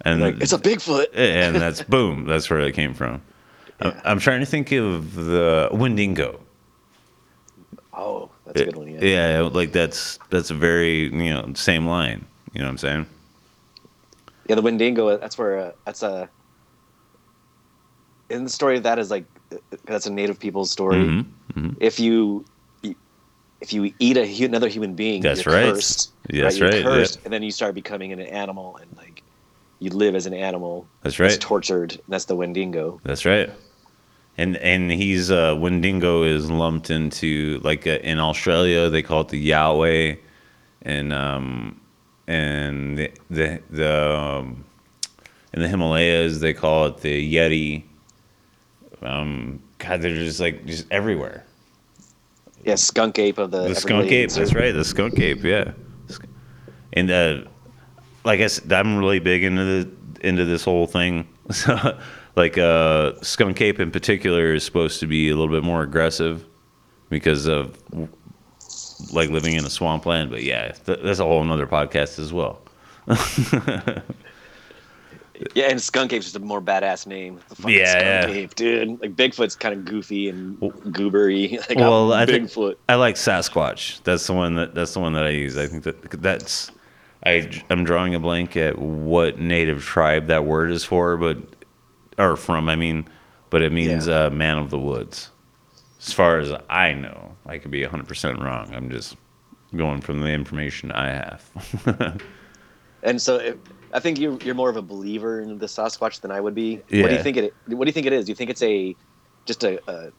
and 0.01 0.21
Like 0.21 0.41
it's 0.41 0.53
a 0.53 0.57
Bigfoot. 0.57 1.07
and 1.13 1.55
that's 1.55 1.83
boom. 1.83 2.25
That's 2.25 2.49
where 2.49 2.59
it 2.61 2.73
came 2.73 2.93
from. 2.93 3.21
Yeah. 3.81 3.99
I'm 4.05 4.19
trying 4.19 4.39
to 4.39 4.45
think 4.45 4.71
of 4.71 5.15
the 5.15 5.69
Wendigo. 5.71 6.39
Oh, 7.93 8.29
that's 8.45 8.61
a 8.61 8.65
good 8.65 8.75
one. 8.75 8.87
Yeah. 8.87 9.01
Yeah, 9.01 9.41
like 9.41 9.71
that's 9.71 10.17
that's 10.29 10.49
a 10.49 10.55
very 10.55 11.03
you 11.03 11.33
know 11.33 11.51
same 11.53 11.85
line. 11.87 12.25
You 12.53 12.59
know 12.59 12.65
what 12.65 12.71
I'm 12.71 12.77
saying? 12.77 13.05
Yeah, 14.47 14.55
the 14.55 14.61
Wendigo. 14.61 15.17
That's 15.17 15.37
where 15.37 15.59
uh, 15.59 15.71
that's 15.85 16.03
a. 16.03 16.29
In 18.29 18.45
the 18.45 18.49
story 18.49 18.77
of 18.77 18.83
that 18.83 18.97
is 18.99 19.11
like 19.11 19.25
that's 19.85 20.05
a 20.07 20.11
native 20.11 20.39
people's 20.39 20.71
story. 20.71 20.97
Mhm, 20.97 21.25
mhm. 21.53 21.75
If 21.79 21.99
you 21.99 22.45
if 23.63 23.71
you 23.71 23.93
eat 23.99 24.17
a 24.17 24.43
another 24.45 24.67
human 24.67 24.93
being, 24.93 25.21
That's 25.21 25.45
right. 25.45 25.73
Cursed, 25.73 26.11
That's 26.29 26.57
You're 26.57 26.69
right, 26.69 26.83
Cursed, 26.83 27.15
yeah. 27.15 27.21
and 27.23 27.33
then 27.33 27.43
you 27.43 27.51
start 27.51 27.73
becoming 27.73 28.11
an 28.11 28.19
animal, 28.19 28.77
and 28.77 28.89
like 28.97 29.02
you 29.83 29.89
live 29.89 30.15
as 30.15 30.25
an 30.25 30.33
animal. 30.33 30.87
That's 31.01 31.19
right. 31.19 31.27
That's 31.27 31.43
tortured. 31.43 31.99
That's 32.07 32.25
the 32.25 32.35
Wendigo. 32.37 33.01
That's 33.03 33.25
right. 33.25 33.49
And 34.37 34.55
and 34.57 34.89
he's 34.89 35.29
uh, 35.29 35.55
Wendigo 35.59 36.23
is 36.23 36.49
lumped 36.49 36.89
into 36.89 37.59
like 37.63 37.85
uh, 37.85 37.99
in 38.01 38.17
Australia 38.17 38.89
they 38.89 39.01
call 39.01 39.21
it 39.21 39.27
the 39.27 39.49
Yowie, 39.49 40.17
and 40.83 41.11
um, 41.11 41.79
and 42.27 42.97
the 42.97 43.11
the, 43.29 43.61
the 43.69 44.17
um, 44.17 44.63
in 45.53 45.61
the 45.61 45.67
Himalayas 45.67 46.39
they 46.39 46.53
call 46.53 46.85
it 46.85 46.97
the 46.97 47.35
Yeti. 47.35 47.83
Um, 49.01 49.61
God, 49.79 50.01
they're 50.01 50.15
just 50.15 50.39
like 50.39 50.65
just 50.65 50.87
everywhere. 50.91 51.43
Yeah, 52.63 52.75
skunk 52.75 53.19
ape 53.19 53.37
of 53.37 53.51
the. 53.51 53.67
The 53.67 53.75
skunk 53.75 54.09
ape. 54.09 54.31
That's 54.31 54.53
right. 54.53 54.71
The 54.71 54.85
skunk 54.85 55.19
ape. 55.19 55.43
Yeah. 55.43 55.73
And 56.93 57.11
uh, 57.11 57.41
like 58.25 58.39
I 58.39 58.47
said, 58.47 58.71
I'm 58.71 58.97
really 58.97 59.19
big 59.19 59.43
into 59.43 59.63
the 59.63 60.27
into 60.27 60.45
this 60.45 60.63
whole 60.63 60.87
thing. 60.87 61.27
So, 61.51 61.99
like 62.35 62.57
uh, 62.57 63.13
skunk 63.21 63.59
ape 63.61 63.79
in 63.79 63.91
particular 63.91 64.53
is 64.53 64.63
supposed 64.63 64.99
to 65.01 65.07
be 65.07 65.29
a 65.29 65.35
little 65.35 65.53
bit 65.53 65.63
more 65.63 65.83
aggressive 65.83 66.45
because 67.09 67.45
of 67.47 67.77
like 69.11 69.29
living 69.29 69.53
in 69.55 69.65
a 69.65 69.69
swampland. 69.69 70.29
But 70.31 70.43
yeah, 70.43 70.71
th- 70.71 70.99
that's 71.03 71.19
a 71.19 71.25
whole 71.25 71.43
nother 71.43 71.67
podcast 71.67 72.19
as 72.19 72.31
well. 72.33 72.61
Yeah, 75.55 75.65
and 75.69 75.81
skunk 75.81 76.13
ape's 76.13 76.25
just 76.25 76.35
a 76.35 76.39
more 76.39 76.61
badass 76.61 77.07
name. 77.07 77.39
The 77.59 77.71
Yeah, 77.71 78.27
yeah. 78.29 78.47
dude. 78.55 79.01
Like 79.01 79.15
Bigfoot's 79.15 79.55
kind 79.55 79.73
of 79.73 79.83
goofy 79.83 80.29
and 80.29 80.57
goobery. 80.59 81.57
Like 81.69 81.79
Well, 81.79 82.13
I'm 82.13 82.21
I 82.21 82.25
think- 82.25 82.51
I 82.87 82.95
like 82.95 83.15
Sasquatch. 83.15 84.01
That's 84.03 84.25
the 84.27 84.33
one 84.33 84.55
that 84.55 84.75
that's 84.75 84.93
the 84.93 84.99
one 84.99 85.13
that 85.13 85.25
I 85.25 85.29
use. 85.29 85.57
I 85.57 85.65
think 85.67 85.83
that 85.83 86.01
that's 86.21 86.71
I 87.25 87.49
I'm 87.69 87.83
drawing 87.83 88.15
a 88.15 88.19
blank 88.19 88.55
at 88.57 88.77
what 88.77 89.39
native 89.39 89.83
tribe 89.83 90.27
that 90.27 90.45
word 90.45 90.71
is 90.71 90.83
for, 90.83 91.17
but 91.17 91.37
or 92.17 92.35
from. 92.35 92.69
I 92.69 92.75
mean, 92.75 93.07
but 93.49 93.61
it 93.61 93.71
means 93.71 94.07
Yeah. 94.07 94.25
uh, 94.25 94.29
man 94.29 94.57
of 94.57 94.69
the 94.69 94.79
woods. 94.79 95.29
As 96.05 96.11
far 96.11 96.39
as 96.39 96.51
I 96.69 96.93
know, 96.93 97.35
I 97.45 97.57
could 97.59 97.71
be 97.71 97.81
100 97.81 98.07
percent 98.07 98.39
wrong. 98.41 98.73
I'm 98.73 98.89
just 98.89 99.15
going 99.75 100.01
from 100.01 100.21
the 100.21 100.29
information 100.31 100.91
I 100.91 101.07
have. 101.09 102.21
And 103.05 103.21
so 103.21 103.35
it, 103.35 103.59
I 103.91 103.99
think 103.99 104.17
you 104.17 104.39
you're 104.45 104.55
more 104.55 104.69
of 104.69 104.77
a 104.77 104.81
believer 104.81 105.41
in 105.41 105.57
the 105.57 105.65
Sasquatch 105.65 106.21
than 106.21 106.31
I 106.31 106.39
would 106.39 106.55
be. 106.55 106.81
Yeah. 106.89 107.01
What 107.01 107.09
do 107.09 107.15
you 107.15 107.23
think 107.23 107.35
it? 107.35 107.53
What 107.67 107.83
do 107.83 107.89
you 107.89 107.91
think 107.91 108.05
it 108.05 108.13
is? 108.13 108.25
Do 108.25 108.31
you 108.31 108.35
think 108.35 108.49
it's 108.49 108.61
a 108.63 108.95
just 109.45 109.63
a, 109.65 109.81
a 109.91 110.11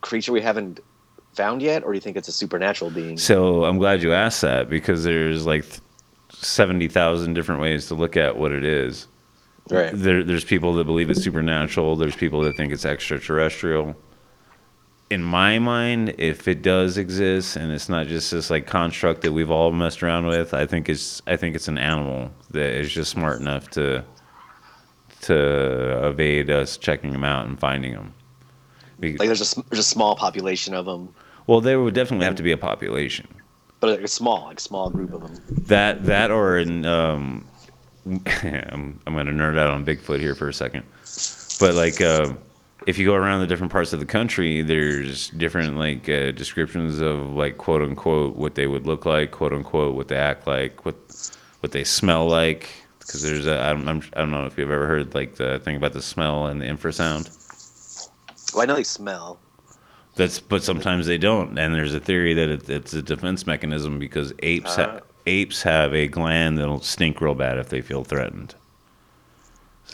creature 0.00 0.32
we 0.32 0.40
haven't 0.40 0.80
found 1.32 1.62
yet, 1.62 1.84
or 1.84 1.92
do 1.92 1.96
you 1.96 2.00
think 2.00 2.16
it's 2.16 2.26
a 2.26 2.32
supernatural 2.32 2.90
being? 2.90 3.16
so 3.18 3.64
I'm 3.64 3.78
glad 3.78 4.02
you 4.02 4.12
asked 4.12 4.40
that 4.42 4.68
because 4.68 5.04
there's 5.04 5.46
like 5.46 5.64
70,000 6.44 7.34
different 7.34 7.60
ways 7.60 7.86
to 7.88 7.94
look 7.94 8.16
at 8.16 8.36
what 8.36 8.52
it 8.52 8.64
is. 8.64 9.06
Right. 9.70 9.90
There, 9.94 10.22
there's 10.22 10.44
people 10.44 10.74
that 10.74 10.84
believe 10.84 11.10
it's 11.10 11.22
supernatural. 11.22 11.96
There's 11.96 12.16
people 12.16 12.42
that 12.42 12.56
think 12.56 12.72
it's 12.72 12.84
extraterrestrial. 12.84 13.96
In 15.10 15.22
my 15.22 15.58
mind, 15.58 16.14
if 16.18 16.48
it 16.48 16.62
does 16.62 16.98
exist 16.98 17.56
and 17.56 17.72
it's 17.72 17.88
not 17.88 18.06
just 18.06 18.30
this 18.30 18.50
like 18.50 18.66
construct 18.66 19.22
that 19.22 19.32
we've 19.32 19.50
all 19.50 19.72
messed 19.72 20.02
around 20.02 20.26
with, 20.26 20.52
I 20.54 20.66
think 20.66 20.88
it's 20.88 21.22
I 21.26 21.36
think 21.36 21.54
it's 21.54 21.68
an 21.68 21.78
animal 21.78 22.30
that 22.50 22.74
is 22.74 22.92
just 22.92 23.10
smart 23.10 23.40
enough 23.40 23.70
to 23.70 24.04
to 25.22 26.06
evade 26.08 26.50
us 26.50 26.76
checking 26.76 27.12
them 27.12 27.24
out 27.24 27.46
and 27.46 27.58
finding 27.58 27.92
them. 27.92 28.14
Like 29.00 29.18
there's 29.18 29.56
a 29.56 29.62
there's 29.70 29.78
a 29.78 29.82
small 29.82 30.16
population 30.16 30.74
of 30.74 30.86
them, 30.86 31.14
well, 31.46 31.60
there 31.60 31.80
would 31.80 31.94
definitely 31.94 32.24
have 32.24 32.36
to 32.36 32.42
be 32.42 32.52
a 32.52 32.56
population. 32.56 33.28
But 33.84 33.96
like 33.98 34.04
a 34.04 34.08
small 34.08 34.46
like 34.46 34.58
small 34.60 34.88
group 34.88 35.12
of 35.12 35.20
them. 35.20 35.42
That 35.66 36.06
that 36.06 36.30
or 36.30 36.56
in 36.56 36.86
um, 36.86 37.46
I'm 38.06 38.98
I'm 39.06 39.14
gonna 39.14 39.30
nerd 39.30 39.58
out 39.58 39.70
on 39.70 39.84
Bigfoot 39.84 40.20
here 40.20 40.34
for 40.34 40.48
a 40.48 40.54
second, 40.54 40.84
but 41.60 41.74
like 41.74 42.00
uh, 42.00 42.32
if 42.86 42.96
you 42.96 43.04
go 43.04 43.14
around 43.14 43.40
the 43.40 43.46
different 43.46 43.70
parts 43.70 43.92
of 43.92 44.00
the 44.00 44.06
country, 44.06 44.62
there's 44.62 45.28
different 45.30 45.76
like 45.76 46.08
uh, 46.08 46.30
descriptions 46.30 47.00
of 47.00 47.34
like 47.34 47.58
quote 47.58 47.82
unquote 47.82 48.36
what 48.36 48.54
they 48.54 48.66
would 48.66 48.86
look 48.86 49.04
like, 49.04 49.32
quote 49.32 49.52
unquote 49.52 49.94
what 49.94 50.08
they 50.08 50.16
act 50.16 50.46
like, 50.46 50.86
what 50.86 50.96
what 51.60 51.72
they 51.72 51.84
smell 51.84 52.26
like. 52.26 52.70
Because 53.00 53.20
there's 53.20 53.46
a, 53.46 53.60
I'm, 53.60 53.86
I'm, 53.86 54.02
I 54.14 54.20
don't 54.20 54.30
know 54.30 54.46
if 54.46 54.56
you've 54.56 54.70
ever 54.70 54.86
heard 54.86 55.14
like 55.14 55.34
the 55.34 55.58
thing 55.58 55.76
about 55.76 55.92
the 55.92 56.00
smell 56.00 56.46
and 56.46 56.58
the 56.58 56.64
infrasound. 56.64 57.28
Well, 58.54 58.62
I 58.62 58.64
know 58.64 58.76
they 58.76 58.82
smell. 58.82 59.38
That's 60.16 60.38
but 60.38 60.62
sometimes 60.62 61.06
they 61.06 61.18
don't, 61.18 61.58
and 61.58 61.74
there's 61.74 61.94
a 61.94 62.00
theory 62.00 62.34
that 62.34 62.48
it, 62.48 62.70
it's 62.70 62.92
a 62.94 63.02
defense 63.02 63.46
mechanism 63.46 63.98
because 63.98 64.32
apes 64.42 64.76
ha- 64.76 64.98
Ah. 65.00 65.06
apes 65.26 65.62
have 65.62 65.92
a 65.92 66.06
gland 66.06 66.58
that'll 66.58 66.80
stink 66.80 67.20
real 67.20 67.34
bad 67.34 67.58
if 67.58 67.68
they 67.68 67.80
feel 67.80 68.04
threatened. 68.04 68.54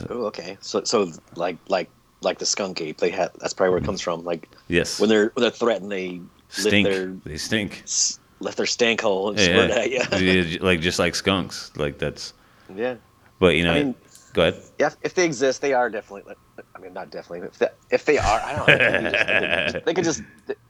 Oh, 0.09 0.27
okay. 0.27 0.57
So 0.61 0.85
so 0.85 1.11
like 1.37 1.57
like 1.69 1.89
like 2.23 2.39
the 2.39 2.47
skunk 2.47 2.81
ape, 2.81 2.99
they 2.99 3.11
have 3.11 3.31
that's 3.41 3.53
probably 3.55 3.71
where 3.71 3.79
it 3.79 3.85
comes 3.85 4.01
from. 4.01 4.25
Like 4.25 4.49
Yes, 4.69 5.01
when 5.01 5.09
they're 5.09 5.31
when 5.35 5.43
they're 5.43 5.51
threatened, 5.51 5.91
they 5.91 6.21
stink. 6.49 6.87
their 6.89 7.07
They 7.25 7.37
stink. 7.37 7.81
s- 7.85 8.19
left 8.41 8.57
their 8.57 8.67
stank 8.67 9.01
hole 9.01 9.31
and 9.31 9.39
Yeah, 9.39 9.45
squirt 9.47 9.91
yeah. 9.91 10.07
at 10.13 10.21
you. 10.23 10.33
Yeah, 10.43 10.59
like 10.63 10.81
just 10.81 10.99
like 10.99 11.15
skunks. 11.15 11.71
Like 11.77 11.99
that's. 11.99 12.33
yeah. 12.75 12.97
But 13.39 13.57
you 13.57 13.65
know, 13.65 13.73
I 13.73 13.83
mean, 13.85 13.95
go 14.33 14.43
ahead. 14.43 14.63
Yeah, 14.79 14.91
if 15.03 15.15
they 15.15 15.25
exist, 15.25 15.61
they 15.61 15.73
are 15.75 15.91
definitely. 15.91 16.35
I 16.75 16.79
mean, 16.79 16.93
not 16.93 17.11
definitely. 17.11 17.49
If 17.49 17.59
they, 17.59 17.69
if 17.91 18.05
they 18.05 18.19
are, 18.19 18.41
I 18.41 18.57
don't 18.57 18.69
know. 18.69 18.77
They 18.77 18.93
could, 18.93 19.73
just, 19.73 19.85
they 19.85 19.95
could 19.95 20.05
just. 20.05 20.23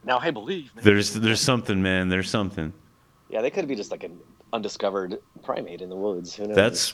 Now 0.03 0.19
I 0.19 0.31
believe. 0.31 0.73
man. 0.75 0.83
There's 0.85 1.13
there's 1.13 1.41
something, 1.41 1.81
man. 1.81 2.09
There's 2.09 2.29
something. 2.29 2.73
Yeah, 3.29 3.41
they 3.41 3.49
could 3.49 3.67
be 3.67 3.75
just 3.75 3.91
like 3.91 4.03
an 4.03 4.19
undiscovered 4.53 5.19
primate 5.43 5.81
in 5.81 5.89
the 5.89 5.95
woods. 5.95 6.35
Who 6.35 6.47
knows? 6.47 6.55
That's 6.55 6.93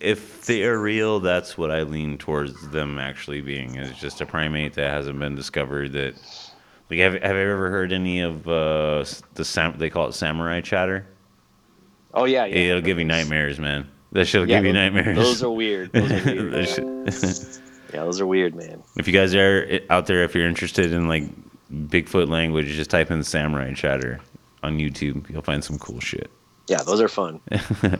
if 0.00 0.44
they 0.46 0.64
are 0.64 0.78
real. 0.78 1.20
That's 1.20 1.56
what 1.56 1.70
I 1.70 1.82
lean 1.82 2.18
towards 2.18 2.68
them 2.70 2.98
actually 2.98 3.40
being 3.40 3.76
is 3.76 3.96
just 3.98 4.20
a 4.20 4.26
primate 4.26 4.74
that 4.74 4.90
hasn't 4.90 5.18
been 5.18 5.34
discovered. 5.34 5.92
That 5.92 6.14
like 6.90 6.98
have 6.98 7.14
have 7.14 7.36
you 7.36 7.42
ever 7.42 7.70
heard 7.70 7.92
any 7.92 8.20
of 8.20 8.46
uh, 8.46 9.04
the 9.34 9.44
sam- 9.44 9.78
they 9.78 9.88
call 9.90 10.08
it 10.08 10.12
samurai 10.12 10.60
chatter? 10.60 11.06
Oh 12.12 12.24
yeah, 12.24 12.44
yeah. 12.44 12.56
It'll 12.56 12.82
give 12.82 12.98
you 12.98 13.04
nightmares, 13.04 13.58
man. 13.58 13.88
That 14.12 14.26
shit'll 14.26 14.48
Yeah, 14.48 14.56
give 14.60 14.66
you 14.66 14.72
those- 14.72 14.92
nightmares. 14.92 15.16
Those 15.16 15.42
are 15.42 15.50
weird. 15.50 15.92
Those 15.92 16.10
are 16.10 16.34
weird. 16.84 17.14
Yeah, 17.92 18.04
those 18.04 18.20
are 18.20 18.26
weird, 18.26 18.54
man. 18.54 18.84
if 18.96 19.08
you 19.08 19.12
guys 19.12 19.34
are 19.34 19.80
out 19.90 20.06
there, 20.06 20.22
if 20.22 20.32
you're 20.36 20.46
interested 20.46 20.92
in 20.92 21.08
like 21.08 21.24
Bigfoot 21.72 22.28
language, 22.28 22.68
just 22.68 22.88
type 22.90 23.10
in 23.10 23.24
samurai 23.24 23.72
chatter 23.74 24.20
on 24.62 24.78
YouTube. 24.78 25.28
You'll 25.28 25.42
find 25.42 25.64
some 25.64 25.76
cool 25.78 25.98
shit. 25.98 26.30
Yeah, 26.68 26.82
those 26.84 27.00
are 27.00 27.08
fun. 27.08 27.40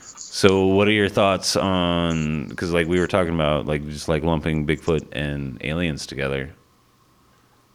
So, 0.00 0.66
what 0.66 0.86
are 0.88 0.92
your 0.92 1.08
thoughts 1.08 1.56
on? 1.56 2.46
Because 2.48 2.72
like 2.72 2.86
we 2.86 3.00
were 3.00 3.06
talking 3.06 3.34
about, 3.34 3.66
like 3.66 3.84
just 3.88 4.08
like 4.08 4.22
lumping 4.22 4.66
Bigfoot 4.66 5.06
and 5.12 5.58
aliens 5.64 6.06
together. 6.06 6.50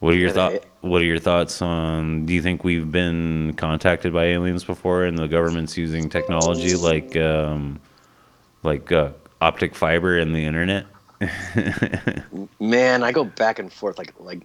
What 0.03 0.13
are 0.15 0.17
your 0.17 0.27
Yeah, 0.27 0.33
thought? 0.33 0.51
they- 0.51 0.61
What 0.89 1.01
are 1.01 1.05
your 1.05 1.17
thoughts 1.19 1.61
on? 1.61 2.25
Do 2.25 2.33
you 2.33 2.41
think 2.41 2.65
we've 2.65 2.91
been 2.91 3.53
contacted 3.53 4.11
by 4.11 4.25
aliens 4.25 4.65
before, 4.65 5.05
and 5.05 5.17
the 5.17 5.29
government's 5.29 5.77
using 5.77 6.09
technology 6.09 6.75
like 6.75 7.15
um, 7.15 7.79
like 8.63 8.91
uh, 8.91 9.13
optic 9.39 9.75
fiber 9.75 10.17
and 10.17 10.35
the 10.35 10.43
internet? 10.43 10.87
Man, 12.59 13.01
I 13.01 13.13
go 13.13 13.23
back 13.23 13.59
and 13.59 13.71
forth 13.71 13.97
like 13.97 14.13
like 14.19 14.43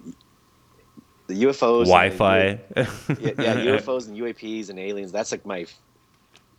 the 1.27 1.43
UFOs, 1.43 1.87
Wi-Fi. 1.87 2.47
U- 2.47 2.57
yeah, 3.19 3.31
yeah, 3.37 3.55
UFOs 3.75 4.07
and 4.07 4.17
UAPs 4.17 4.69
and 4.69 4.79
aliens. 4.79 5.11
That's 5.11 5.33
like 5.33 5.45
my 5.45 5.65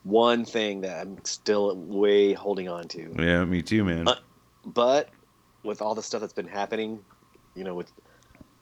one 0.02 0.44
thing 0.44 0.82
that 0.82 1.00
I'm 1.06 1.16
still 1.24 1.74
way 1.74 2.34
holding 2.34 2.68
on 2.68 2.86
to. 2.88 3.14
yeah, 3.18 3.44
me 3.46 3.62
too, 3.62 3.82
man. 3.82 4.08
Uh, 4.08 4.16
But 4.66 5.08
with 5.64 5.80
all 5.80 5.94
the 5.94 6.02
stuff 6.02 6.20
that's 6.20 6.34
been 6.34 6.48
happening, 6.48 7.00
you 7.54 7.64
know, 7.64 7.74
with 7.74 7.90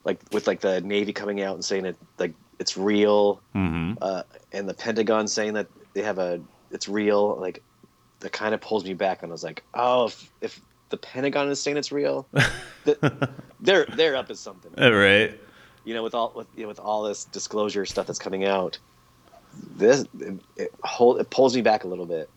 like 0.08 0.18
with 0.32 0.46
like 0.46 0.60
the 0.60 0.80
Navy 0.80 1.12
coming 1.12 1.42
out 1.42 1.54
and 1.54 1.62
saying 1.62 1.84
it 1.84 1.96
like 2.18 2.32
it's 2.58 2.76
real, 2.76 3.40
hmm 3.52 3.92
uh, 4.00 4.22
and 4.52 4.66
the 4.66 4.74
Pentagon 4.74 5.28
saying 5.28 5.52
that 5.52 5.68
they 5.92 6.02
have 6.02 6.18
a 6.18 6.40
it's 6.70 6.88
real. 6.88 7.36
Like 7.36 7.62
that 8.20 8.32
kind 8.32 8.54
of 8.54 8.60
pulls 8.62 8.84
me 8.84 8.94
back, 8.94 9.22
and 9.22 9.30
I 9.30 9.32
was 9.32 9.44
like, 9.44 9.62
oh, 9.74 10.06
if, 10.06 10.32
if 10.40 10.60
the 10.88 10.96
Pentagon 10.96 11.50
is 11.50 11.60
saying 11.60 11.76
it's 11.76 11.92
real, 11.92 12.26
th- 12.86 12.98
they're 13.60 13.84
they're 13.96 14.16
up 14.16 14.28
to 14.28 14.34
something. 14.34 14.72
right. 14.78 15.38
You 15.84 15.92
know, 15.92 16.02
with 16.02 16.14
all 16.14 16.32
with 16.34 16.46
you 16.56 16.62
know, 16.62 16.68
with 16.68 16.80
all 16.80 17.02
this 17.02 17.26
disclosure 17.26 17.84
stuff 17.84 18.06
that's 18.06 18.18
coming 18.18 18.46
out, 18.46 18.78
this 19.76 20.06
it, 20.20 20.40
it, 20.56 20.70
hold, 20.84 21.20
it 21.20 21.28
pulls 21.28 21.54
me 21.54 21.60
back 21.60 21.84
a 21.84 21.88
little 21.88 22.06
bit. 22.06 22.30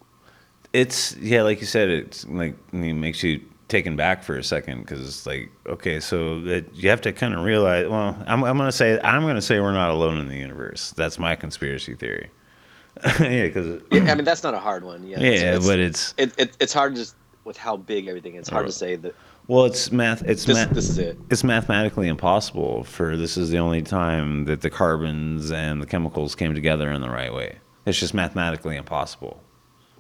It's 0.74 1.16
yeah, 1.16 1.44
like 1.44 1.62
you 1.62 1.68
said, 1.68 1.88
it's 1.88 2.28
like 2.28 2.56
it 2.74 2.94
makes 2.94 3.24
you 3.24 3.42
taken 3.72 3.96
back 3.96 4.24
for 4.24 4.38
a 4.38 4.44
second 4.44 4.82
because 4.82 5.00
it's 5.00 5.26
like 5.26 5.50
okay, 5.66 6.00
so 6.00 6.42
that 6.42 6.76
you 6.76 6.90
have 6.90 7.02
to 7.02 7.12
kind 7.12 7.34
of 7.34 7.44
realize. 7.44 7.88
Well, 7.88 8.16
I'm 8.28 8.44
I'm 8.44 8.58
gonna 8.58 8.72
say 8.72 9.00
I'm 9.02 9.24
gonna 9.24 9.42
say 9.42 9.60
we're 9.60 9.72
not 9.72 9.90
alone 9.90 10.20
in 10.20 10.28
the 10.28 10.38
universe. 10.38 10.92
That's 10.92 11.18
my 11.18 11.36
conspiracy 11.36 11.96
theory. 11.96 12.30
yeah, 13.20 13.48
because 13.48 13.82
I 13.92 14.00
mean, 14.16 14.26
that's 14.26 14.44
not 14.44 14.54
a 14.54 14.60
hard 14.60 14.84
one. 14.84 15.08
Yeah, 15.08 15.20
yeah, 15.20 15.56
it's, 15.56 15.66
but 15.66 15.80
it's 15.80 16.14
it, 16.18 16.34
it, 16.38 16.58
it's 16.60 16.74
hard 16.74 16.96
just 16.96 17.16
with 17.46 17.58
how 17.58 17.78
big 17.78 18.08
everything 18.08 18.36
is. 18.36 18.42
It's 18.42 18.50
hard 18.50 18.66
to 18.66 18.70
oh. 18.70 18.72
say 18.72 18.98
that 18.98 19.16
well, 19.48 19.66
it's 19.66 19.92
math. 19.92 20.24
It's 20.24 20.46
this, 20.46 20.56
math. 20.56 20.70
this 20.70 20.90
is 20.90 20.98
it. 20.98 21.18
it's 21.30 21.44
mathematically 21.44 22.08
impossible 22.08 22.84
for 22.84 23.18
this 23.18 23.38
is 23.38 23.50
the 23.50 23.58
only 23.58 23.82
time 23.82 24.46
that 24.46 24.62
the 24.62 24.70
carbons 24.70 25.52
and 25.52 25.82
the 25.82 25.86
chemicals 25.86 26.36
came 26.36 26.54
together 26.54 26.92
in 26.92 27.02
the 27.02 27.10
right 27.10 27.34
way. 27.34 27.58
It's 27.86 28.00
just 28.00 28.14
mathematically 28.14 28.78
impossible. 28.78 29.42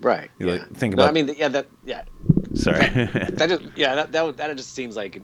Right. 0.01 0.29
You, 0.39 0.47
yeah. 0.47 0.53
like, 0.53 0.71
think 0.75 0.95
No, 0.95 1.05
I 1.05 1.11
mean, 1.11 1.33
yeah, 1.37 1.47
that 1.49 1.67
yeah, 1.85 2.03
Sorry. 2.55 2.79
that 2.89 3.45
just 3.49 3.63
yeah, 3.75 3.95
that 3.95 4.11
that, 4.11 4.37
that 4.37 4.57
just 4.57 4.73
seems 4.73 4.95
like 4.95 5.15
a 5.17 5.21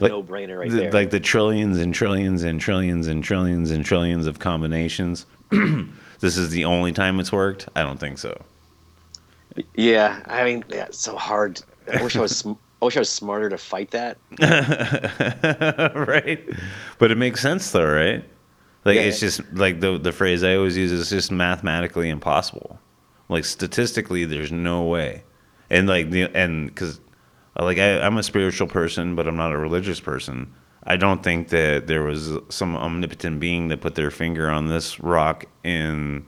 Like, 0.00 0.10
no-brainer 0.12 0.58
right 0.58 0.70
the, 0.70 0.76
there. 0.76 0.92
like 0.92 1.10
the 1.10 1.20
trillions 1.20 1.78
and 1.78 1.94
trillions 1.94 2.42
and 2.42 2.60
trillions 2.60 3.06
and 3.06 3.22
trillions 3.24 3.70
and 3.70 3.84
trillions 3.84 4.26
of 4.26 4.38
combinations. 4.38 5.26
this 6.20 6.36
is 6.36 6.50
the 6.50 6.64
only 6.64 6.92
time 6.92 7.18
it's 7.20 7.32
worked. 7.32 7.68
I 7.76 7.82
don't 7.82 7.98
think 7.98 8.18
so. 8.18 8.36
yeah, 9.74 10.20
I 10.26 10.44
mean, 10.44 10.64
yeah, 10.68 10.84
it's 10.86 10.98
so 10.98 11.16
hard. 11.16 11.60
I 11.92 12.02
wish 12.02 12.16
I 12.16 12.20
was. 12.20 12.36
sm- 12.36 12.52
I 12.80 12.84
wish 12.84 12.96
I 12.96 13.00
was 13.00 13.08
smarter 13.10 13.48
to 13.50 13.58
fight 13.58 13.90
that. 13.90 14.18
right? 15.96 16.48
But 16.98 17.10
it 17.10 17.16
makes 17.16 17.40
sense 17.40 17.70
though, 17.72 17.84
right? 17.90 18.24
Like 18.84 18.96
Yeah. 18.96 19.02
it's 19.02 19.18
just 19.20 19.40
like 19.52 19.80
the 19.80 19.98
the 19.98 20.12
phrase 20.12 20.44
I 20.44 20.54
always 20.54 20.76
use 20.76 20.92
is 20.92 21.10
just 21.10 21.32
mathematically 21.32 22.08
impossible. 22.08 22.78
Like 23.28 23.44
statistically, 23.44 24.24
there's 24.24 24.52
no 24.52 24.84
way. 24.84 25.24
And 25.70 25.86
like 25.86 26.10
the 26.10 26.24
and 26.34 26.68
because 26.68 27.00
uh, 27.58 27.64
like 27.64 27.78
I, 27.78 28.00
I'm 28.00 28.16
a 28.16 28.22
spiritual 28.22 28.68
person, 28.68 29.14
but 29.14 29.28
I'm 29.28 29.36
not 29.36 29.52
a 29.52 29.58
religious 29.58 30.00
person. 30.00 30.54
I 30.84 30.96
don't 30.96 31.22
think 31.22 31.48
that 31.50 31.86
there 31.86 32.02
was 32.02 32.32
some 32.48 32.76
omnipotent 32.76 33.40
being 33.40 33.68
that 33.68 33.80
put 33.80 33.94
their 33.94 34.10
finger 34.10 34.48
on 34.48 34.68
this 34.68 34.98
rock 35.00 35.44
in 35.62 36.24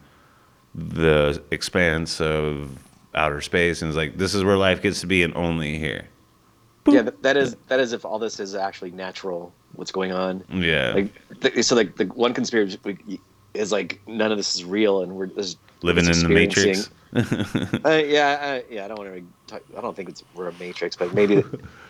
the 0.74 1.42
expanse 1.50 2.20
of 2.20 2.78
outer 3.14 3.40
space 3.40 3.80
and 3.80 3.88
is 3.88 3.96
like, 3.96 4.18
this 4.18 4.34
is 4.34 4.44
where 4.44 4.56
life 4.56 4.82
gets 4.82 5.00
to 5.00 5.06
be, 5.06 5.22
and 5.22 5.34
only 5.34 5.78
here. 5.78 6.08
Yeah, 6.86 7.08
that, 7.22 7.36
is 7.36 7.56
that 7.68 7.80
is 7.80 7.92
if 7.92 8.04
all 8.04 8.18
this 8.18 8.40
is 8.40 8.54
actually 8.54 8.90
natural. 8.90 9.52
What's 9.74 9.92
going 9.92 10.12
on? 10.12 10.44
Yeah, 10.50 10.94
Like, 10.94 11.62
so 11.62 11.76
like 11.76 11.96
the 11.96 12.06
one 12.06 12.34
conspiracy 12.34 12.78
is 13.54 13.70
like 13.70 14.00
none 14.06 14.32
of 14.32 14.36
this 14.36 14.56
is 14.56 14.64
real, 14.64 15.02
and 15.02 15.14
we're 15.14 15.26
just 15.26 15.58
living 15.82 16.06
in 16.06 16.22
the 16.22 16.28
matrix. 16.28 16.90
uh, 17.14 17.20
yeah, 18.06 18.60
uh, 18.60 18.60
yeah. 18.70 18.84
I 18.84 18.88
don't 18.88 18.98
want 18.98 19.14
to. 19.14 19.24
Talk, 19.46 19.62
I 19.76 19.80
don't 19.80 19.96
think 19.96 20.08
it's 20.08 20.22
we're 20.34 20.48
a 20.48 20.52
matrix, 20.54 20.96
but 20.96 21.12
maybe 21.14 21.42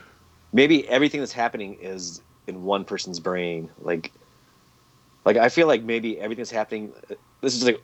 maybe 0.53 0.89
everything 0.89 1.21
that's 1.21 1.33
happening 1.33 1.77
is 1.81 2.23
in 2.47 2.63
one 2.65 2.85
person's 2.85 3.21
brain. 3.21 3.71
Like, 3.81 4.13
like 5.25 5.37
I 5.37 5.49
feel 5.49 5.67
like 5.67 5.83
maybe 5.83 6.19
everything 6.19 6.41
that's 6.43 6.51
happening. 6.51 6.93
This 7.43 7.55
is 7.55 7.65
like 7.65 7.81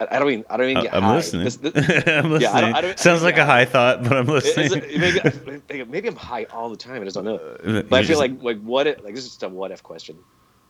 I 0.00 0.16
I 0.16 0.18
don't 0.18 0.30
even 0.30 0.44
I 0.48 0.56
don't 0.56 0.70
even 0.70 0.82
get 0.84 0.94
Uh, 0.94 0.96
I'm 0.98 1.02
high. 1.02 1.16
listening. 1.16 1.44
This- 1.44 1.56
this- 1.56 1.74
I'm 2.06 2.30
listening. 2.30 2.40
Yeah, 2.40 2.52
I 2.56 2.60
don't- 2.62 2.74
I 2.74 2.80
don't- 2.80 2.98
Sounds 2.98 3.22
like 3.22 3.36
yeah. 3.36 3.42
a 3.42 3.46
high 3.46 3.64
thought, 3.66 4.02
but 4.02 4.12
I'm 4.16 4.26
listening. 4.26 4.72
it- 4.82 5.68
maybe, 5.68 5.84
maybe, 5.90 6.08
I'm 6.08 6.16
high 6.16 6.44
all 6.44 6.70
the 6.70 6.76
time. 6.76 7.02
I 7.02 7.04
just 7.04 7.14
don't 7.16 7.24
know. 7.24 7.38
You're 7.64 7.82
But 7.82 7.96
I 7.98 8.02
feel 8.02 8.18
just- 8.18 8.20
like 8.20 8.42
like 8.42 8.60
what 8.62 8.86
if 8.86 9.02
like 9.04 9.14
this 9.14 9.24
is 9.24 9.30
just 9.30 9.42
a 9.42 9.48
what 9.50 9.70
if 9.70 9.82
question. 9.82 10.16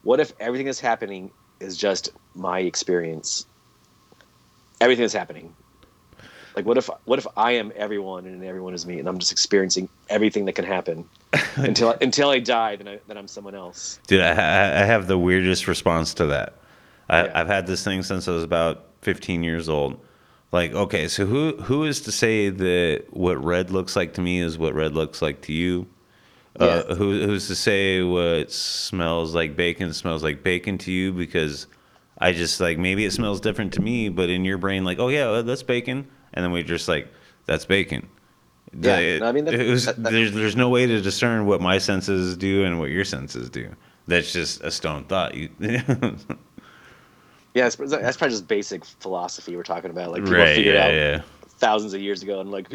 What 0.02 0.18
if 0.18 0.32
everything 0.40 0.66
that's 0.66 0.80
happening 0.80 1.30
is 1.60 1.76
just 1.76 2.10
my 2.34 2.60
experience? 2.60 3.46
Everything 4.80 5.02
that's 5.02 5.14
happening. 5.14 5.54
Like 6.56 6.66
what 6.66 6.76
if 6.78 6.90
what 7.04 7.18
if 7.18 7.26
I 7.36 7.52
am 7.52 7.72
everyone 7.76 8.26
and 8.26 8.42
everyone 8.44 8.74
is 8.74 8.84
me 8.84 8.98
and 8.98 9.08
I'm 9.08 9.18
just 9.18 9.30
experiencing 9.30 9.88
everything 10.08 10.46
that 10.46 10.54
can 10.54 10.64
happen 10.64 11.08
until 11.56 11.90
until 12.00 12.28
I 12.30 12.40
die 12.40 12.74
then 12.76 12.88
I 12.88 12.98
then 13.06 13.16
I'm 13.16 13.28
someone 13.28 13.54
else. 13.54 14.00
Dude, 14.08 14.20
I, 14.20 14.30
I 14.32 14.82
I 14.82 14.84
have 14.84 15.06
the 15.06 15.16
weirdest 15.18 15.68
response 15.68 16.12
to 16.14 16.26
that. 16.26 16.54
I, 17.08 17.24
Yeah. 17.24 17.32
I've 17.40 17.46
had 17.46 17.66
this 17.68 17.84
thing 17.84 18.02
since 18.02 18.26
I 18.26 18.32
was 18.32 18.42
about 18.42 18.86
15 19.02 19.44
years 19.44 19.68
old. 19.68 20.00
Like, 20.52 20.72
okay, 20.74 21.06
so 21.06 21.24
who 21.24 21.56
who 21.62 21.84
is 21.84 22.00
to 22.02 22.12
say 22.12 22.50
that 22.50 23.04
what 23.10 23.42
red 23.42 23.70
looks 23.70 23.94
like 23.94 24.14
to 24.14 24.20
me 24.20 24.40
is 24.40 24.58
what 24.58 24.74
red 24.74 24.94
looks 24.94 25.22
like 25.22 25.42
to 25.42 25.52
you? 25.52 25.86
Uh, 26.58 26.82
Yeah. 26.88 26.94
who, 26.96 27.24
who's 27.26 27.46
to 27.46 27.54
say 27.54 28.02
what 28.02 28.50
smells 28.50 29.36
like 29.36 29.54
bacon 29.54 29.92
smells 29.92 30.24
like 30.24 30.42
bacon 30.42 30.78
to 30.78 30.90
you? 30.90 31.12
Because 31.12 31.68
I 32.20 32.32
just 32.32 32.60
like 32.60 32.78
maybe 32.78 33.04
it 33.04 33.12
smells 33.12 33.40
different 33.40 33.72
to 33.74 33.80
me, 33.80 34.08
but 34.10 34.28
in 34.28 34.44
your 34.44 34.58
brain, 34.58 34.84
like, 34.84 34.98
oh 34.98 35.08
yeah, 35.08 35.40
that's 35.42 35.62
bacon, 35.62 36.06
and 36.34 36.44
then 36.44 36.52
we 36.52 36.62
just 36.62 36.86
like 36.88 37.08
that's 37.46 37.64
bacon. 37.64 38.08
Yeah, 38.78 39.18
no, 39.18 39.26
I 39.26 39.32
mean, 39.32 39.46
that- 39.46 39.54
it 39.54 39.68
was, 39.70 39.86
that- 39.86 40.00
that- 40.02 40.12
there's 40.12 40.32
there's 40.32 40.54
no 40.56 40.68
way 40.68 40.86
to 40.86 41.00
discern 41.00 41.46
what 41.46 41.60
my 41.60 41.78
senses 41.78 42.36
do 42.36 42.64
and 42.64 42.78
what 42.78 42.90
your 42.90 43.04
senses 43.04 43.48
do. 43.50 43.74
That's 44.06 44.32
just 44.32 44.60
a 44.62 44.70
stone 44.70 45.04
thought. 45.04 45.34
You, 45.34 45.48
Yeah, 47.54 47.64
that's, 47.68 47.76
that's 47.76 48.16
probably 48.16 48.30
just 48.34 48.46
basic 48.46 48.84
philosophy 48.84 49.56
we're 49.56 49.64
talking 49.64 49.90
about. 49.90 50.12
Like 50.12 50.22
people 50.22 50.38
right? 50.38 50.54
figured 50.54 50.74
Yeah, 50.76 50.84
out 50.84 50.92
yeah. 50.92 51.22
thousands 51.58 51.94
of 51.94 52.00
years 52.00 52.22
ago 52.22 52.40
and 52.40 52.50
like 52.52 52.68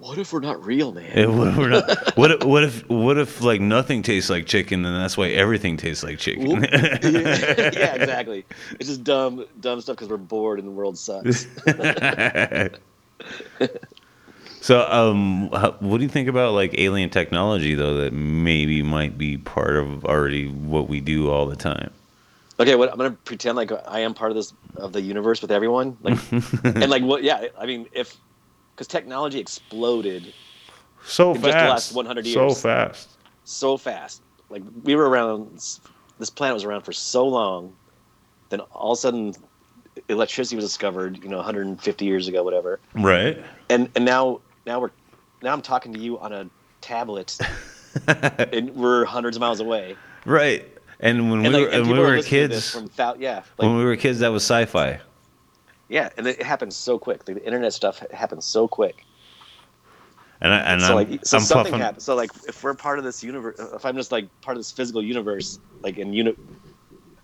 what 0.00 0.16
if 0.16 0.32
we're 0.32 0.40
not 0.40 0.64
real, 0.64 0.92
man? 0.92 1.12
Yeah, 1.14 1.26
what, 1.26 1.56
we're 1.56 1.68
not, 1.68 2.12
what 2.16 2.30
if 2.30 2.44
what 2.44 2.64
if 2.64 2.88
what 2.88 3.18
if 3.18 3.42
like 3.42 3.60
nothing 3.60 4.02
tastes 4.02 4.30
like 4.30 4.46
chicken 4.46 4.84
and 4.84 4.96
that's 4.96 5.16
why 5.16 5.28
everything 5.28 5.76
tastes 5.76 6.02
like 6.02 6.18
chicken? 6.18 6.62
yeah, 6.72 7.94
exactly. 7.94 8.46
It's 8.78 8.88
just 8.88 9.04
dumb, 9.04 9.44
dumb 9.60 9.80
stuff 9.82 9.96
because 9.96 10.08
we're 10.08 10.16
bored 10.16 10.58
and 10.58 10.66
the 10.66 10.72
world 10.72 10.96
sucks. 10.98 11.46
so, 14.62 14.90
um, 14.90 15.50
how- 15.52 15.76
what 15.80 15.98
do 15.98 16.02
you 16.02 16.08
think 16.08 16.28
about 16.28 16.54
like 16.54 16.74
alien 16.78 17.10
technology 17.10 17.74
though 17.74 17.96
that 17.98 18.12
maybe 18.14 18.82
might 18.82 19.18
be 19.18 19.36
part 19.36 19.76
of 19.76 20.06
already 20.06 20.48
what 20.48 20.88
we 20.88 21.00
do 21.00 21.30
all 21.30 21.46
the 21.46 21.56
time? 21.56 21.90
okay, 22.58 22.74
what 22.74 22.90
I'm 22.90 22.98
gonna 22.98 23.10
pretend 23.10 23.56
like 23.56 23.70
I 23.88 24.00
am 24.00 24.14
part 24.14 24.30
of 24.30 24.36
this 24.36 24.52
of 24.76 24.92
the 24.92 25.00
universe 25.00 25.42
with 25.42 25.50
everyone, 25.50 25.96
like, 26.02 26.18
and 26.64 26.90
like 26.90 27.02
what? 27.02 27.22
Yeah, 27.22 27.46
I 27.58 27.66
mean, 27.66 27.86
if 27.92 28.16
because 28.80 28.88
technology 28.88 29.38
exploded 29.38 30.32
So 31.04 31.34
In 31.34 31.42
just 31.42 31.52
the 31.52 31.64
last 31.68 31.94
100 31.94 32.26
so 32.26 32.48
fast. 32.50 33.10
so 33.44 33.76
fast, 33.76 34.22
like 34.48 34.62
we 34.84 34.94
were 34.96 35.06
around, 35.06 35.52
this 36.18 36.30
planet 36.30 36.54
was 36.54 36.64
around 36.64 36.80
for 36.82 36.92
so 36.94 37.26
long, 37.28 37.74
then 38.48 38.60
all 38.60 38.92
of 38.92 38.96
a 38.98 39.00
sudden, 39.02 39.34
electricity 40.08 40.56
was 40.56 40.64
discovered, 40.64 41.22
you 41.22 41.28
know, 41.28 41.36
150 41.36 42.04
years 42.06 42.26
ago, 42.26 42.42
whatever, 42.42 42.80
Right. 42.94 43.44
and 43.68 43.90
and 43.94 44.04
now 44.06 44.40
now 44.66 44.80
we're 44.80 44.90
now 45.42 45.52
I'm 45.52 45.60
talking 45.62 45.92
to 45.92 45.98
you 45.98 46.18
on 46.18 46.32
a 46.32 46.48
tablet, 46.80 47.36
and 48.06 48.70
we're 48.74 49.04
hundreds 49.04 49.36
of 49.36 49.40
miles 49.42 49.60
away. 49.60 49.94
Right. 50.24 50.66
And 51.00 51.30
when 51.30 51.44
and 51.44 51.54
we 51.54 51.60
like 51.60 51.68
were, 51.68 51.72
and 51.72 51.82
and 51.82 51.92
we 51.92 51.98
were 51.98 52.16
listening 52.16 52.42
to 52.42 52.48
this 52.48 52.70
kids, 52.70 52.70
from 52.70 52.90
thou- 52.96 53.16
yeah 53.18 53.36
like 53.58 53.68
when 53.68 53.76
we 53.76 53.84
were 53.84 53.96
kids, 53.96 54.20
that 54.20 54.28
was 54.32 54.42
sci-fi. 54.42 55.00
Yeah 55.90 56.08
and 56.16 56.26
it 56.26 56.42
happens 56.42 56.76
so 56.76 56.98
quick. 56.98 57.24
The 57.24 57.44
internet 57.44 57.72
stuff 57.74 58.02
happens 58.12 58.46
so 58.46 58.66
quick. 58.68 59.04
And 60.40 60.54
I 60.54 60.58
and 60.60 60.80
so 60.80 60.96
I'm, 60.98 61.10
like 61.10 61.26
so 61.26 61.36
I'm 61.36 61.42
something 61.42 61.72
puffing. 61.72 61.80
happens. 61.80 62.04
So 62.04 62.14
like 62.14 62.30
if 62.48 62.64
we're 62.64 62.74
part 62.74 62.98
of 62.98 63.04
this 63.04 63.22
universe 63.22 63.56
if 63.58 63.84
i'm 63.84 63.96
just 63.96 64.10
like 64.10 64.28
part 64.40 64.56
of 64.56 64.60
this 64.60 64.72
physical 64.72 65.02
universe 65.02 65.58
like 65.82 65.98
in 65.98 66.14
uni 66.14 66.34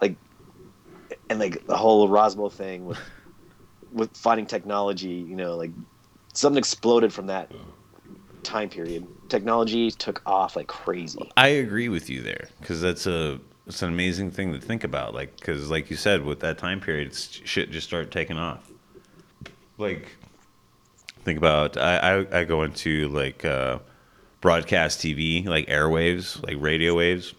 like 0.03 0.17
and 1.31 1.39
like 1.39 1.67
the 1.67 1.77
whole 1.77 2.09
roswell 2.09 2.51
thing 2.51 2.85
with 2.85 2.99
with 3.91 4.15
finding 4.17 4.45
technology 4.45 5.09
you 5.09 5.37
know 5.37 5.57
like 5.57 5.71
something 6.35 6.59
exploded 6.59 7.13
from 7.13 7.29
that 7.29 7.51
time 8.47 8.69
period. 8.69 9.07
Technology 9.29 9.91
took 9.91 10.23
off 10.25 10.57
like 10.57 10.69
crazy. 10.69 11.31
I 11.37 11.49
agree 11.49 11.89
with 11.89 12.09
you 12.09 12.23
there 12.23 12.49
because 12.61 12.81
that's 12.81 13.07
a 13.07 13.41
it's 13.67 13.83
an 13.83 13.89
amazing 13.89 14.31
thing 14.31 14.53
to 14.53 14.61
think 14.61 14.85
about. 14.85 15.15
Like 15.15 15.37
because 15.37 15.71
like 15.71 15.91
you 15.91 15.97
said, 15.97 16.25
with 16.25 16.41
that 16.41 16.59
time 16.59 16.81
period, 16.81 17.15
shit 17.15 17.71
just 17.71 17.87
started 17.87 18.11
taking 18.13 18.39
off. 18.39 18.71
Like 19.79 20.17
think 21.25 21.39
about 21.39 21.77
I 21.77 22.21
I, 22.21 22.41
I 22.41 22.45
go 22.45 22.63
into 22.63 23.09
like 23.09 23.45
uh, 23.45 23.79
broadcast 24.41 25.01
TV, 25.01 25.47
like 25.47 25.67
airwaves, 25.67 26.43
like 26.47 26.57
radio 26.61 26.95
waves. 26.95 27.35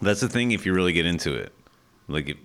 That's 0.00 0.20
the 0.20 0.28
thing 0.28 0.52
if 0.52 0.66
you 0.66 0.72
really 0.72 0.92
get 0.92 1.06
into 1.06 1.34
it. 1.34 1.52
Like 2.08 2.30
it, 2.30 2.36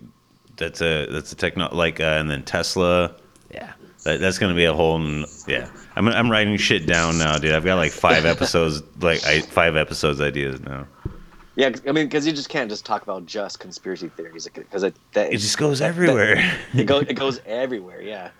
that's 0.56 0.80
a 0.80 1.06
that's 1.06 1.32
a 1.32 1.36
techno 1.36 1.68
like 1.72 2.00
uh, 2.00 2.16
and 2.18 2.30
then 2.30 2.42
Tesla. 2.42 3.14
Yeah. 3.52 3.72
That, 4.04 4.18
that's 4.18 4.38
gonna 4.38 4.54
be 4.54 4.64
a 4.64 4.74
whole 4.74 5.00
n- 5.00 5.26
yeah. 5.46 5.70
I'm 5.94 6.08
I'm 6.08 6.30
writing 6.30 6.56
shit 6.56 6.86
down 6.86 7.18
now, 7.18 7.38
dude. 7.38 7.52
I've 7.52 7.64
got 7.64 7.76
like 7.76 7.92
five 7.92 8.24
episodes, 8.34 8.82
like 9.00 9.24
I, 9.24 9.42
five 9.42 9.76
episodes 9.76 10.20
ideas 10.20 10.60
now. 10.60 10.88
Yeah 11.56 11.70
i 11.86 11.92
mean 11.92 12.06
because 12.06 12.26
you 12.26 12.32
just 12.32 12.48
can't 12.48 12.70
just 12.70 12.84
talk 12.86 13.02
about 13.02 13.26
just 13.26 13.58
conspiracy 13.60 14.08
theories 14.08 14.48
because 14.54 14.82
it, 14.82 14.96
that 15.12 15.32
It 15.32 15.38
just 15.38 15.58
goes 15.58 15.78
that- 15.80 15.86
everywhere. 15.88 16.36
it 16.74 16.84
goes 16.84 17.04
it 17.08 17.14
goes 17.14 17.40
everywhere 17.46 18.00
yeah 18.02 18.30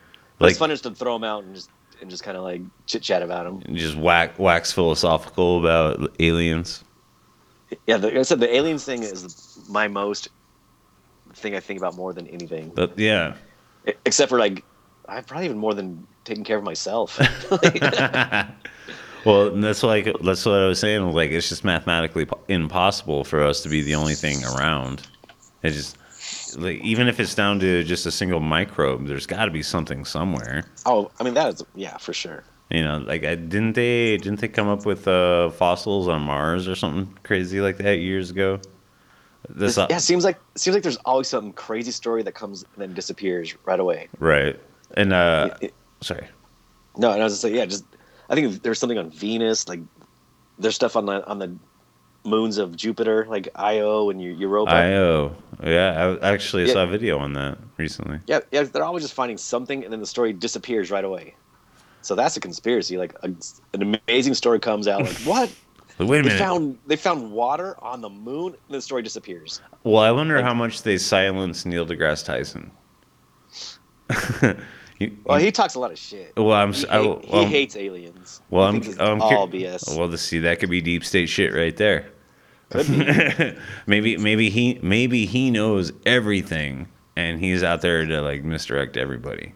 Like 0.40 0.50
it's 0.50 0.58
fun 0.58 0.70
just 0.70 0.84
to 0.84 0.90
throw 0.94 1.14
them 1.14 1.24
out 1.24 1.44
and 1.44 1.54
just 1.54 1.70
and 2.00 2.10
just 2.10 2.24
kind 2.24 2.36
of 2.36 2.42
like 2.42 2.62
chit 2.86 3.02
chat 3.02 3.22
about 3.22 3.44
them. 3.44 3.76
just 3.76 3.96
whack, 3.96 4.36
wax 4.38 4.72
philosophical 4.72 5.60
about 5.60 6.12
aliens. 6.18 6.82
Yeah, 7.86 7.96
the, 7.98 8.08
like 8.08 8.16
I 8.16 8.22
said 8.22 8.40
the 8.40 8.52
aliens 8.52 8.84
thing 8.84 9.04
is 9.04 9.58
my 9.68 9.86
most 9.86 10.28
thing 11.34 11.54
I 11.54 11.60
think 11.60 11.78
about 11.78 11.94
more 11.94 12.12
than 12.12 12.26
anything, 12.26 12.72
But 12.74 12.98
yeah. 12.98 13.34
Except 14.04 14.30
for 14.30 14.38
like 14.40 14.64
I 15.08 15.20
probably 15.20 15.44
even 15.46 15.58
more 15.58 15.74
than 15.74 16.06
taking 16.24 16.42
care 16.44 16.56
of 16.58 16.64
myself. 16.64 17.18
well, 19.24 19.50
that's 19.50 19.82
like 19.82 20.04
that's 20.22 20.44
what 20.46 20.54
I 20.56 20.66
was 20.66 20.78
saying. 20.80 21.02
Like 21.12 21.30
it's 21.30 21.48
just 21.48 21.64
mathematically 21.64 22.26
impossible 22.48 23.24
for 23.24 23.42
us 23.42 23.62
to 23.62 23.68
be 23.68 23.82
the 23.82 23.94
only 23.94 24.14
thing 24.14 24.42
around. 24.44 25.06
It 25.62 25.70
just 25.70 25.96
like 26.58 26.80
even 26.80 27.08
if 27.08 27.18
it's 27.20 27.34
down 27.34 27.60
to 27.60 27.84
just 27.84 28.06
a 28.06 28.10
single 28.10 28.40
microbe, 28.40 29.06
there's 29.06 29.26
got 29.26 29.46
to 29.46 29.50
be 29.50 29.62
something 29.62 30.04
somewhere. 30.04 30.64
oh, 30.86 31.10
I 31.20 31.24
mean 31.24 31.34
that 31.34 31.54
is 31.54 31.64
yeah 31.74 31.96
for 31.98 32.12
sure. 32.12 32.44
You 32.70 32.82
know, 32.84 32.98
like 32.98 33.22
I, 33.24 33.34
didn't 33.34 33.74
they 33.74 34.16
didn't 34.16 34.40
they 34.40 34.48
come 34.48 34.68
up 34.68 34.86
with 34.86 35.06
uh, 35.06 35.50
fossils 35.50 36.08
on 36.08 36.22
Mars 36.22 36.66
or 36.66 36.74
something 36.74 37.12
crazy 37.22 37.60
like 37.60 37.76
that 37.78 37.98
years 37.98 38.30
ago? 38.30 38.60
This 39.48 39.76
yeah, 39.76 39.88
it 39.90 40.00
seems 40.00 40.24
like 40.24 40.38
seems 40.54 40.74
like 40.74 40.82
there's 40.82 40.96
always 41.04 41.28
some 41.28 41.52
crazy 41.52 41.90
story 41.90 42.22
that 42.22 42.32
comes 42.32 42.62
and 42.62 42.80
then 42.82 42.94
disappears 42.94 43.54
right 43.66 43.80
away. 43.80 44.08
right 44.20 44.58
and 44.96 45.12
uh, 45.12 45.50
It- 45.60 45.66
it- 45.66 45.74
sorry. 46.00 46.26
no, 46.96 47.10
and 47.12 47.20
I 47.20 47.24
was 47.24 47.34
just 47.34 47.44
like, 47.44 47.52
yeah, 47.52 47.66
just 47.66 47.84
I 48.30 48.34
think 48.34 48.62
there's 48.62 48.78
something 48.78 48.98
on 48.98 49.10
Venus, 49.10 49.68
like 49.68 49.80
there's 50.58 50.74
stuff 50.74 50.96
on 50.96 51.06
the 51.06 51.26
on 51.26 51.38
the 51.38 51.54
moons 52.24 52.56
of 52.58 52.76
Jupiter, 52.76 53.26
like 53.28 53.48
Io 53.56 54.08
and 54.10 54.22
Europa. 54.22 54.72
Io, 54.72 55.34
yeah, 55.62 56.16
I 56.22 56.32
actually 56.32 56.66
Yeah. 56.66 56.72
saw 56.74 56.82
a 56.84 56.86
video 56.86 57.18
on 57.18 57.32
that 57.32 57.58
recently. 57.78 58.20
Yeah, 58.26 58.40
yeah, 58.52 58.62
they're 58.62 58.84
always 58.84 59.02
just 59.02 59.14
finding 59.14 59.36
something, 59.38 59.82
and 59.84 59.92
then 59.92 59.98
the 60.00 60.06
story 60.06 60.32
disappears 60.32 60.90
right 60.90 61.04
away. 61.04 61.34
So 62.02 62.14
that's 62.14 62.36
a 62.36 62.40
conspiracy. 62.40 62.96
Like 62.96 63.14
a, 63.22 63.32
an 63.74 63.98
amazing 64.08 64.34
story 64.34 64.60
comes 64.60 64.86
out, 64.88 65.02
like 65.02 65.16
what 65.24 65.50
wait 65.98 66.20
a 66.20 66.22
they 66.22 66.28
minute. 66.28 66.38
found 66.38 66.78
they 66.86 66.96
found 66.96 67.32
water 67.32 67.76
on 67.82 68.00
the 68.00 68.08
moon, 68.10 68.54
and 68.54 68.74
the 68.76 68.80
story 68.80 69.02
disappears. 69.02 69.60
Well, 69.84 70.02
I 70.02 70.12
wonder 70.12 70.36
Like- 70.36 70.44
how 70.44 70.54
much 70.54 70.82
they 70.82 70.98
silenced 70.98 71.66
Neil 71.66 71.84
deGrasse 71.86 72.24
Tyson. 72.24 72.70
You- 75.02 75.16
Well, 75.24 75.38
you- 75.38 75.46
he 75.46 75.52
talks 75.52 75.74
a 75.74 75.80
lot 75.80 75.90
of 75.92 75.98
shit. 75.98 76.32
well, 76.36 76.52
I'm. 76.52 76.72
He, 76.72 76.86
I- 76.88 77.02
hate- 77.02 77.24
he 77.24 77.32
well, 77.32 77.46
hates 77.46 77.76
aliens. 77.76 78.40
Well, 78.50 78.66
I'm. 78.66 78.82
I'm 79.00 79.20
all 79.22 79.46
cur- 79.48 79.52
BS. 79.56 79.96
Well, 79.98 80.10
to 80.10 80.18
see 80.18 80.38
that 80.40 80.60
could 80.60 80.70
be 80.70 80.80
deep 80.80 81.04
state 81.04 81.28
shit 81.28 81.52
right 81.52 81.76
there. 81.76 82.06
Maybe, 83.86 84.16
maybe 84.16 84.48
he, 84.48 84.78
maybe 84.82 85.26
he 85.26 85.50
knows 85.50 85.92
everything, 86.06 86.88
and 87.16 87.38
he's 87.38 87.62
out 87.62 87.82
there 87.82 88.06
to 88.06 88.22
like 88.22 88.44
misdirect 88.44 88.96
everybody. 88.96 89.52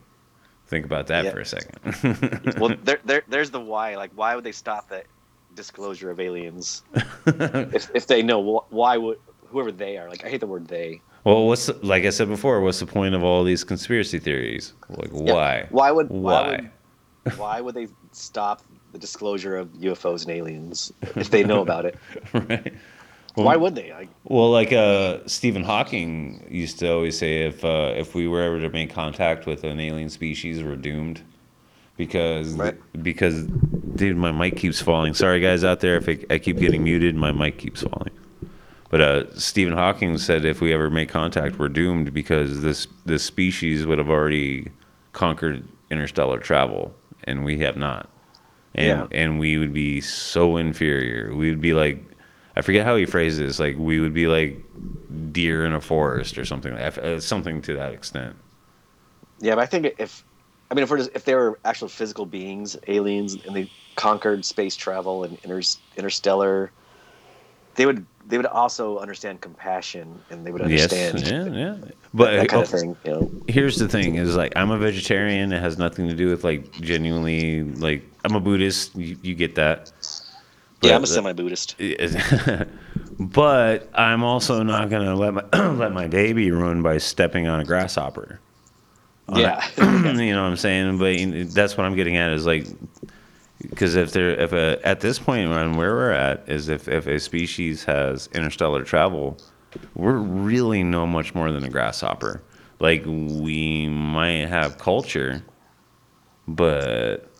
Think 0.66 0.84
about 0.84 1.06
that 1.06 1.24
Yeah. 1.24 1.30
for 1.30 1.40
a 1.40 1.44
second. 1.46 2.54
well, 2.60 2.74
there, 2.84 2.98
there, 3.04 3.22
there's 3.28 3.50
the 3.50 3.60
why. 3.60 3.94
Like, 3.96 4.10
why 4.14 4.34
would 4.34 4.44
they 4.44 4.52
stop 4.52 4.90
that 4.90 5.06
disclosure 5.54 6.10
of 6.10 6.20
aliens 6.20 6.82
if, 7.26 7.90
if 7.94 8.06
they 8.06 8.22
know? 8.22 8.62
Why 8.68 8.96
would 8.98 9.18
whoever 9.46 9.72
they 9.72 9.96
are? 9.96 10.10
Like, 10.10 10.24
I 10.24 10.28
hate 10.28 10.40
the 10.40 10.46
word 10.46 10.66
they. 10.68 11.00
Well, 11.26 11.46
what's 11.48 11.68
like 11.82 12.04
I 12.04 12.10
said 12.10 12.28
before? 12.28 12.60
What's 12.60 12.78
the 12.80 12.86
point 12.86 13.14
of 13.14 13.22
all 13.24 13.42
these 13.44 13.64
conspiracy 13.64 14.18
theories? 14.20 14.72
Like, 14.88 15.10
Yeah, 15.12 15.32
why? 15.34 15.66
Why 15.70 15.90
would 15.90 16.08
Why? 16.08 16.32
why 16.32 16.48
would, 17.26 17.38
why 17.38 17.60
would 17.60 17.74
they 17.74 17.88
stop 18.12 18.62
the 18.92 18.98
disclosure 18.98 19.56
of 19.56 19.68
UFOs 19.74 20.22
and 20.22 20.30
aliens 20.30 20.92
if 21.16 21.30
they 21.30 21.42
know 21.42 21.60
about 21.62 21.84
it? 21.84 21.96
right. 22.32 22.72
Why 23.34 23.56
would 23.56 23.74
they? 23.74 23.92
Like, 23.92 24.08
Well, 24.24 24.50
like 24.50 24.72
uh, 24.72 25.18
Stephen 25.26 25.62
Hawking 25.64 26.46
used 26.48 26.78
to 26.78 26.90
always 26.90 27.18
say, 27.18 27.42
if 27.46 27.64
uh, 27.64 27.92
if 27.96 28.14
we 28.14 28.28
were 28.28 28.42
ever 28.42 28.60
to 28.60 28.70
make 28.70 28.90
contact 28.94 29.46
with 29.46 29.64
an 29.64 29.80
alien 29.80 30.08
species, 30.08 30.62
we're 30.62 30.76
doomed, 30.76 31.20
because 31.96 32.52
Right. 32.54 32.76
because 33.02 33.42
dude, 33.96 34.16
my 34.16 34.30
mic 34.32 34.56
keeps 34.56 34.80
falling. 34.80 35.12
Sorry, 35.12 35.40
guys 35.40 35.64
out 35.64 35.80
there, 35.80 35.96
if 35.96 36.08
I, 36.08 36.34
I 36.34 36.38
keep 36.38 36.58
getting 36.58 36.84
muted, 36.84 37.14
my 37.16 37.32
mic 37.32 37.58
keeps 37.58 37.82
falling. 37.82 38.12
But 38.88 39.00
uh, 39.00 39.34
Stephen 39.38 39.74
Hawking 39.74 40.16
said, 40.18 40.44
if 40.44 40.60
we 40.60 40.72
ever 40.72 40.90
make 40.90 41.08
contact, 41.08 41.58
we're 41.58 41.68
doomed 41.68 42.12
because 42.14 42.62
this 42.62 42.86
this 43.04 43.24
species 43.24 43.86
would 43.86 43.98
have 43.98 44.10
already 44.10 44.70
conquered 45.12 45.66
interstellar 45.90 46.38
travel, 46.38 46.94
and 47.24 47.44
we 47.44 47.58
have 47.58 47.76
not. 47.76 48.08
And 48.74 49.08
Yeah. 49.10 49.18
and 49.18 49.38
we 49.38 49.58
would 49.58 49.72
be 49.72 50.00
so 50.00 50.56
inferior. 50.56 51.34
We 51.34 51.50
would 51.50 51.60
be 51.60 51.74
like 51.74 52.04
I 52.56 52.62
forget 52.62 52.84
how 52.86 52.96
he 52.96 53.06
phrased 53.06 53.38
this. 53.40 53.58
Like 53.58 53.76
we 53.78 54.00
would 54.00 54.14
be 54.14 54.26
like 54.28 54.62
deer 55.32 55.64
in 55.66 55.72
a 55.74 55.80
forest 55.80 56.38
or 56.38 56.44
something. 56.44 56.74
Like, 56.74 56.98
uh, 56.98 57.20
something 57.20 57.62
to 57.62 57.74
that 57.74 57.92
extent. 57.92 58.36
yeah, 59.40 59.54
but 59.54 59.62
I 59.62 59.66
think 59.66 59.94
if 59.98 60.24
I 60.70 60.74
mean 60.74 60.82
if 60.84 60.90
we're 60.90 60.98
just, 60.98 61.10
if 61.14 61.24
they 61.24 61.34
were 61.34 61.58
actual 61.64 61.88
physical 61.88 62.26
beings, 62.26 62.76
aliens, 62.88 63.36
and 63.44 63.54
they 63.56 63.70
conquered 63.96 64.44
space 64.44 64.76
travel 64.76 65.24
and 65.24 65.38
inter, 65.44 65.60
interstellar, 65.96 66.72
they 67.76 67.86
would 67.86 68.04
they 68.28 68.36
would 68.38 68.46
also 68.46 68.98
understand 68.98 69.40
compassion 69.40 70.20
and 70.30 70.44
they 70.44 70.50
would 70.50 70.62
understand 70.62 71.20
Yes. 71.20 71.30
Yeah. 71.30 71.44
Yeah. 71.44 71.76
But 72.12 72.32
that 72.36 72.48
kind 72.48 72.62
of 72.64 72.74
uh, 72.74 72.76
thing. 72.78 72.96
You 73.04 73.10
know, 73.12 73.30
here's 73.46 73.76
the 73.76 73.88
thing: 73.88 74.16
is 74.16 74.34
like 74.36 74.52
I'm 74.56 74.70
a 74.70 74.78
vegetarian. 74.78 75.52
It 75.52 75.60
has 75.60 75.78
nothing 75.78 76.08
to 76.08 76.14
do 76.14 76.28
with 76.30 76.42
like 76.44 76.70
genuinely 76.80 77.62
like 77.62 78.02
I'm 78.24 78.34
a 78.34 78.40
Buddhist. 78.40 78.96
You, 78.96 79.16
you 79.22 79.34
get 79.34 79.54
that. 79.56 79.92
yeah, 80.82 80.96
I'm 80.96 81.04
a 81.04 81.06
semi-Buddhist. 81.06 81.76
but 83.18 83.88
I'm 83.94 84.22
also 84.24 84.62
not 84.62 84.90
gonna 84.90 85.14
let 85.14 85.34
my 85.34 85.68
let 85.72 85.92
my 85.92 86.06
day 86.06 86.32
be 86.32 86.50
ruined 86.50 86.82
by 86.82 86.98
stepping 86.98 87.46
on 87.46 87.60
a 87.60 87.64
grasshopper. 87.64 88.40
on 89.28 89.40
Yeah. 89.40 89.64
a- 89.76 89.82
you 90.24 90.32
know 90.34 90.42
what 90.42 90.48
I'm 90.48 90.56
saying? 90.56 90.98
But 90.98 91.54
that's 91.54 91.76
what 91.76 91.84
I'm 91.86 91.94
getting 91.96 92.16
at 92.16 92.32
is 92.32 92.46
like, 92.46 92.66
because 93.68 93.94
if 93.94 94.12
there, 94.12 94.30
if 94.30 94.52
a, 94.52 94.78
at 94.86 95.00
this 95.00 95.18
point 95.18 95.50
on 95.50 95.76
where 95.76 95.94
we're 95.94 96.12
at 96.12 96.48
is 96.48 96.68
if 96.68 96.88
if 96.88 97.06
a 97.06 97.18
species 97.18 97.84
has 97.84 98.28
interstellar 98.32 98.82
travel, 98.84 99.38
we're 99.94 100.18
really 100.18 100.82
no 100.82 101.06
much 101.06 101.34
more 101.34 101.52
than 101.52 101.64
a 101.64 101.70
grasshopper. 101.70 102.42
Like 102.78 103.04
we 103.06 103.88
might 103.88 104.48
have 104.48 104.78
culture, 104.78 105.42
but 106.46 107.30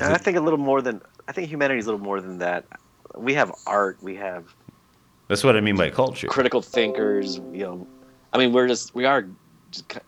I 0.00 0.18
think 0.18 0.36
a 0.36 0.40
little 0.40 0.58
more 0.58 0.82
than 0.82 1.00
I 1.28 1.32
think 1.32 1.48
humanity 1.48 1.78
is 1.78 1.86
a 1.86 1.90
little 1.90 2.04
more 2.04 2.20
than 2.20 2.38
that. 2.38 2.66
We 3.16 3.34
have 3.34 3.52
art. 3.66 3.98
We 4.02 4.16
have 4.16 4.54
that's 5.28 5.44
what 5.44 5.56
I 5.56 5.60
mean 5.60 5.76
by 5.76 5.90
culture. 5.90 6.26
critical 6.26 6.60
thinkers. 6.60 7.36
You 7.52 7.64
know, 7.64 7.86
I 8.32 8.38
mean, 8.38 8.52
we're 8.52 8.66
just 8.66 8.94
we 8.96 9.04
are 9.04 9.28
just 9.70 9.98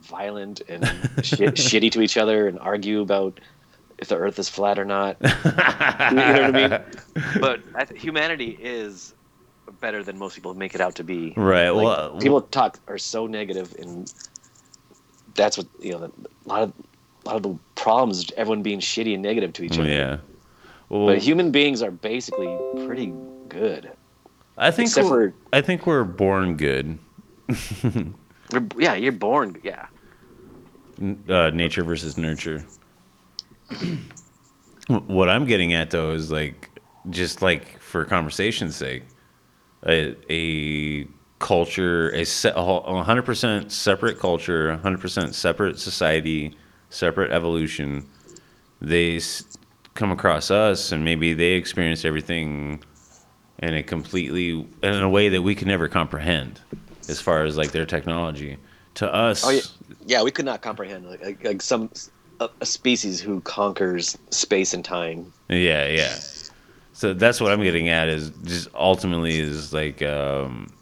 violent 0.00 0.62
and 0.68 0.86
shit, 1.22 1.54
shitty 1.54 1.92
to 1.92 2.00
each 2.00 2.16
other 2.16 2.48
and 2.48 2.58
argue 2.58 3.02
about 3.02 3.40
if 4.00 4.08
the 4.08 4.16
Earth 4.16 4.38
is 4.38 4.48
flat 4.48 4.78
or 4.78 4.84
not. 4.84 5.16
You 6.10 6.16
know 6.16 6.32
what 6.32 6.42
I 6.44 6.50
mean? 6.50 6.80
But 7.40 7.60
I 7.74 7.84
th- 7.84 8.00
humanity 8.00 8.58
is 8.60 9.14
better 9.80 10.02
than 10.02 10.18
most 10.18 10.34
people 10.34 10.52
make 10.54 10.74
it 10.74 10.80
out 10.80 10.94
to 10.96 11.04
be. 11.04 11.32
Right. 11.36 11.70
Like, 11.70 11.84
well, 11.84 12.18
people 12.18 12.40
talk 12.42 12.78
are 12.88 12.98
so 12.98 13.26
negative, 13.26 13.74
and 13.78 14.12
that's 15.34 15.56
what 15.58 15.66
you 15.80 15.92
know. 15.92 16.10
A 16.46 16.48
lot 16.48 16.62
of 16.62 16.72
a 17.24 17.28
lot 17.28 17.36
of 17.36 17.42
the 17.42 17.56
problems 17.76 18.18
is 18.18 18.26
everyone 18.36 18.62
being 18.62 18.80
shitty 18.80 19.12
and 19.14 19.22
negative 19.22 19.52
to 19.54 19.62
each 19.64 19.78
other. 19.78 19.88
yeah. 19.88 20.16
Well, 20.88 21.06
But 21.06 21.18
human 21.18 21.50
beings 21.52 21.82
are 21.82 21.90
basically 21.92 22.56
pretty 22.86 23.12
good. 23.48 23.92
I 24.58 24.70
think 24.72 24.88
except 24.88 25.08
we're, 25.08 25.30
for- 25.30 25.34
I 25.52 25.60
think 25.60 25.86
we're 25.86 26.02
born 26.04 26.56
good. 26.56 26.98
We're- 27.84 28.66
yeah, 28.78 28.94
you're 28.94 29.12
born. 29.12 29.60
Yeah, 29.62 29.86
uh, 31.28 31.50
nature 31.50 31.84
versus 31.84 32.16
nurture. 32.18 32.64
what 35.06 35.28
I'm 35.28 35.46
getting 35.46 35.72
at 35.72 35.90
though 35.90 36.12
is 36.12 36.30
like 36.30 36.70
just 37.10 37.42
like 37.42 37.80
for 37.80 38.04
conversation's 38.04 38.76
sake, 38.76 39.04
a, 39.86 40.14
a 40.30 41.06
culture, 41.38 42.10
a 42.10 42.24
se- 42.24 42.52
a 42.54 42.62
whole- 42.62 42.84
a 42.84 43.04
100% 43.04 43.70
separate 43.70 44.18
culture, 44.18 44.78
100% 44.82 45.34
separate 45.34 45.78
society, 45.78 46.54
separate 46.90 47.30
evolution. 47.32 48.06
They 48.80 49.20
come 49.94 50.10
across 50.12 50.50
us 50.50 50.92
and 50.92 51.04
maybe 51.04 51.34
they 51.34 51.52
experience 51.52 52.04
everything 52.04 52.82
in 53.58 53.74
a 53.74 53.82
completely 53.82 54.66
in 54.82 54.94
a 54.94 55.08
way 55.08 55.28
that 55.28 55.42
we 55.42 55.54
can 55.54 55.68
never 55.68 55.88
comprehend 55.88 56.60
as 57.08 57.20
far 57.20 57.44
as 57.44 57.56
like 57.56 57.72
their 57.72 57.86
technology. 57.86 58.56
To 58.94 59.12
us, 59.12 59.44
Oh 59.46 59.50
yeah, 59.50 59.60
yeah. 60.06 60.22
We 60.22 60.30
could 60.30 60.44
not 60.44 60.62
comprehend 60.62 61.06
like, 61.08 61.44
like 61.44 61.62
some 61.62 61.90
a, 62.40 62.48
a 62.60 62.66
species 62.66 63.20
who 63.20 63.40
conquers 63.42 64.18
space 64.30 64.74
and 64.74 64.84
time. 64.84 65.32
Yeah, 65.48 65.86
yeah. 65.86 66.18
So 66.92 67.14
that's 67.14 67.40
what 67.40 67.52
I'm 67.52 67.62
getting 67.62 67.88
at 67.88 68.08
is 68.08 68.30
just 68.44 68.68
ultimately 68.74 69.38
is 69.38 69.72
like 69.72 70.02
um, 70.02 70.72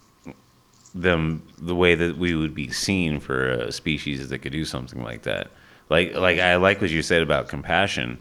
them 0.95 1.43
the 1.59 1.75
way 1.75 1.95
that 1.95 2.17
we 2.17 2.35
would 2.35 2.55
be 2.55 2.71
seen 2.71 3.21
for 3.21 3.51
a 3.51 3.73
species 3.73 4.29
that 4.29 4.39
could 4.39 4.53
do 4.53 4.65
something 4.65 5.03
like 5.03 5.23
that. 5.23 5.51
Like 5.91 6.15
like 6.15 6.39
I 6.39 6.57
like 6.57 6.81
what 6.81 6.91
you 6.91 7.03
said 7.03 7.23
about 7.23 7.49
compassion, 7.49 8.19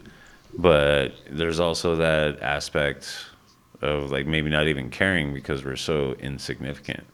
but 0.56 1.08
there's 1.30 1.60
also 1.60 1.96
that 1.96 2.40
aspect 2.40 3.26
of 3.80 4.10
like 4.10 4.26
maybe 4.26 4.50
not 4.50 4.66
even 4.68 4.90
caring 4.90 5.32
because 5.32 5.64
we're 5.64 5.76
so 5.76 6.12
insignificant. 6.14 7.04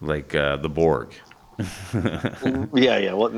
Like 0.00 0.34
uh, 0.34 0.56
the 0.56 0.68
Borg. 0.68 1.12
yeah, 1.94 2.98
yeah. 2.98 3.12
Well, 3.14 3.32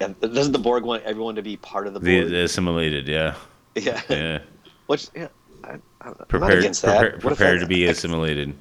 Yeah, 0.00 0.12
doesn't 0.20 0.52
the 0.52 0.58
Borg 0.58 0.84
want 0.84 1.02
everyone 1.04 1.34
to 1.34 1.42
be 1.42 1.56
part 1.56 1.86
of 1.86 1.94
the 1.94 2.00
The, 2.00 2.20
Borg? 2.20 2.30
the 2.30 2.42
assimilated, 2.44 3.08
yeah, 3.08 3.34
yeah. 3.74 4.00
yeah. 4.08 4.38
Which 4.86 5.08
yeah, 5.14 5.28
I, 5.64 5.78
not 6.04 6.28
Prepared, 6.28 6.58
against 6.60 6.82
that. 6.82 7.00
prepare, 7.00 7.18
prepared 7.20 7.60
to 7.60 7.66
be 7.66 7.84
assimilated. 7.88 8.54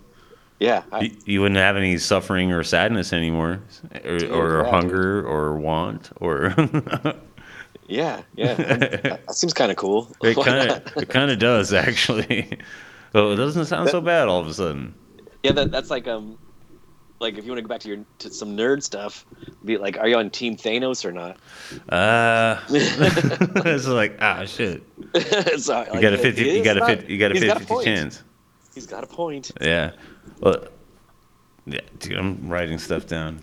Yeah, 0.60 0.82
I, 0.92 1.02
You, 1.02 1.12
you 1.26 1.42
wouldn't 1.42 1.60
have 1.60 1.78
any 1.78 1.98
suffering 2.00 2.52
or 2.52 2.64
sadness 2.64 3.14
anymore, 3.14 3.62
or, 4.04 4.16
or 4.26 4.64
yeah. 4.64 4.72
hunger 4.72 5.26
or 5.28 5.56
want 5.58 6.10
or. 6.20 6.56
yeah, 7.88 8.24
yeah. 8.36 8.56
that, 8.56 9.04
that 9.04 9.36
seems 9.36 9.54
kind 9.54 9.70
of 9.72 9.78
cool. 9.78 10.12
it 10.24 10.36
kind 10.36 10.72
of 10.72 10.98
it 10.98 11.10
kind 11.10 11.30
of 11.30 11.38
does 11.40 11.74
actually. 11.74 12.58
Oh, 13.14 13.32
it 13.32 13.36
doesn't 13.38 13.66
sound 13.66 13.90
so 13.90 14.02
bad 14.02 14.28
all 14.28 14.40
of 14.40 14.48
a 14.48 14.54
sudden. 14.54 14.94
Yeah, 15.44 15.52
that, 15.54 15.72
that's 15.72 15.90
like 15.90 16.08
um, 16.08 16.38
like 17.20 17.38
if 17.38 17.46
you 17.46 17.52
want 17.52 17.58
to 17.58 17.62
go 17.64 17.68
back 17.68 17.82
to 17.82 17.90
your 17.90 18.06
to 18.20 18.30
some 18.30 18.56
nerd 18.56 18.84
stuff, 18.84 19.26
be 19.66 19.78
like, 19.78 19.98
are 19.98 20.08
you 20.08 20.18
on 20.18 20.30
Team 20.30 20.56
Thanos 20.56 21.06
or 21.06 21.12
not? 21.12 21.38
Uh, 21.90 22.62
it's 22.70 23.88
like 23.88 24.18
ah 24.22 24.46
shit. 24.46 24.84
so, 25.58 25.86
You 25.94 26.02
got 26.02 26.14
a 26.14 26.18
fifty. 26.18 26.44
You 26.44 26.64
got 26.64 26.78
a 26.78 26.86
fifty. 26.86 27.14
You 27.14 27.20
got 27.20 27.32
a 27.32 27.34
He's 27.34 27.46
got 27.46 27.58
a 27.58 27.66
50 27.66 27.84
chance. 27.84 28.24
He's 28.74 28.88
got 28.88 29.04
a 29.04 29.08
point. 29.08 29.52
Yeah. 29.62 29.92
Well, 30.40 30.68
yeah, 31.66 31.82
dude, 32.00 32.18
I'm 32.18 32.48
writing 32.48 32.78
stuff 32.78 33.08
down. 33.08 33.42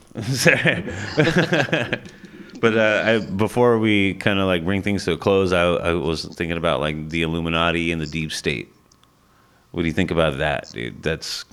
But 2.64 2.79
uh, 2.79 3.03
I, 3.05 3.18
before 3.18 3.79
we 3.79 4.14
kind 4.14 4.39
of 4.39 4.47
like 4.47 4.64
bring 4.64 4.81
things 4.81 5.05
to 5.05 5.12
a 5.12 5.18
close, 5.18 5.53
I, 5.53 5.64
I 5.64 5.93
was 5.93 6.25
thinking 6.25 6.57
about 6.57 6.81
like 6.81 7.11
the 7.11 7.20
Illuminati 7.20 7.93
and 7.93 8.01
the 8.01 8.07
deep 8.07 8.33
state. 8.33 8.72
What 9.72 9.83
do 9.83 9.87
you 9.87 9.93
think 9.93 10.11
about 10.11 10.39
that, 10.39 10.70
dude? 10.72 11.03
That's 11.03 11.45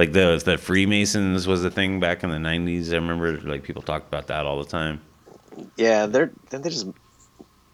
like 0.00 0.12
the 0.12 0.40
the 0.42 0.56
Freemasons 0.56 1.46
was 1.46 1.62
a 1.62 1.70
thing 1.70 2.00
back 2.00 2.24
in 2.24 2.30
the 2.30 2.38
'90s. 2.38 2.90
I 2.90 2.94
remember 2.94 3.38
like 3.42 3.62
people 3.62 3.82
talked 3.82 4.08
about 4.08 4.28
that 4.28 4.46
all 4.46 4.58
the 4.58 4.68
time. 4.68 5.02
Yeah, 5.76 6.06
they're 6.06 6.32
then 6.48 6.62
they 6.62 6.70
just 6.70 6.86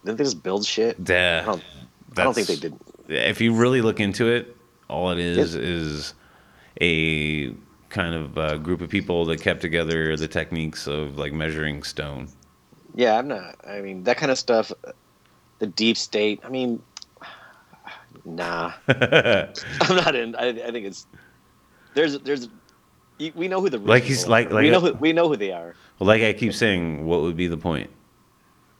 then 0.02 0.16
they 0.16 0.24
just 0.24 0.42
build 0.42 0.66
shit. 0.66 0.96
Yeah, 1.06 1.42
I 1.44 1.46
don't, 1.46 1.62
I 2.16 2.24
don't 2.24 2.34
think 2.34 2.48
they 2.48 2.56
did. 2.56 2.74
if 3.06 3.40
you 3.40 3.54
really 3.54 3.80
look 3.80 4.00
into 4.00 4.26
it, 4.26 4.56
all 4.88 5.12
it 5.12 5.20
is 5.20 5.54
is 5.54 6.14
a 6.80 7.54
kind 7.90 8.16
of 8.16 8.36
a 8.36 8.58
group 8.58 8.80
of 8.80 8.90
people 8.90 9.24
that 9.26 9.40
kept 9.40 9.60
together 9.60 10.16
the 10.16 10.26
techniques 10.26 10.88
of 10.88 11.18
like 11.18 11.32
measuring 11.32 11.84
stone. 11.84 12.26
Yeah, 12.96 13.16
I'm 13.16 13.28
not. 13.28 13.54
I 13.64 13.80
mean, 13.82 14.02
that 14.02 14.16
kind 14.16 14.32
of 14.32 14.38
stuff. 14.38 14.72
Uh, 14.84 14.90
the 15.60 15.68
deep 15.68 15.96
state. 15.96 16.40
I 16.42 16.48
mean, 16.48 16.82
nah. 18.24 18.72
I'm 18.88 19.96
not 19.96 20.16
in. 20.16 20.34
I, 20.34 20.48
I 20.48 20.72
think 20.72 20.86
it's 20.86 21.06
there's 21.96 22.18
there's 22.20 22.48
we 23.34 23.48
know 23.48 23.60
who 23.60 23.70
the 23.70 23.78
Like 23.78 24.04
he's- 24.04 24.28
like- 24.28 24.52
like 24.52 24.62
we 24.62 24.70
know 24.70 24.80
who, 24.80 24.92
we 24.94 25.12
know 25.12 25.26
who 25.28 25.36
they 25.36 25.50
are. 25.50 25.74
Well, 25.98 26.06
like 26.06 26.22
I 26.22 26.32
keep 26.34 26.52
saying, 26.52 27.06
what 27.06 27.22
would 27.22 27.36
be 27.36 27.46
the 27.48 27.56
point? 27.56 27.90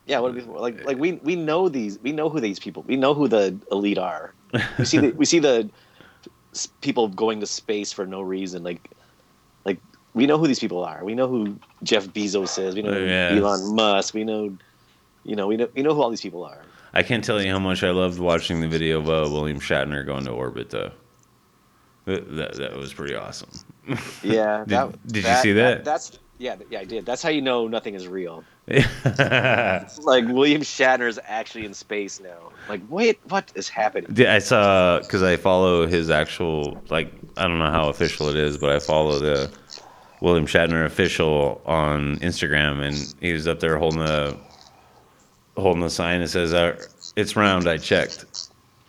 Yeah, 0.07 0.21
what 0.21 0.35
before? 0.35 0.61
Like 0.61 0.85
like 0.85 0.99
we 0.99 1.13
we 1.25 1.35
know 1.35 1.69
these 1.69 1.99
we 2.01 2.13
know 2.13 2.29
who 2.29 2.39
these 2.41 2.61
people 2.61 2.85
we 2.87 2.97
know 2.97 3.13
who 3.15 3.27
the 3.27 3.57
elite 3.73 3.99
are. 3.99 4.33
We 4.79 4.85
see 4.85 4.99
the 4.99 5.11
we 5.13 5.25
see 5.25 5.41
the 5.41 5.69
people 6.81 7.09
going 7.09 7.41
to 7.41 7.47
space 7.47 7.93
for 7.93 8.07
no 8.07 8.21
reason. 8.23 8.63
Like 8.63 8.89
like 9.65 9.79
we 10.15 10.27
know 10.27 10.39
who 10.39 10.47
these 10.47 10.61
people 10.61 10.85
are. 10.85 11.03
We 11.05 11.15
know 11.15 11.27
who 11.27 11.59
Jeff 11.83 12.07
Bezos 12.09 12.57
is. 12.63 12.75
We 12.77 12.83
know 12.83 12.93
who 12.93 13.05
Yeah. 13.05 13.31
Elon 13.41 13.75
Musk. 13.75 14.15
We 14.15 14.23
know 14.25 14.57
you 15.25 15.35
know 15.35 15.47
we 15.49 15.57
know 15.57 15.69
we 15.75 15.83
know 15.83 15.95
who 15.95 16.03
all 16.03 16.11
these 16.11 16.21
people 16.21 16.45
are. 16.45 16.63
I 16.95 17.03
can't 17.03 17.25
tell 17.25 17.43
you 17.43 17.51
how 17.51 17.59
much 17.59 17.83
I 17.83 17.91
loved 17.91 18.19
watching 18.21 18.61
the 18.61 18.69
video 18.69 18.99
of 19.01 19.09
uh, 19.09 19.29
William 19.31 19.59
Shatner 19.61 20.07
going 20.07 20.25
to 20.25 20.31
orbit, 20.31 20.71
though. 20.71 20.93
That, 22.07 22.37
that, 22.37 22.55
that 22.55 22.77
was 22.77 22.95
pretty 22.95 23.15
awesome. 23.15 23.51
Yeah. 24.23 24.65
Did- 24.67 24.69
that, 24.69 25.07
did 25.09 25.25
you 25.25 25.35
see 25.37 25.53
that? 25.53 25.85
That's 25.85 26.19
yeah 26.39 26.57
yeah 26.71 26.81
I 26.81 26.85
did. 26.85 27.05
That's 27.07 27.23
how 27.23 27.31
you 27.31 27.43
know 27.43 27.67
nothing 27.69 27.95
is 27.95 28.09
real. 28.09 28.43
Like 28.69 30.27
William 30.29 30.63
Shatner 30.63 31.09
is 31.09 31.21
actually 31.25 31.65
in 31.65 31.75
space 31.75 32.21
now. 32.21 32.51
Like 32.69 32.81
wait, 32.89 33.19
what 33.29 33.51
is 33.55 33.69
happening? 33.69 34.13
Yeah, 34.17 34.35
I 34.35 34.39
saw 34.39 35.01
because 35.01 35.23
I 35.23 35.37
follow 35.37 35.87
his 35.87 36.11
actual 36.11 36.81
like 36.89 37.13
I 37.37 37.47
don't 37.49 37.59
know 37.59 37.71
how 37.71 37.89
official 37.89 38.29
it 38.29 38.37
is, 38.37 38.57
but 38.57 38.71
I 38.71 38.79
follow 38.79 39.19
the 39.19 39.51
William 40.21 40.47
Shatner 40.47 40.85
official 40.85 41.61
on 41.67 42.17
Instagram, 42.21 42.83
and 42.83 43.15
he 43.21 43.33
was 43.33 43.47
up 43.47 43.61
there 43.61 43.79
holding 43.79 44.01
a 44.03 44.37
holding 45.57 45.83
a 45.83 45.91
sign 45.91 46.21
that 46.21 46.29
says 46.29 46.53
uh, 46.55 46.77
"It's 47.17 47.37
round." 47.37 47.69
I 47.69 47.79
checked. 47.79 48.49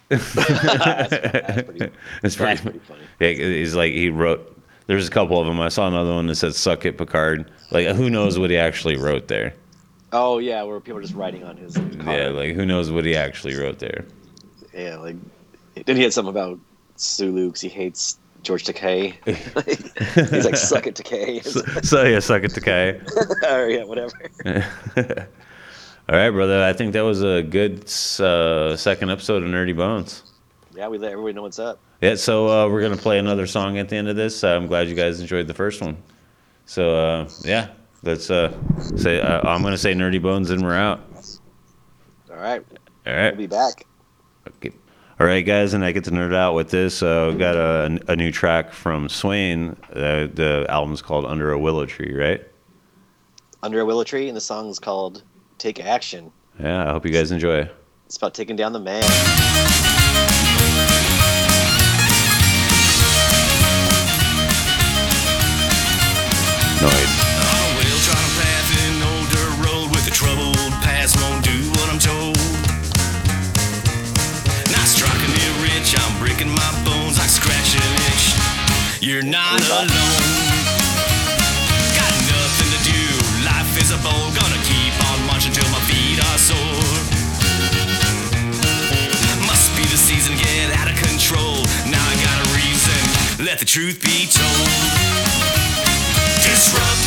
That's, 0.09 0.33
that's 0.33 1.63
pretty, 1.63 1.91
that's 2.21 2.35
pretty. 2.35 2.61
pretty 2.61 2.79
funny. 2.79 3.01
Yeah, 3.19 3.31
he's 3.31 3.75
like 3.75 3.93
he 3.93 4.09
wrote. 4.09 4.53
There's 4.87 5.07
a 5.07 5.11
couple 5.11 5.39
of 5.39 5.47
them. 5.47 5.59
I 5.59 5.69
saw 5.69 5.87
another 5.87 6.13
one 6.13 6.27
that 6.27 6.35
said 6.35 6.55
"Suck 6.55 6.85
it, 6.85 6.97
Picard." 6.97 7.51
Like 7.71 7.87
who 7.95 8.09
knows 8.09 8.39
what 8.39 8.49
he 8.49 8.57
actually 8.57 8.95
wrote 8.95 9.27
there? 9.27 9.53
Oh 10.13 10.37
yeah, 10.37 10.63
where 10.63 10.79
people 10.79 10.99
are 10.99 11.01
just 11.01 11.13
writing 11.13 11.43
on 11.43 11.57
his 11.57 11.75
car. 11.75 12.17
Yeah, 12.17 12.29
like 12.29 12.55
who 12.55 12.65
knows 12.65 12.91
what 12.91 13.05
he 13.05 13.15
actually 13.15 13.55
wrote 13.55 13.79
there? 13.79 14.05
Yeah, 14.73 14.95
like 14.97 15.17
then 15.85 15.97
he 15.97 16.03
had 16.03 16.13
something 16.13 16.29
about 16.29 16.59
Sulu 16.95 17.47
because 17.47 17.61
he 17.61 17.69
hates 17.69 18.17
George 18.43 18.63
Takei. 18.63 19.13
He's 20.31 20.45
like, 20.45 20.55
"Suck 20.55 20.87
it, 20.87 20.95
Takei," 20.95 21.43
So, 21.45 21.61
so 21.81 22.03
yeah, 22.03 22.19
suck 22.19 22.43
it, 22.43 22.51
Takei. 22.51 23.01
or 23.51 23.69
yeah, 23.69 23.83
whatever. 23.83 25.27
All 26.09 26.15
right, 26.15 26.29
brother. 26.29 26.63
I 26.63 26.71
think 26.71 26.93
that 26.93 27.01
was 27.01 27.21
a 27.21 27.43
good 27.43 27.83
uh, 28.21 28.77
second 28.77 29.09
episode 29.09 29.43
of 29.43 29.49
Nerdy 29.49 29.75
Bones. 29.75 30.23
Yeah, 30.73 30.87
we 30.87 30.97
let 30.97 31.11
everybody 31.11 31.33
know 31.33 31.41
what's 31.41 31.59
up. 31.59 31.79
Yeah, 32.01 32.15
so 32.15 32.47
uh, 32.47 32.69
we're 32.69 32.81
gonna 32.81 32.95
play 32.95 33.19
another 33.19 33.45
song 33.45 33.77
at 33.77 33.89
the 33.89 33.97
end 33.97 34.07
of 34.07 34.15
this. 34.15 34.41
Uh, 34.41 34.55
I'm 34.55 34.67
glad 34.67 34.87
you 34.87 34.95
guys 34.95 35.19
enjoyed 35.19 35.47
the 35.47 35.53
first 35.53 35.81
one. 35.81 35.97
So 36.65 36.95
uh, 36.95 37.29
yeah, 37.43 37.71
let's 38.03 38.31
uh, 38.31 38.55
say 38.95 39.19
uh, 39.19 39.41
I'm 39.45 39.61
gonna 39.61 39.77
say 39.77 39.93
Nerdy 39.93 40.21
Bones 40.21 40.49
and 40.49 40.63
we're 40.63 40.77
out. 40.77 41.01
All 42.31 42.37
right. 42.37 42.63
All 43.05 43.13
right. 43.13 43.31
we'll 43.31 43.35
be 43.35 43.47
back. 43.47 43.85
Okay. 44.47 44.71
All 45.19 45.27
right, 45.27 45.41
guys, 45.41 45.73
and 45.73 45.83
I 45.83 45.91
get 45.91 46.05
to 46.05 46.11
nerd 46.11 46.33
out 46.33 46.53
with 46.53 46.69
this. 46.69 47.03
Uh, 47.03 47.31
we 47.33 47.37
got 47.37 47.55
a, 47.55 47.99
a 48.07 48.15
new 48.15 48.31
track 48.31 48.71
from 48.71 49.09
Swain. 49.09 49.75
Uh, 49.91 50.27
the 50.33 50.65
album's 50.69 51.01
called 51.01 51.25
Under 51.25 51.51
a 51.51 51.59
Willow 51.59 51.85
Tree, 51.85 52.13
right? 52.15 52.47
Under 53.61 53.81
a 53.81 53.85
willow 53.85 54.05
tree, 54.05 54.29
and 54.29 54.37
the 54.37 54.41
song's 54.41 54.79
called 54.79 55.23
"Take 55.57 55.79
Action." 55.79 56.31
Yeah, 56.59 56.87
I 56.87 56.91
hope 56.91 57.05
you 57.05 57.11
guys 57.11 57.31
enjoy. 57.31 57.69
It's 58.05 58.17
about 58.17 58.33
taking 58.33 58.55
down 58.55 58.73
the 58.73 58.79
man. 58.79 59.03
Noise. 66.81 67.26
Truth 93.67 93.99
be 93.99 94.23
told. 94.31 94.71
Disrupt, 96.39 97.03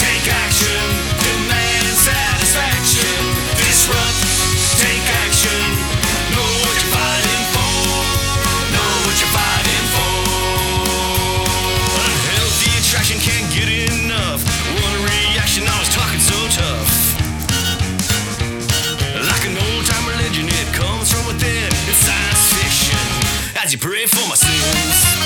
take 0.00 0.32
action, 0.32 0.80
demand 1.20 1.92
satisfaction. 1.92 3.20
Disrupt, 3.60 4.20
take 4.80 5.04
action. 5.28 5.60
Know 6.32 6.50
what 6.64 6.72
you're 6.72 6.92
fighting 6.96 7.44
for. 7.52 7.76
Know 8.72 8.92
what 9.04 9.16
you're 9.20 9.34
fighting 9.36 9.86
for. 9.92 10.16
Unhealthy 12.00 12.72
attraction 12.80 13.20
can't 13.20 13.52
get 13.52 13.68
enough. 13.68 14.40
One 14.80 14.96
reaction, 15.04 15.68
I 15.68 15.76
was 15.84 15.92
talking 15.92 16.24
so 16.24 16.38
tough. 16.48 16.92
Like 19.20 19.44
an 19.44 19.52
old 19.52 19.84
time 19.84 20.08
religion, 20.08 20.48
it 20.48 20.68
comes 20.72 21.12
from 21.12 21.28
within. 21.28 21.68
It's 21.92 22.00
science 22.00 22.44
fiction. 22.56 23.04
As 23.62 23.74
you 23.74 23.78
pray 23.78 24.06
for 24.06 24.24
my 24.30 24.34
sins. 24.40 25.19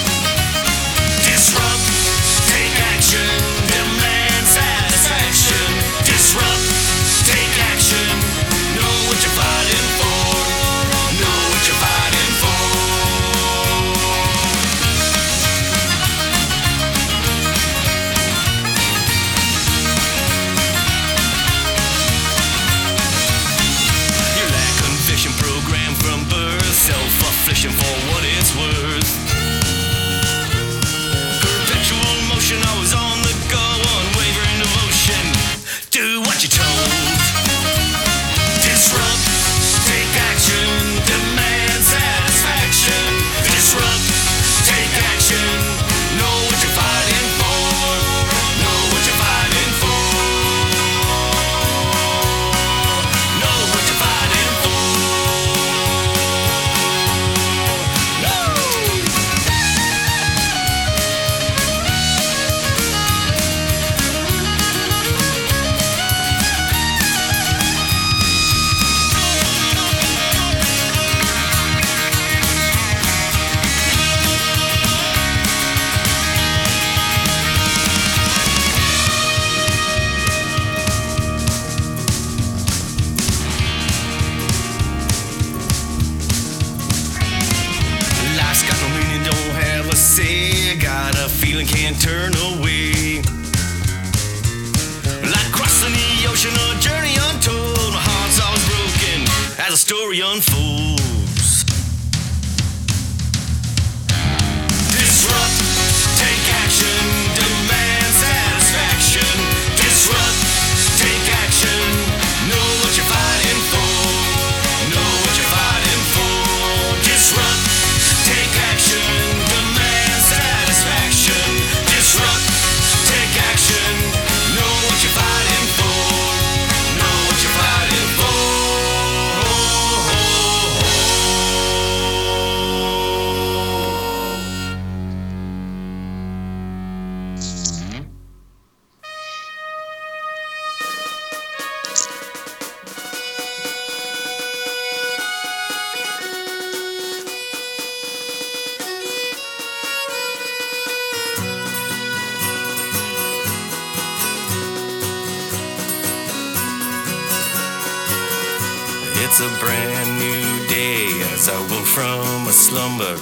It's 159.27 159.41
a 159.41 159.49
brand 159.59 160.19
new 160.19 160.69
day 160.69 161.09
as 161.33 161.49
I 161.49 161.59
woke 161.73 161.89
from 161.89 162.47
a 162.47 162.53
slumber. 162.53 163.17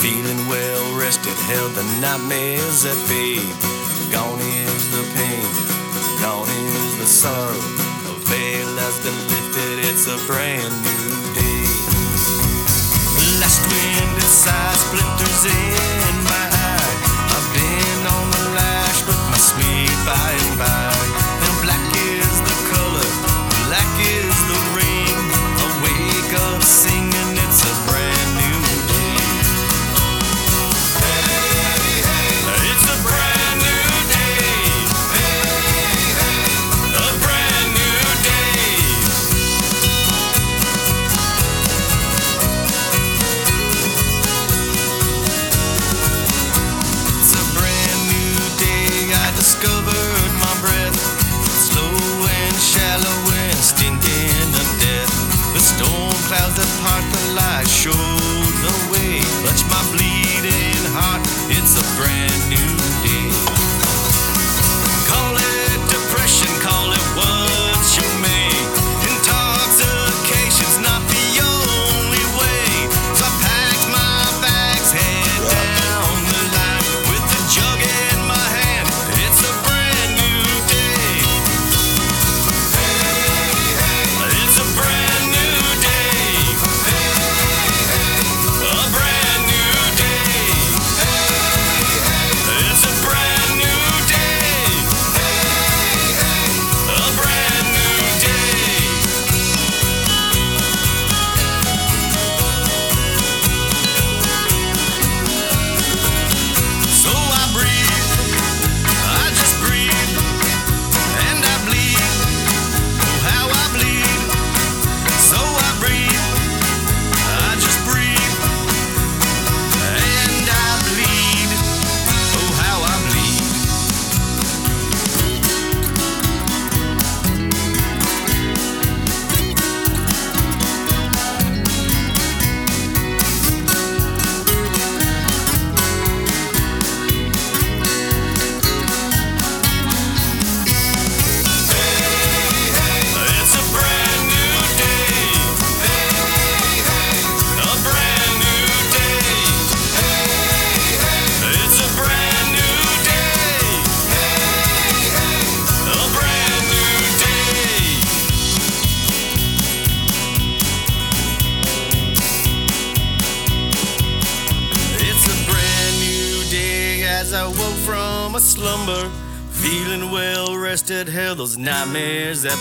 Feeling 0.00 0.48
well 0.48 0.98
rested, 0.98 1.36
held 1.52 1.72
the 1.72 1.84
nightmares 2.00 2.86
at 2.86 2.96
bay. 3.12 3.36
Gone 4.10 4.40
is 4.40 4.88
the 4.88 5.04
pain, 5.12 5.44
gone 6.24 6.48
is 6.48 6.96
the 6.96 7.04
sorrow. 7.04 7.60
A 8.08 8.14
veil 8.24 8.72
has 8.80 8.96
been 9.04 9.20
lifted, 9.28 9.84
it's 9.84 10.06
a 10.08 10.16
brand 10.26 10.72
new 10.80 11.12
day. 11.36 11.68
Last 13.38 13.60
wind 13.68 14.16
inside 14.16 14.76
splinters 14.80 15.44
in. 15.44 16.03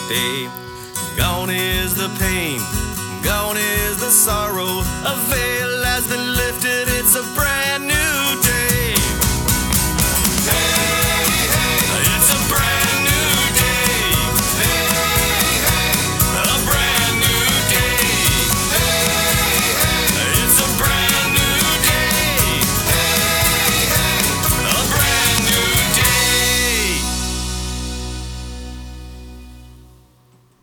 day 0.10 0.53